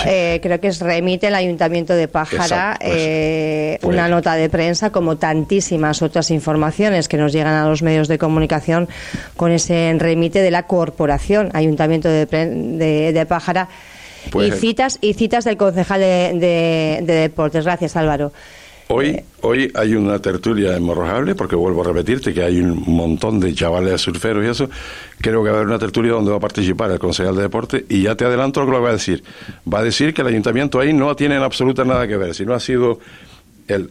Eh, 0.05 0.39
creo 0.41 0.59
que 0.59 0.67
es 0.67 0.79
remite 0.79 1.27
el 1.27 1.35
ayuntamiento 1.35 1.93
de 1.93 2.07
Pájara 2.07 2.77
eh, 2.79 3.77
pues, 3.81 3.93
una 3.93 4.07
nota 4.07 4.35
de 4.35 4.49
prensa, 4.49 4.91
como 4.91 5.17
tantísimas 5.17 6.01
otras 6.01 6.31
informaciones 6.31 7.07
que 7.07 7.17
nos 7.17 7.33
llegan 7.33 7.53
a 7.53 7.67
los 7.67 7.81
medios 7.83 8.07
de 8.07 8.17
comunicación 8.17 8.87
con 9.35 9.51
ese 9.51 9.95
remite 9.99 10.41
de 10.41 10.51
la 10.51 10.63
corporación, 10.63 11.49
ayuntamiento 11.53 12.09
de, 12.09 12.25
de, 12.25 13.25
Pájara. 13.25 13.67
Pues, 14.31 14.47
y 14.47 14.51
citas 14.57 14.97
y 15.01 15.13
citas 15.13 15.43
del 15.43 15.57
concejal 15.57 15.99
de, 15.99 17.01
de 17.03 17.13
deportes. 17.13 17.65
Gracias, 17.65 17.97
Álvaro. 17.97 18.31
Hoy, 18.89 19.21
hoy 19.41 19.71
hay 19.75 19.95
una 19.95 20.19
tertulia 20.19 20.75
hemorrojable, 20.75 21.35
porque 21.35 21.55
vuelvo 21.55 21.81
a 21.81 21.85
repetirte 21.85 22.33
que 22.33 22.43
hay 22.43 22.59
un 22.59 22.83
montón 22.85 23.39
de 23.39 23.53
chavales 23.53 24.01
surferos 24.01 24.43
y 24.45 24.49
eso. 24.49 24.69
Creo 25.21 25.43
que 25.43 25.49
va 25.49 25.55
a 25.55 25.59
haber 25.59 25.67
una 25.67 25.79
tertulia 25.79 26.11
donde 26.11 26.31
va 26.31 26.37
a 26.37 26.41
participar 26.41 26.91
el 26.91 26.99
concejal 26.99 27.35
de 27.35 27.43
deporte 27.43 27.85
y 27.87 28.03
ya 28.03 28.15
te 28.15 28.25
adelanto 28.25 28.63
lo 28.63 28.71
que 28.71 28.79
va 28.79 28.89
a 28.89 28.93
decir. 28.93 29.23
Va 29.71 29.79
a 29.79 29.83
decir 29.83 30.13
que 30.13 30.21
el 30.21 30.27
ayuntamiento 30.27 30.79
ahí 30.79 30.93
no 30.93 31.15
tiene 31.15 31.35
en 31.35 31.43
absoluta 31.43 31.85
nada 31.85 32.07
que 32.07 32.17
ver, 32.17 32.35
sino 32.35 32.53
ha 32.53 32.59
sido 32.59 32.99
el, 33.67 33.89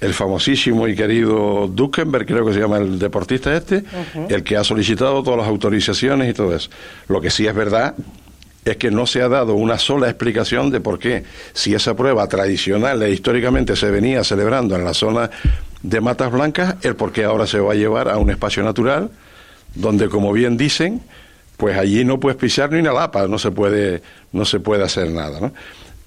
el, 0.00 0.14
famosísimo 0.14 0.86
y 0.86 0.94
querido 0.94 1.66
Duckenberg, 1.66 2.26
creo 2.26 2.46
que 2.46 2.52
se 2.52 2.60
llama 2.60 2.78
el 2.78 2.98
deportista 2.98 3.56
este, 3.56 3.82
el 4.28 4.44
que 4.44 4.56
ha 4.56 4.62
solicitado 4.62 5.20
todas 5.24 5.40
las 5.40 5.48
autorizaciones 5.48 6.30
y 6.30 6.34
todo 6.34 6.54
eso. 6.54 6.70
Lo 7.08 7.20
que 7.20 7.30
sí 7.30 7.46
es 7.46 7.54
verdad 7.54 7.94
es 8.66 8.76
que 8.78 8.90
no 8.90 9.06
se 9.06 9.22
ha 9.22 9.28
dado 9.28 9.54
una 9.54 9.78
sola 9.78 10.08
explicación 10.08 10.70
de 10.70 10.80
por 10.80 10.98
qué, 10.98 11.22
si 11.52 11.72
esa 11.72 11.94
prueba 11.94 12.26
tradicional 12.26 13.00
e 13.00 13.12
históricamente 13.12 13.76
se 13.76 13.90
venía 13.92 14.24
celebrando 14.24 14.74
en 14.74 14.84
la 14.84 14.92
zona 14.92 15.30
de 15.82 16.00
Matas 16.00 16.32
Blancas, 16.32 16.74
el 16.82 16.96
por 16.96 17.12
qué 17.12 17.24
ahora 17.24 17.46
se 17.46 17.60
va 17.60 17.72
a 17.72 17.76
llevar 17.76 18.08
a 18.08 18.18
un 18.18 18.28
espacio 18.28 18.64
natural, 18.64 19.10
donde, 19.76 20.08
como 20.08 20.32
bien 20.32 20.56
dicen, 20.56 21.00
pues 21.56 21.78
allí 21.78 22.04
no 22.04 22.18
puedes 22.18 22.36
pisar 22.36 22.72
ni 22.72 22.80
una 22.80 22.92
lapa, 22.92 23.28
no 23.28 23.38
se 23.38 23.52
puede, 23.52 24.02
no 24.32 24.44
se 24.44 24.58
puede 24.58 24.82
hacer 24.82 25.10
nada, 25.10 25.38
¿no? 25.40 25.52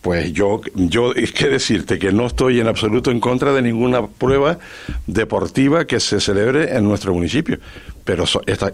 Pues 0.02 0.32
yo, 0.32 0.62
yo, 0.76 1.14
es 1.14 1.34
que 1.34 1.50
decirte 1.50 2.00
que 2.00 2.14
no 2.14 2.28
estoy 2.28 2.60
en 2.62 2.68
absoluto 2.68 3.12
en 3.12 3.20
contra 3.20 3.52
de 3.52 3.62
ninguna 3.62 4.08
prueba 4.08 4.58
deportiva 5.08 5.86
que 5.86 6.00
se 6.00 6.22
celebre 6.22 6.76
en 6.76 6.86
nuestro 6.86 7.14
municipio 7.14 7.60
pero 8.10 8.24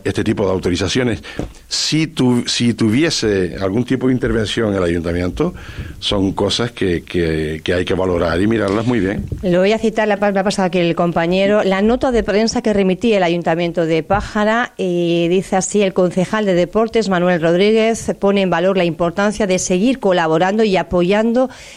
este 0.04 0.24
tipo 0.24 0.46
de 0.46 0.52
autorizaciones, 0.54 1.22
si, 1.68 2.08
tu, 2.08 2.48
si 2.48 2.74
tuviese 2.74 3.58
algún 3.60 3.84
tipo 3.84 4.08
de 4.08 4.14
intervención 4.14 4.70
en 4.70 4.78
el 4.78 4.84
ayuntamiento, 4.84 5.54
son 6.00 6.32
cosas 6.32 6.72
que, 6.72 7.04
que, 7.04 7.74
hay 7.74 7.84
que 7.84 7.94
valorar 7.96 8.42
y 8.42 8.48
mirarlas 8.48 8.86
muy 8.86 9.02
bien. 9.02 9.26
Lo 9.42 9.60
voy 9.60 9.74
a 9.74 9.78
citar, 9.78 10.08
la, 10.08 10.16
me 10.16 10.40
ha 10.40 10.44
pasado 10.46 10.68
aquí 10.68 10.80
el 10.80 10.96
compañero, 10.96 11.66
la 11.66 11.82
nota 11.82 12.12
de 12.12 12.24
prensa 12.24 12.62
que 12.62 12.72
remitía 12.72 13.18
el 13.18 13.24
ayuntamiento 13.24 13.86
de 13.86 14.04
Pájara 14.04 14.72
y 14.78 15.28
dice 15.28 15.58
así, 15.58 15.82
el 15.82 15.94
concejal 15.94 16.46
de 16.46 16.54
deportes, 16.54 17.10
Manuel 17.10 17.42
Rodríguez, 17.42 18.14
pone 18.18 18.42
en 18.42 18.50
valor 18.50 18.78
la 18.78 18.86
importancia 18.86 19.48
de 19.48 19.60
seguir 19.60 20.00
colaborando 20.00 20.64
y 20.64 20.78
apoyando 20.78 21.14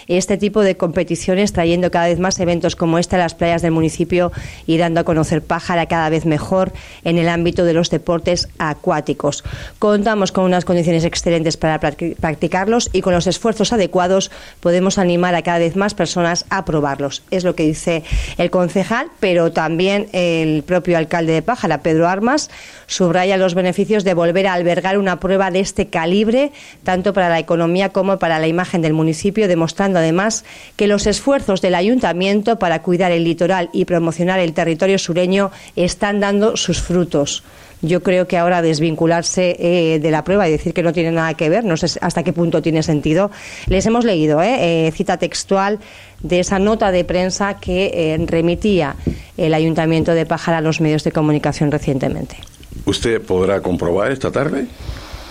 este 0.07 0.37
tipo 0.37 0.62
de 0.62 0.77
competiciones, 0.77 1.53
trayendo 1.53 1.90
cada 1.90 2.07
vez 2.07 2.18
más 2.18 2.38
eventos 2.40 2.77
como 2.77 2.98
este 2.98 3.16
a 3.16 3.18
las 3.18 3.35
playas 3.35 3.62
del 3.62 3.72
municipio 3.72 4.33
y 4.66 4.79
dando 4.79 5.01
a 5.01 5.05
conocer 5.05 5.42
Pájara 5.42 5.87
cada 5.87 6.09
vez 6.09 6.27
mejor 6.27 6.72
en 7.05 7.18
el 7.18 7.29
ámbito 7.29 7.64
de 7.64 7.74
los 7.74 7.90
deportes 7.90 8.48
acuáticos. 8.59 9.44
Contamos 9.79 10.33
con 10.33 10.44
unas 10.44 10.64
condiciones 10.64 11.05
excelentes 11.05 11.57
para 11.57 11.79
practicarlos 11.79 12.90
y 12.92 13.01
con 13.01 13.14
los 13.14 13.27
esfuerzos 13.27 13.72
adecuados 13.72 14.31
podemos 14.61 14.98
animar 14.98 15.35
a 15.35 15.42
cada 15.42 15.59
vez 15.59 15.77
más 15.77 15.94
personas 15.94 16.44
a 16.51 16.64
probarlos. 16.64 17.22
Es 17.31 17.44
lo 17.44 17.55
que 17.55 17.64
dice 17.64 18.03
el 18.37 18.51
concejal, 18.51 19.09
pero 19.20 19.53
también 19.53 20.09
el 20.12 20.62
propio 20.62 20.98
alcalde 20.98 21.33
de 21.33 21.42
Pájara, 21.42 21.83
Pedro 21.83 22.09
Armas, 22.09 22.51
subraya 22.87 23.37
los 23.37 23.55
beneficios 23.55 24.05
de 24.05 24.14
volver 24.14 24.46
a 24.46 24.55
albergar 24.55 24.98
una 24.98 25.20
prueba 25.20 25.51
de 25.51 25.61
este 25.61 25.88
calibre, 25.88 26.53
tanto 26.83 27.12
para 27.12 27.29
la 27.29 27.38
economía 27.38 27.90
como 27.90 28.18
para 28.18 28.38
la 28.38 28.46
imagen 28.46 28.83
del 28.83 28.92
municipio, 28.92 29.28
demostrando 29.33 29.99
además 29.99 30.45
que 30.77 30.87
los 30.87 31.07
esfuerzos 31.07 31.61
del 31.61 31.75
ayuntamiento 31.75 32.59
para 32.59 32.83
cuidar 32.83 33.12
el 33.12 33.25
litoral 33.25 33.69
y 33.73 33.85
promocionar 33.85 34.41
el 34.41 34.53
territorio 34.53 34.99
sureño 34.99 35.51
están 35.77 36.21
dando 36.21 36.57
sus 36.57 36.81
frutos. 36.81 37.43
Yo 37.81 38.03
creo 38.03 38.27
que 38.27 38.37
ahora 38.37 38.61
desvincularse 38.61 39.57
eh, 39.59 40.01
de 40.01 40.11
la 40.11 40.25
prueba 40.25 40.49
y 40.49 40.51
decir 40.51 40.75
que 40.75 40.83
no 40.83 40.93
tiene 40.93 41.12
nada 41.12 41.35
que 41.35 41.49
ver, 41.49 41.64
no 41.64 41.77
sé 41.77 41.99
hasta 42.01 42.25
qué 42.25 42.33
punto 42.33 42.61
tiene 42.61 42.83
sentido. 42.83 43.31
Les 43.67 43.87
hemos 43.87 44.05
leído 44.05 44.43
eh, 44.43 44.88
eh, 44.88 44.93
cita 44.93 45.17
textual 45.17 45.79
de 46.21 46.41
esa 46.41 46.59
nota 46.59 46.91
de 46.91 47.05
prensa 47.05 47.55
que 47.61 48.19
remitía 48.27 48.97
el 49.37 49.55
Ayuntamiento 49.55 50.12
de 50.12 50.27
Pájara 50.27 50.59
a 50.59 50.61
los 50.61 50.81
medios 50.81 51.05
de 51.05 51.12
comunicación 51.12 51.71
recientemente. 51.71 52.37
¿Usted 52.85 53.23
podrá 53.23 53.61
comprobar 53.61 54.11
esta 54.11 54.33
tarde 54.33 54.67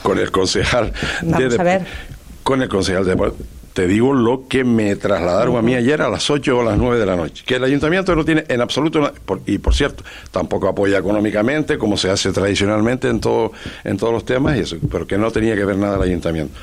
con 0.01 0.17
el 0.17 0.31
concejal 0.31 0.93
Vamos 1.23 1.59
a 1.59 1.63
ver. 1.63 1.85
con 2.43 2.61
el 2.61 2.69
concejal 2.69 3.05
de 3.05 3.33
te 3.77 3.85
digo 3.85 4.11
lo 4.11 4.47
que 4.47 4.63
me 4.63 4.95
trasladaron 4.95 5.55
a 5.55 5.61
mí 5.61 5.75
ayer 5.75 6.01
a 6.01 6.09
las 6.09 6.31
8 6.31 6.57
o 6.57 6.61
a 6.61 6.65
las 6.65 6.79
9 6.79 6.97
de 6.97 7.05
la 7.05 7.15
noche. 7.15 7.43
Que 7.45 7.57
el 7.57 7.63
ayuntamiento 7.63 8.15
no 8.15 8.25
tiene 8.25 8.43
en 8.47 8.59
absoluto, 8.59 9.13
y 9.45 9.59
por 9.59 9.75
cierto, 9.75 10.03
tampoco 10.31 10.67
apoya 10.67 10.97
económicamente, 10.97 11.77
como 11.77 11.95
se 11.95 12.09
hace 12.09 12.31
tradicionalmente 12.31 13.07
en, 13.07 13.19
todo, 13.19 13.51
en 13.83 13.97
todos 13.97 14.11
los 14.11 14.25
temas, 14.25 14.57
y 14.57 14.61
eso, 14.61 14.77
pero 14.89 15.05
que 15.05 15.19
no 15.19 15.29
tenía 15.29 15.53
que 15.55 15.63
ver 15.63 15.77
nada 15.77 15.97
el 15.97 16.01
ayuntamiento. 16.01 16.57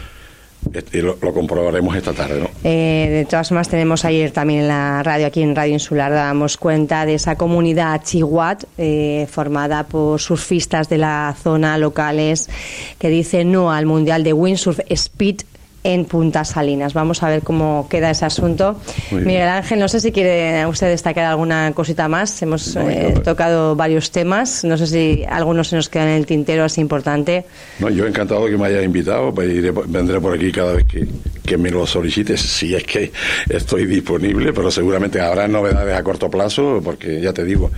Y 0.93 1.03
lo, 1.03 1.17
comprobaremos 1.17 1.95
esta 1.95 2.13
tarde, 2.13 2.41
¿no? 2.41 2.51
Eh, 2.65 3.09
de 3.09 3.25
todas 3.27 3.49
formas, 3.49 3.69
tenemos 3.69 4.05
ayer 4.05 4.33
también 4.33 4.63
en 4.63 4.69
la 4.69 5.01
radio, 5.05 5.29
aquí 5.29 5.41
en 5.41 5.55
Radio 5.55 5.75
Insular, 5.75 6.11
damos 6.11 6.57
cuenta 6.57 7.07
de 7.07 7.15
esa 7.15 7.37
comunidad 7.37 8.03
Chihuat, 8.03 8.65
eh, 8.77 9.29
formada 9.31 9.87
por 9.87 10.21
surfistas 10.21 10.89
de 10.89 10.99
la 10.99 11.37
zona 11.41 11.79
locales, 11.79 12.51
que 12.99 13.09
dice 13.09 13.45
no 13.45 13.71
al 13.71 13.87
Mundial 13.87 14.25
de 14.25 14.33
Windsurf 14.33 14.81
Speed 14.89 15.43
en 15.85 16.07
Punta 16.07 16.45
Salinas. 16.45 16.95
Vamos 16.95 17.23
a 17.23 17.29
ver 17.29 17.43
cómo 17.43 17.87
queda 17.89 18.11
ese 18.11 18.25
asunto. 18.25 18.81
Miguel 19.13 19.49
Ángel, 19.49 19.79
no 19.79 19.89
sé 19.89 20.01
si 20.01 20.11
quiere 20.11 20.67
usted 20.67 20.89
destacar 20.89 21.27
alguna 21.27 21.73
cosita 21.75 22.09
más. 22.09 22.41
Hemos 22.43 22.75
eh, 22.77 23.15
tocado 23.23 23.77
varios 23.77 24.11
temas. 24.11 24.65
No 24.65 24.77
sé 24.79 24.87
si 24.87 25.25
algunos 25.29 25.69
se 25.69 25.77
nos 25.77 25.91
quedan 25.91 26.09
en 26.09 26.15
el 26.15 26.27
tintero 26.27 26.65
así 26.65 26.81
importante. 26.81 27.45
No, 27.79 27.91
yo 27.91 28.07
encantado 28.07 28.47
que 28.47 28.57
me 28.57 28.67
haya 28.67 28.83
invitado. 28.83 29.33
Pues 29.33 29.49
vendré 29.87 30.21
por 30.21 30.35
aquí 30.35 30.51
cada 30.51 30.73
vez 30.73 30.87
que, 30.87 31.07
que 31.45 31.59
me 31.59 31.71
lo 31.71 31.87
solicites, 31.87 32.41
si 32.41 32.75
es 32.75 32.85
que 32.85 33.13
estoy 33.51 33.85
disponible, 33.85 34.55
pero 34.55 34.71
seguramente 34.71 35.21
habrá 35.21 35.47
novedades 35.47 35.95
a 35.95 36.03
corto 36.03 36.31
plazo, 36.31 36.81
porque 36.83 37.21
ya 37.21 37.35
te 37.35 37.45
digo, 37.45 37.71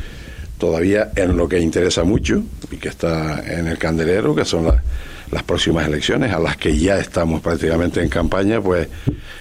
todavía 0.58 1.10
en 1.16 1.36
lo 1.36 1.48
que 1.48 1.58
interesa 1.58 2.04
mucho 2.04 2.42
y 2.70 2.76
que 2.76 2.88
está 2.88 3.42
en 3.46 3.66
el 3.66 3.78
candelero, 3.78 4.34
que 4.34 4.44
son 4.44 4.66
las 4.66 4.76
las 5.30 5.42
próximas 5.42 5.86
elecciones, 5.86 6.32
a 6.32 6.38
las 6.38 6.56
que 6.56 6.76
ya 6.76 6.98
estamos 6.98 7.40
prácticamente 7.40 8.00
en 8.02 8.08
campaña, 8.08 8.60
pues 8.60 8.88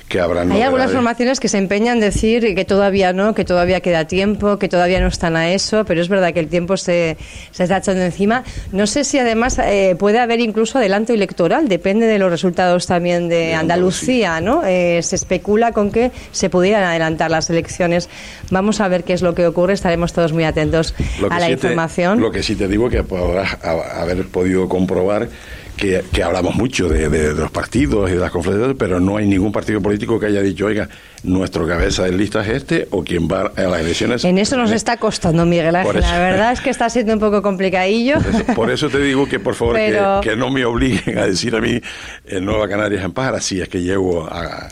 que 0.07 0.19
habrán. 0.19 0.51
Hay 0.51 0.61
algunas 0.61 0.91
formaciones 0.91 1.39
que 1.39 1.47
se 1.47 1.57
empeñan 1.57 1.95
en 1.95 2.01
decir 2.01 2.55
que 2.55 2.65
todavía 2.65 3.13
no, 3.13 3.33
que 3.33 3.45
todavía 3.45 3.81
queda 3.81 4.05
tiempo, 4.05 4.57
que 4.57 4.67
todavía 4.67 4.99
no 4.99 5.07
están 5.07 5.35
a 5.35 5.51
eso, 5.51 5.85
pero 5.85 6.01
es 6.01 6.09
verdad 6.09 6.33
que 6.33 6.39
el 6.39 6.47
tiempo 6.47 6.77
se, 6.77 7.17
se 7.51 7.63
está 7.63 7.77
echando 7.77 8.03
encima. 8.03 8.43
No 8.71 8.87
sé 8.87 9.03
si 9.03 9.17
además 9.17 9.59
eh, 9.59 9.95
puede 9.97 10.19
haber 10.19 10.39
incluso 10.39 10.77
adelanto 10.77 11.13
electoral, 11.13 11.67
depende 11.67 12.05
de 12.05 12.19
los 12.19 12.29
resultados 12.29 12.85
también 12.85 13.29
de, 13.29 13.53
Andalucía, 13.55 14.41
¿no? 14.41 14.63
Eh, 14.65 15.01
se 15.01 15.15
especula 15.15 15.71
con 15.71 15.91
que 15.91 16.11
se 16.31 16.49
pudieran 16.49 16.83
adelantar 16.83 17.31
las 17.31 17.49
elecciones. 17.49 18.09
Vamos 18.51 18.81
a 18.81 18.87
ver 18.87 19.03
qué 19.03 19.13
es 19.13 19.21
lo 19.21 19.33
que 19.33 19.47
ocurre, 19.47 19.73
estaremos 19.73 20.13
todos 20.13 20.33
muy 20.33 20.43
atentos 20.43 20.93
a 21.29 21.39
la 21.39 21.49
información. 21.49 22.19
lo 22.19 22.31
que 22.31 22.43
sí 22.43 22.55
te 22.55 22.67
digo 22.67 22.89
que 22.89 23.03
podrás 23.03 23.57
haber 23.63 24.25
podido 24.27 24.67
comprobar 24.67 25.29
que, 25.75 26.23
hablamos 26.23 26.55
mucho 26.55 26.87
de, 26.87 27.33
los 27.33 27.51
partidos 27.51 28.09
y 28.09 28.13
de 28.13 28.19
las 28.19 28.31
confederaciones, 28.31 28.77
pero 28.79 28.99
no 28.99 29.17
hay 29.17 29.27
ningún 29.27 29.51
partido 29.51 29.81
político 29.81 30.19
que 30.19 30.27
haya 30.27 30.41
dicho, 30.41 30.65
oiga, 30.65 30.89
nuestro 31.23 31.67
cabeza 31.67 32.03
de 32.03 32.11
lista 32.11 32.41
es 32.41 32.49
este 32.49 32.87
o 32.91 33.03
quien 33.03 33.27
va 33.27 33.51
a 33.55 33.61
las 33.61 33.81
elecciones. 33.81 34.23
En 34.23 34.37
eso 34.37 34.57
nos 34.57 34.71
está 34.71 34.97
costando, 34.97 35.45
Miguel 35.45 35.75
Ángel. 35.75 36.01
La 36.01 36.19
verdad 36.19 36.51
es 36.53 36.61
que 36.61 36.69
está 36.69 36.89
siendo 36.89 37.13
un 37.13 37.19
poco 37.19 37.41
complicadillo. 37.41 38.17
Por 38.55 38.71
eso, 38.71 38.89
te 38.89 38.99
digo 38.99 39.27
que 39.27 39.39
por 39.39 39.55
favor 39.55 39.75
que, 40.21 40.35
no 40.35 40.49
me 40.49 40.65
obliguen 40.65 41.17
a 41.17 41.25
decir 41.25 41.55
a 41.55 41.61
mí 41.61 41.79
en 42.27 42.45
Nueva 42.45 42.67
Canarias 42.67 43.03
en 43.03 43.11
Pájara 43.11 43.41
si 43.41 43.61
es 43.61 43.69
que 43.69 43.81
llego 43.81 44.27
a 44.31 44.69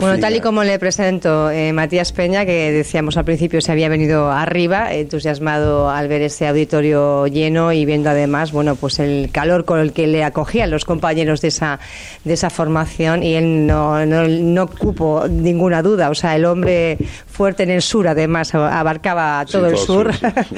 bueno, 0.00 0.18
tal 0.18 0.36
y 0.36 0.40
como 0.40 0.64
le 0.64 0.78
presento 0.78 1.50
eh, 1.50 1.72
Matías 1.72 2.12
Peña, 2.12 2.44
que 2.44 2.72
decíamos 2.72 3.16
al 3.16 3.24
principio 3.24 3.60
se 3.60 3.72
había 3.72 3.88
venido 3.88 4.30
arriba, 4.30 4.92
entusiasmado 4.92 5.90
al 5.90 6.08
ver 6.08 6.22
ese 6.22 6.46
auditorio 6.48 7.26
lleno 7.26 7.72
y 7.72 7.84
viendo 7.84 8.10
además, 8.10 8.52
bueno, 8.52 8.76
pues 8.76 8.98
el 8.98 9.30
calor 9.32 9.64
con 9.64 9.80
el 9.80 9.92
que 9.92 10.06
le 10.06 10.24
acogían 10.24 10.70
los 10.70 10.84
compañeros 10.84 11.40
de 11.40 11.48
esa, 11.48 11.80
de 12.24 12.34
esa 12.34 12.50
formación 12.50 13.22
y 13.22 13.34
él 13.34 13.66
no, 13.66 14.04
no, 14.06 14.26
no 14.28 14.66
cupo 14.66 15.26
ninguna 15.28 15.82
duda, 15.82 16.10
o 16.10 16.14
sea, 16.14 16.36
el 16.36 16.44
hombre 16.44 16.98
fuerte 17.26 17.62
en 17.62 17.70
el 17.70 17.82
sur, 17.82 18.08
además 18.08 18.54
abarcaba 18.54 19.44
todo, 19.50 19.66
el 19.66 19.76
sur, 19.76 20.10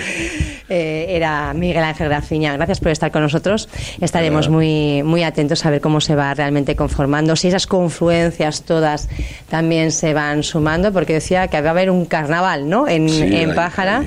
eh, 0.69 1.07
era 1.11 1.53
Miguel 1.53 1.85
Ángel 1.85 2.09
Grafiña. 2.09 2.57
Gracias 2.57 2.81
por 2.81 2.91
estar 2.93 3.11
con 3.11 3.23
nosotros. 3.23 3.69
Estaremos 4.01 4.49
muy, 4.49 5.03
muy 5.03 5.23
atentos 5.23 5.65
a 5.67 5.71
ver 5.71 5.81
cómo 5.81 6.01
se 6.01 6.15
va 6.15 6.33
realmente 6.35 6.75
conformando, 6.77 7.37
si 7.37 7.49
esas 7.49 7.67
confluencias 7.67 8.63
todas 8.63 9.09
también 9.49 9.93
se 9.93 10.15
van 10.15 10.43
sumando, 10.43 10.93
porque 10.93 11.15
decía 11.15 11.49
que 11.49 11.61
va 11.61 11.69
a 11.69 11.71
haber 11.73 11.91
un 11.91 12.07
carnaval, 12.07 12.69
¿no? 12.69 12.89
En, 12.89 13.09
en 13.09 13.55
Pájara. 13.55 14.05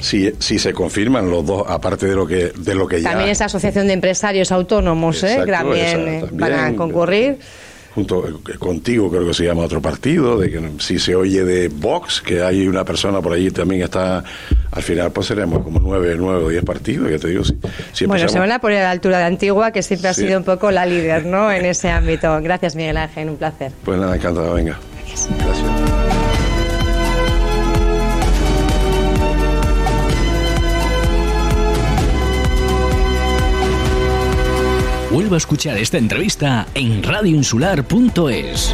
Si, 0.00 0.32
si, 0.38 0.60
se 0.60 0.72
confirman 0.72 1.28
los 1.28 1.44
dos, 1.44 1.64
aparte 1.66 2.06
de 2.06 2.14
lo 2.14 2.24
que, 2.24 2.52
de 2.56 2.74
lo 2.74 2.86
que 2.86 3.02
ya... 3.02 3.10
También 3.10 3.30
esa 3.30 3.46
asociación 3.46 3.88
de 3.88 3.94
empresarios 3.94 4.52
autónomos, 4.52 5.24
¿eh? 5.24 5.42
también, 5.44 6.28
van 6.32 6.52
a 6.52 6.76
concurrir 6.76 7.38
junto 7.98 8.40
contigo 8.60 9.10
creo 9.10 9.26
que 9.26 9.34
se 9.34 9.44
llama 9.44 9.62
otro 9.62 9.82
partido, 9.82 10.38
de 10.38 10.50
que 10.50 10.70
si 10.78 11.00
se 11.00 11.16
oye 11.16 11.44
de 11.44 11.66
Vox, 11.66 12.20
que 12.20 12.42
hay 12.42 12.68
una 12.68 12.84
persona 12.84 13.20
por 13.20 13.32
allí 13.32 13.50
también 13.50 13.82
está, 13.82 14.22
al 14.70 14.82
final 14.82 15.10
pues 15.10 15.26
seremos 15.26 15.64
como 15.64 15.80
nueve, 15.80 16.14
nueve 16.16 16.44
o 16.44 16.48
diez 16.48 16.62
partidos, 16.62 17.08
que 17.08 17.18
te 17.18 17.28
digo. 17.28 17.42
Si, 17.92 18.06
bueno, 18.06 18.28
se 18.28 18.38
van 18.38 18.52
a 18.52 18.60
poner 18.60 18.82
a 18.82 18.84
la 18.84 18.90
altura 18.92 19.18
de 19.18 19.24
Antigua, 19.24 19.72
que 19.72 19.82
siempre 19.82 20.10
ha 20.10 20.14
sido 20.14 20.38
un 20.38 20.44
poco 20.44 20.70
la 20.70 20.86
líder, 20.86 21.26
¿no?, 21.26 21.50
en 21.50 21.64
ese 21.64 21.90
ámbito. 21.90 22.40
Gracias, 22.40 22.76
Miguel 22.76 22.98
Ángel, 22.98 23.30
un 23.30 23.36
placer. 23.36 23.72
Pues 23.84 23.98
nada, 23.98 24.14
encantado, 24.14 24.54
venga. 24.54 24.78
Gracias. 25.04 26.17
Vuelvo 35.18 35.34
a 35.34 35.38
escuchar 35.38 35.76
esta 35.78 35.98
entrevista 35.98 36.68
en 36.74 37.02
radioinsular.es. 37.02 38.72